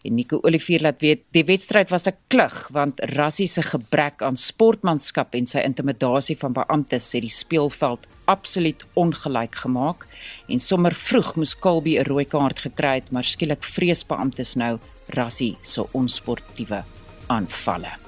En 0.01 0.17
Nico 0.17 0.39
Olivier 0.41 0.81
laat 0.81 1.05
weet 1.05 1.21
die 1.37 1.45
wedstryd 1.45 1.93
was 1.93 2.09
'n 2.09 2.17
klug 2.27 2.57
want 2.73 3.05
Rassie 3.13 3.47
se 3.47 3.61
gebrek 3.61 4.23
aan 4.25 4.35
sportmanskap 4.35 5.35
en 5.35 5.45
sy 5.45 5.61
intimidasie 5.61 6.37
van 6.37 6.53
beamptes 6.53 7.13
het 7.13 7.21
die 7.21 7.29
speelveld 7.29 8.07
absoluut 8.25 8.85
ongelyk 8.95 9.55
gemaak 9.55 10.07
en 10.47 10.59
sommer 10.59 10.93
vroeg 10.93 11.35
moes 11.35 11.53
Kolby 11.53 11.99
'n 11.99 12.09
rooi 12.09 12.25
kaart 12.25 12.59
gekry 12.59 12.95
het 12.95 13.11
maar 13.11 13.23
skielik 13.23 13.63
vrees 13.63 14.03
beamptes 14.03 14.55
nou 14.55 14.79
Rassie 15.13 15.57
se 15.61 15.85
onsportiewe 15.91 16.83
aanvalle. 17.27 18.01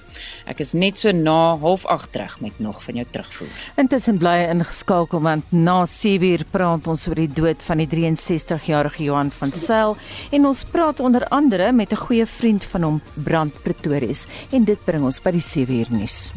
Ek 0.46 0.60
is 0.60 0.74
net 0.76 1.00
so 1.00 1.12
na 1.16 1.56
08:30 1.56 2.10
terug 2.12 2.40
met 2.42 2.60
nog 2.60 2.84
van 2.84 2.96
jou 2.96 3.06
terugvoer. 3.10 3.48
Intussen 3.76 4.18
bly 4.18 4.50
ingeskakel 4.52 5.22
want 5.22 5.52
na 5.52 5.86
7uur 5.86 6.44
praat 6.52 6.88
ons 6.88 7.08
oor 7.08 7.16
die 7.16 7.32
dood 7.32 7.64
van 7.64 7.78
die 7.78 7.88
63-jarige 7.88 9.04
Johan 9.04 9.32
van 9.32 9.52
Sail 9.52 9.98
en 10.32 10.46
ons 10.46 10.64
praat 10.64 11.00
onder 11.00 11.28
andere 11.28 11.72
met 11.72 11.92
'n 11.92 11.96
goeie 11.96 12.26
vriend 12.26 12.64
van 12.64 12.84
hom, 12.84 13.02
Brand 13.14 13.54
Pretorius 13.64 14.28
en 14.52 14.64
dit 14.64 14.86
bring 14.86 15.04
ons 15.04 15.22
by 15.22 15.32
die 15.32 15.42
7uur 15.42 15.90
nuus. 15.90 16.32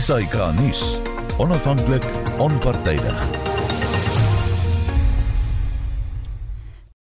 SAK 0.00 0.34
nuus. 0.56 0.98
Onafhanklik, 1.38 2.04
onpartydig 2.38 3.51